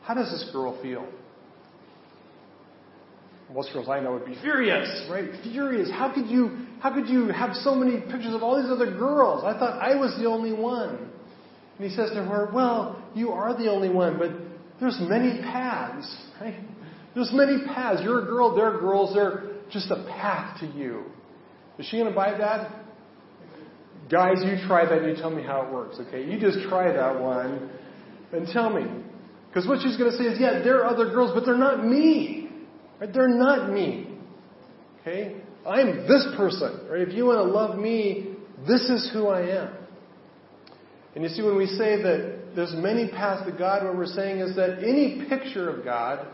How 0.03 0.15
does 0.15 0.31
this 0.31 0.51
girl 0.53 0.81
feel? 0.83 1.07
Most 3.53 3.73
girls 3.73 3.89
I 3.89 4.01
know 4.01 4.13
would 4.13 4.27
be 4.27 4.37
furious, 4.41 5.07
right? 5.11 5.29
Furious. 5.43 5.91
How 5.91 6.13
could 6.13 6.27
you 6.27 6.67
how 6.81 6.93
could 6.93 7.09
you 7.09 7.29
have 7.29 7.55
so 7.57 7.75
many 7.75 8.01
pictures 8.01 8.35
of 8.35 8.43
all 8.43 8.61
these 8.61 8.71
other 8.71 8.91
girls? 8.91 9.45
I 9.45 9.59
thought 9.59 9.83
I 9.83 9.95
was 9.95 10.17
the 10.19 10.27
only 10.27 10.53
one. 10.53 11.11
And 11.79 11.91
he 11.91 11.95
says 11.95 12.11
to 12.11 12.25
her, 12.25 12.51
Well, 12.53 13.03
you 13.15 13.31
are 13.33 13.57
the 13.57 13.71
only 13.71 13.89
one, 13.89 14.19
but 14.19 14.31
there's 14.81 14.99
many 15.01 15.41
paths, 15.43 16.15
right? 16.41 16.59
There's 17.15 17.31
many 17.33 17.65
paths. 17.67 18.01
You're 18.03 18.23
a 18.23 18.27
girl, 18.27 18.55
they're 18.55 18.79
girls, 18.79 19.15
they're 19.15 19.53
just 19.71 19.91
a 19.91 20.05
path 20.09 20.61
to 20.61 20.67
you. 20.67 21.05
Is 21.79 21.87
she 21.87 21.97
going 21.97 22.09
to 22.09 22.15
buy 22.15 22.37
that? 22.37 22.71
Guys, 24.11 24.37
you 24.45 24.57
try 24.67 24.85
that 24.85 24.99
and 24.99 25.17
you 25.17 25.17
tell 25.17 25.31
me 25.31 25.43
how 25.43 25.63
it 25.63 25.73
works, 25.73 25.97
okay? 25.99 26.25
You 26.25 26.39
just 26.39 26.69
try 26.69 26.93
that 26.93 27.21
one 27.21 27.71
and 28.33 28.47
tell 28.49 28.71
me. 28.71 28.85
Because 29.49 29.67
what 29.67 29.81
she's 29.83 29.97
going 29.97 30.11
to 30.11 30.19
say 30.19 30.25
is, 30.25 30.41
yeah, 30.41 30.63
there 30.63 30.83
are 30.83 30.87
other 30.87 31.07
girls, 31.07 31.31
but 31.35 31.47
they're 31.47 31.57
not 31.57 31.85
me. 31.85 32.44
Right? 33.05 33.13
They're 33.13 33.29
not 33.29 33.71
me. 33.71 34.07
Okay? 35.01 35.37
I'm 35.67 36.07
this 36.09 36.27
person. 36.37 36.89
Right? 36.91 37.03
If 37.03 37.13
you 37.15 37.27
want 37.27 37.39
to 37.39 37.53
love 37.53 37.79
me, 37.79 38.35
this 38.67 38.83
is 38.83 39.11
who 39.13 39.29
I 39.29 39.43
am. 39.63 39.75
And 41.15 41.23
you 41.23 41.31
see, 41.31 41.43
when 41.43 41.57
we 41.57 41.67
say 41.67 42.03
that 42.03 42.55
there's 42.57 42.75
many 42.75 43.09
paths 43.09 43.45
to 43.47 43.57
God, 43.57 43.85
what 43.85 43.97
we're 43.97 44.07
saying 44.07 44.41
is 44.41 44.57
that 44.57 44.79
any 44.79 45.27
picture 45.29 45.69
of 45.69 45.85
God, 45.85 46.27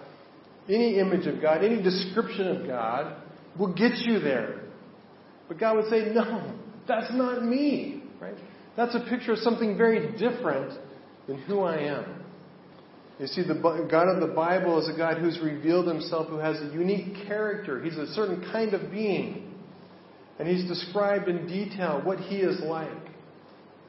any 0.68 0.98
image 0.98 1.26
of 1.26 1.42
God, 1.42 1.64
any 1.64 1.82
description 1.82 2.46
of 2.48 2.66
God 2.66 3.16
will 3.58 3.74
get 3.74 3.96
you 3.98 4.20
there. 4.20 4.60
But 5.48 5.58
God 5.58 5.76
would 5.76 5.90
say, 5.90 6.12
no, 6.12 6.54
that's 6.86 7.12
not 7.12 7.44
me. 7.44 8.04
Right? 8.20 8.36
That's 8.76 8.94
a 8.94 9.00
picture 9.00 9.32
of 9.32 9.38
something 9.38 9.76
very 9.76 10.12
different 10.16 10.78
than 11.26 11.42
who 11.42 11.60
I 11.60 11.78
am. 11.78 12.24
You 13.20 13.26
see, 13.26 13.42
the 13.42 13.54
God 13.90 14.08
of 14.08 14.26
the 14.26 14.34
Bible 14.34 14.80
is 14.80 14.88
a 14.88 14.96
God 14.96 15.18
who's 15.18 15.38
revealed 15.40 15.86
himself, 15.86 16.28
who 16.28 16.38
has 16.38 16.56
a 16.62 16.72
unique 16.72 17.26
character. 17.26 17.82
He's 17.82 17.98
a 17.98 18.06
certain 18.14 18.40
kind 18.50 18.72
of 18.72 18.90
being. 18.90 19.52
And 20.38 20.48
he's 20.48 20.66
described 20.66 21.28
in 21.28 21.46
detail 21.46 22.00
what 22.02 22.18
he 22.18 22.36
is 22.36 22.60
like. 22.60 22.88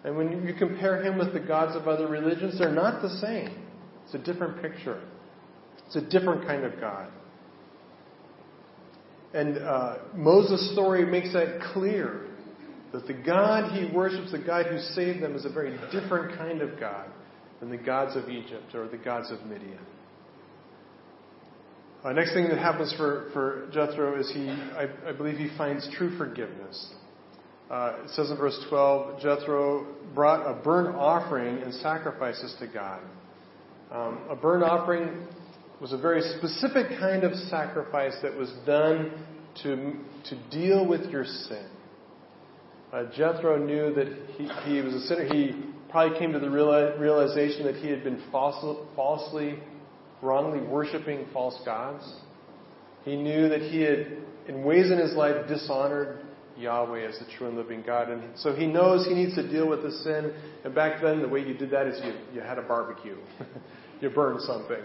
And 0.03 0.17
when 0.17 0.45
you 0.45 0.53
compare 0.53 1.01
him 1.01 1.17
with 1.17 1.31
the 1.31 1.39
gods 1.39 1.77
of 1.77 1.87
other 1.87 2.07
religions, 2.07 2.59
they're 2.59 2.73
not 2.73 3.01
the 3.01 3.09
same. 3.21 3.63
It's 4.03 4.15
a 4.15 4.17
different 4.17 4.61
picture. 4.61 5.01
It's 5.87 5.95
a 5.95 6.01
different 6.01 6.45
kind 6.45 6.65
of 6.65 6.77
God. 6.81 7.09
And 9.33 9.59
uh, 9.59 9.97
Moses' 10.13 10.73
story 10.73 11.05
makes 11.05 11.31
that 11.31 11.61
clear 11.71 12.27
that 12.91 13.07
the 13.07 13.13
God 13.13 13.71
he 13.71 13.95
worships, 13.95 14.33
the 14.33 14.39
God 14.39 14.65
who 14.65 14.77
saved 14.77 15.23
them, 15.23 15.35
is 15.35 15.45
a 15.45 15.49
very 15.49 15.77
different 15.89 16.37
kind 16.37 16.61
of 16.61 16.77
God 16.77 17.09
than 17.61 17.69
the 17.69 17.77
gods 17.77 18.17
of 18.17 18.29
Egypt 18.29 18.75
or 18.75 18.89
the 18.89 18.97
gods 18.97 19.31
of 19.31 19.45
Midian. 19.45 19.79
Uh, 22.03 22.11
next 22.11 22.33
thing 22.33 22.49
that 22.49 22.57
happens 22.57 22.91
for, 22.97 23.29
for 23.31 23.69
Jethro 23.71 24.19
is 24.19 24.29
he, 24.33 24.49
I, 24.49 24.87
I 25.07 25.11
believe 25.11 25.37
he 25.37 25.55
finds 25.55 25.87
true 25.95 26.17
forgiveness. 26.17 26.93
Uh, 27.69 27.93
it 28.03 28.09
says 28.09 28.31
in 28.31 28.37
verse 28.37 28.59
12, 28.69 29.21
Jethro 29.21 29.85
brought 30.15 30.49
a 30.49 30.61
burnt 30.61 30.95
offering 30.95 31.59
and 31.59 31.73
sacrifices 31.75 32.55
to 32.59 32.67
God. 32.67 33.01
Um, 33.91 34.19
a 34.29 34.35
burnt 34.35 34.63
offering 34.63 35.27
was 35.79 35.93
a 35.93 35.97
very 35.97 36.21
specific 36.21 36.99
kind 36.99 37.23
of 37.23 37.33
sacrifice 37.49 38.15
that 38.23 38.35
was 38.35 38.51
done 38.65 39.11
to, 39.63 39.93
to 40.25 40.49
deal 40.49 40.87
with 40.87 41.09
your 41.11 41.25
sin. 41.25 41.67
Uh, 42.91 43.03
Jethro 43.15 43.63
knew 43.63 43.93
that 43.93 44.07
he, 44.37 44.49
he 44.69 44.81
was 44.81 44.95
a 44.95 45.01
sinner. 45.01 45.25
He 45.25 45.70
probably 45.91 46.17
came 46.17 46.33
to 46.33 46.39
the 46.39 46.49
realization 46.49 47.65
that 47.65 47.75
he 47.75 47.89
had 47.89 48.03
been 48.03 48.23
falsely, 48.31 49.59
wrongly 50.21 50.65
worshiping 50.65 51.27
false 51.33 51.59
gods. 51.65 52.03
He 53.03 53.15
knew 53.15 53.49
that 53.49 53.61
he 53.61 53.81
had, 53.81 54.17
in 54.47 54.63
ways 54.63 54.91
in 54.91 54.97
his 54.97 55.13
life, 55.13 55.47
dishonored 55.47 56.25
Yahweh 56.57 57.07
as 57.07 57.17
the 57.19 57.25
true 57.37 57.47
and 57.47 57.57
living 57.57 57.83
God. 57.85 58.09
And 58.09 58.37
so 58.37 58.53
he 58.53 58.67
knows 58.67 59.05
he 59.07 59.13
needs 59.13 59.35
to 59.35 59.47
deal 59.47 59.67
with 59.67 59.83
the 59.83 59.91
sin. 59.91 60.33
And 60.63 60.73
back 60.75 61.01
then, 61.01 61.21
the 61.21 61.27
way 61.27 61.41
you 61.41 61.55
did 61.55 61.71
that 61.71 61.87
is 61.87 61.99
you, 62.03 62.13
you 62.33 62.41
had 62.41 62.57
a 62.57 62.61
barbecue. 62.61 63.17
you 64.01 64.09
burned 64.09 64.41
something. 64.41 64.83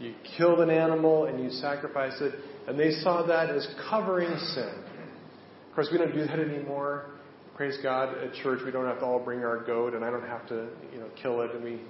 You 0.00 0.14
killed 0.36 0.60
an 0.60 0.70
animal 0.70 1.26
and 1.26 1.42
you 1.42 1.50
sacrificed 1.50 2.20
it. 2.20 2.34
And 2.66 2.78
they 2.78 2.90
saw 2.90 3.26
that 3.26 3.50
as 3.50 3.66
covering 3.88 4.36
sin. 4.54 4.84
Of 5.68 5.74
course, 5.74 5.88
we 5.92 5.98
don't 5.98 6.14
do 6.14 6.26
that 6.26 6.38
anymore. 6.38 7.06
Praise 7.56 7.78
God, 7.82 8.16
at 8.18 8.34
church 8.34 8.60
we 8.64 8.72
don't 8.72 8.86
have 8.86 8.98
to 8.98 9.04
all 9.04 9.20
bring 9.20 9.44
our 9.44 9.62
goat, 9.64 9.94
and 9.94 10.04
I 10.04 10.10
don't 10.10 10.26
have 10.26 10.46
to, 10.48 10.68
you 10.92 10.98
know, 10.98 11.08
kill 11.20 11.40
it. 11.42 11.52
And 11.54 11.62
we, 11.62 11.80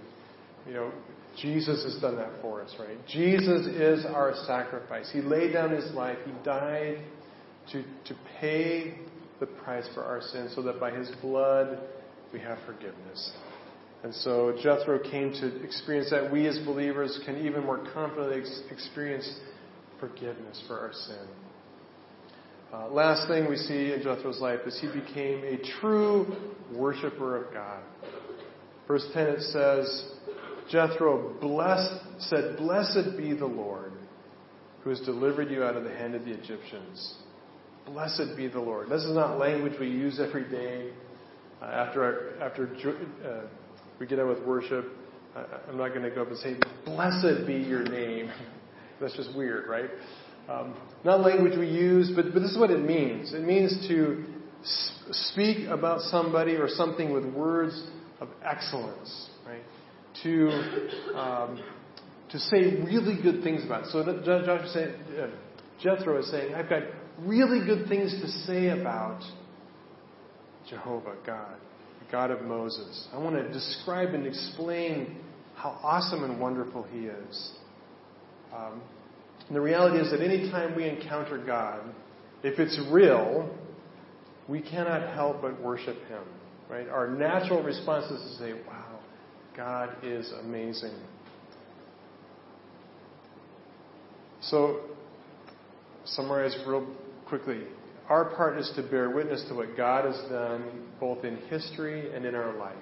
you 0.66 0.74
know, 0.74 0.92
Jesus 1.40 1.82
has 1.84 2.00
done 2.00 2.16
that 2.16 2.30
for 2.42 2.62
us, 2.62 2.74
right? 2.78 2.98
Jesus 3.08 3.66
is 3.66 4.04
our 4.04 4.34
sacrifice. 4.46 5.10
He 5.12 5.20
laid 5.20 5.52
down 5.52 5.70
His 5.70 5.90
life. 5.92 6.18
He 6.26 6.32
died 6.44 6.98
to, 7.72 7.82
to 7.82 8.14
pay 8.40 8.94
the 9.40 9.46
price 9.46 9.86
for 9.94 10.02
our 10.02 10.20
sins 10.20 10.52
so 10.54 10.62
that 10.62 10.78
by 10.80 10.90
his 10.90 11.10
blood 11.20 11.78
we 12.32 12.40
have 12.40 12.58
forgiveness. 12.66 13.32
And 14.02 14.14
so 14.14 14.54
Jethro 14.62 14.98
came 14.98 15.32
to 15.32 15.62
experience 15.64 16.10
that 16.10 16.30
we 16.30 16.46
as 16.46 16.58
believers 16.58 17.18
can 17.24 17.38
even 17.46 17.64
more 17.64 17.86
confidently 17.92 18.40
ex- 18.40 18.62
experience 18.70 19.40
forgiveness 19.98 20.62
for 20.66 20.78
our 20.78 20.92
sin. 20.92 21.26
Uh, 22.74 22.88
last 22.88 23.28
thing 23.28 23.48
we 23.48 23.56
see 23.56 23.92
in 23.92 24.02
Jethro's 24.02 24.40
life 24.40 24.60
is 24.66 24.76
he 24.80 24.88
became 24.88 25.44
a 25.44 25.58
true 25.80 26.54
worshiper 26.72 27.44
of 27.44 27.52
God. 27.52 27.82
Verse 28.88 29.06
10 29.12 29.26
it 29.28 29.40
says, 29.42 30.12
Jethro 30.70 31.34
blessed, 31.40 32.00
said, 32.18 32.56
Blessed 32.56 33.16
be 33.16 33.32
the 33.32 33.46
Lord 33.46 33.92
who 34.82 34.90
has 34.90 35.00
delivered 35.00 35.50
you 35.50 35.62
out 35.62 35.76
of 35.76 35.84
the 35.84 35.94
hand 35.94 36.14
of 36.14 36.24
the 36.24 36.32
Egyptians 36.32 37.14
Blessed 37.86 38.36
be 38.36 38.48
the 38.48 38.60
Lord. 38.60 38.88
This 38.88 39.02
is 39.02 39.14
not 39.14 39.38
language 39.38 39.74
we 39.78 39.88
use 39.88 40.18
every 40.18 40.48
day. 40.50 40.90
Uh, 41.60 41.66
after 41.66 42.02
our, 42.02 42.42
after 42.42 42.66
uh, 42.66 43.46
we 44.00 44.06
get 44.06 44.18
out 44.18 44.28
with 44.28 44.42
worship, 44.44 44.86
uh, 45.36 45.44
I'm 45.68 45.76
not 45.76 45.90
going 45.90 46.02
to 46.02 46.10
go 46.10 46.22
up 46.22 46.28
and 46.28 46.38
say, 46.38 46.56
Blessed 46.86 47.46
be 47.46 47.54
your 47.54 47.82
name. 47.82 48.30
That's 49.00 49.14
just 49.16 49.36
weird, 49.36 49.68
right? 49.68 49.90
Um, 50.48 50.74
not 51.04 51.20
language 51.20 51.58
we 51.58 51.68
use, 51.68 52.12
but, 52.14 52.32
but 52.34 52.40
this 52.40 52.50
is 52.50 52.58
what 52.58 52.70
it 52.70 52.80
means. 52.80 53.32
It 53.32 53.42
means 53.42 53.86
to 53.88 54.24
speak 55.10 55.68
about 55.68 56.00
somebody 56.02 56.52
or 56.52 56.68
something 56.68 57.12
with 57.12 57.24
words 57.24 57.82
of 58.20 58.28
excellence, 58.44 59.30
right? 59.46 59.62
To 60.22 61.18
um, 61.18 61.62
to 62.30 62.38
say 62.38 62.82
really 62.82 63.20
good 63.22 63.42
things 63.42 63.64
about 63.64 63.84
it. 63.84 63.90
So 63.90 64.00
uh, 64.00 65.30
Jethro 65.80 66.18
is 66.18 66.30
saying, 66.30 66.54
I've 66.54 66.68
got 66.68 66.82
really 67.20 67.64
good 67.64 67.88
things 67.88 68.10
to 68.20 68.28
say 68.28 68.68
about 68.68 69.20
Jehovah 70.68 71.14
God, 71.24 71.56
the 72.04 72.10
God 72.10 72.30
of 72.30 72.42
Moses. 72.42 73.06
I 73.12 73.18
want 73.18 73.36
to 73.36 73.52
describe 73.52 74.14
and 74.14 74.26
explain 74.26 75.16
how 75.54 75.78
awesome 75.82 76.24
and 76.24 76.40
wonderful 76.40 76.82
He 76.90 77.06
is. 77.06 77.52
Um, 78.52 78.82
and 79.48 79.56
the 79.56 79.60
reality 79.60 79.98
is 79.98 80.10
that 80.10 80.22
any 80.22 80.50
time 80.50 80.74
we 80.74 80.88
encounter 80.88 81.38
God, 81.38 81.80
if 82.42 82.58
it's 82.58 82.78
real, 82.90 83.54
we 84.48 84.60
cannot 84.60 85.14
help 85.14 85.42
but 85.42 85.60
worship 85.60 85.96
Him. 86.08 86.22
Right? 86.68 86.88
Our 86.88 87.08
natural 87.08 87.62
response 87.62 88.10
is 88.10 88.22
to 88.22 88.38
say, 88.38 88.52
"Wow, 88.66 88.98
God 89.56 89.96
is 90.02 90.32
amazing." 90.32 90.94
So, 94.40 94.80
summarize 96.04 96.56
real 96.66 96.86
quickly. 97.26 97.62
Our 98.08 98.26
part 98.34 98.58
is 98.58 98.70
to 98.76 98.82
bear 98.82 99.10
witness 99.10 99.42
to 99.48 99.54
what 99.54 99.76
God 99.76 100.04
has 100.04 100.20
done 100.28 100.88
both 101.00 101.24
in 101.24 101.36
history 101.48 102.14
and 102.14 102.26
in 102.26 102.34
our 102.34 102.54
life. 102.54 102.76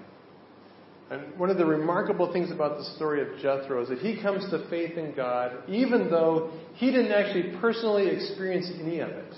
And 1.11 1.39
one 1.39 1.51
of 1.51 1.59
the 1.59 1.67
remarkable 1.67 2.33
things 2.33 2.51
about 2.51 2.79
the 2.79 2.85
story 2.97 3.21
of 3.21 3.39
Jethro 3.41 3.83
is 3.83 3.89
that 3.91 3.99
he 3.99 4.21
comes 4.23 4.49
to 4.51 4.67
faith 4.71 4.97
in 4.97 5.15
God 5.15 5.53
even 5.69 6.11
though 6.11 6.53
he 6.75 6.91
didn't 6.91 7.13
actually 7.13 7.59
personally 7.61 8.09
experience 8.09 8.71
any 8.81 9.01
of 9.01 9.11
it. 9.11 9.35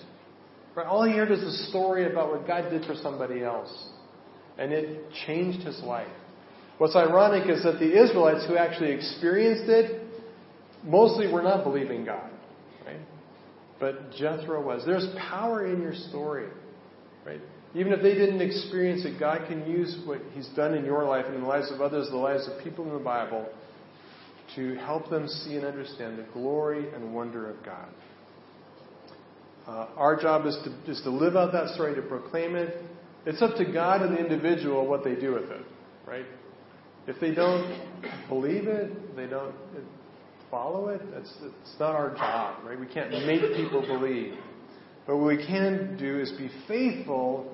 Right? 0.75 0.87
All 0.87 1.05
he 1.05 1.13
heard 1.13 1.31
is 1.31 1.43
a 1.43 1.69
story 1.69 2.11
about 2.11 2.31
what 2.31 2.47
God 2.47 2.71
did 2.71 2.85
for 2.85 2.95
somebody 2.95 3.43
else. 3.43 3.89
And 4.57 4.73
it 4.73 5.11
changed 5.27 5.67
his 5.67 5.81
life. 5.83 6.09
What's 6.79 6.97
ironic 6.97 7.49
is 7.49 7.63
that 7.65 7.79
the 7.79 8.03
Israelites 8.03 8.47
who 8.49 8.57
actually 8.57 8.93
experienced 8.93 9.69
it 9.69 10.03
mostly 10.85 11.33
were 11.33 11.43
not 11.43 11.65
believing 11.65 12.05
God. 12.05 12.31
Right? 12.85 13.01
But 13.81 14.13
Jethro 14.13 14.61
was. 14.65 14.85
There's 14.85 15.07
power 15.19 15.67
in 15.67 15.81
your 15.83 15.95
story. 15.95 16.49
Right? 17.25 17.41
Even 17.75 17.93
if 17.93 18.03
they 18.03 18.15
didn't 18.15 18.41
experience 18.41 19.05
it, 19.05 19.19
God 19.19 19.49
can 19.49 19.69
use 19.69 19.99
what 20.05 20.21
He's 20.33 20.49
done 20.55 20.75
in 20.75 20.85
your 20.85 21.05
life 21.05 21.27
and 21.27 21.35
in 21.35 21.41
the 21.41 21.47
lives 21.47 21.73
of 21.73 21.81
others, 21.81 22.09
the 22.11 22.17
lives 22.17 22.49
of 22.49 22.63
people 22.63 22.85
in 22.85 22.93
the 22.93 23.03
Bible, 23.03 23.49
to 24.55 24.77
help 24.77 25.11
them 25.11 25.27
see 25.27 25.57
and 25.57 25.65
understand 25.65 26.19
the 26.19 26.27
glory 26.33 26.93
and 26.95 27.13
wonder 27.13 27.51
of 27.51 27.65
God. 27.65 27.89
Uh, 29.67 29.89
our 29.97 30.21
job 30.21 30.47
is 30.47 30.57
to, 30.65 30.91
is 30.91 31.01
to 31.03 31.11
live 31.11 31.37
out 31.37 31.53
that 31.53 31.75
story, 31.75 31.95
to 31.95 32.03
proclaim 32.03 32.55
it. 32.55 32.83
It's 33.27 33.43
up 33.43 33.57
to 33.57 33.65
God 33.65 34.03
and 34.03 34.15
the 34.15 34.21
individual 34.21 34.87
what 34.87 35.03
they 35.03 35.15
do 35.15 35.33
with 35.33 35.51
it, 35.51 35.63
right? 36.07 36.27
If 37.07 37.19
they 37.21 37.35
don't 37.35 37.81
believe 38.29 38.69
it, 38.69 39.17
they 39.17 39.27
don't 39.27 39.55
follow 40.51 40.89
it, 40.89 41.01
it's, 41.15 41.33
it's 41.43 41.75
not 41.81 41.97
our 41.97 42.15
job, 42.15 42.65
right? 42.65 42.79
We 42.79 42.87
can't 42.87 43.11
make 43.11 43.41
people 43.57 43.81
believe. 43.81 44.35
But 45.07 45.17
what 45.17 45.27
we 45.27 45.45
can 45.45 45.97
do 45.99 46.21
is 46.21 46.31
be 46.33 46.51
faithful 46.69 47.54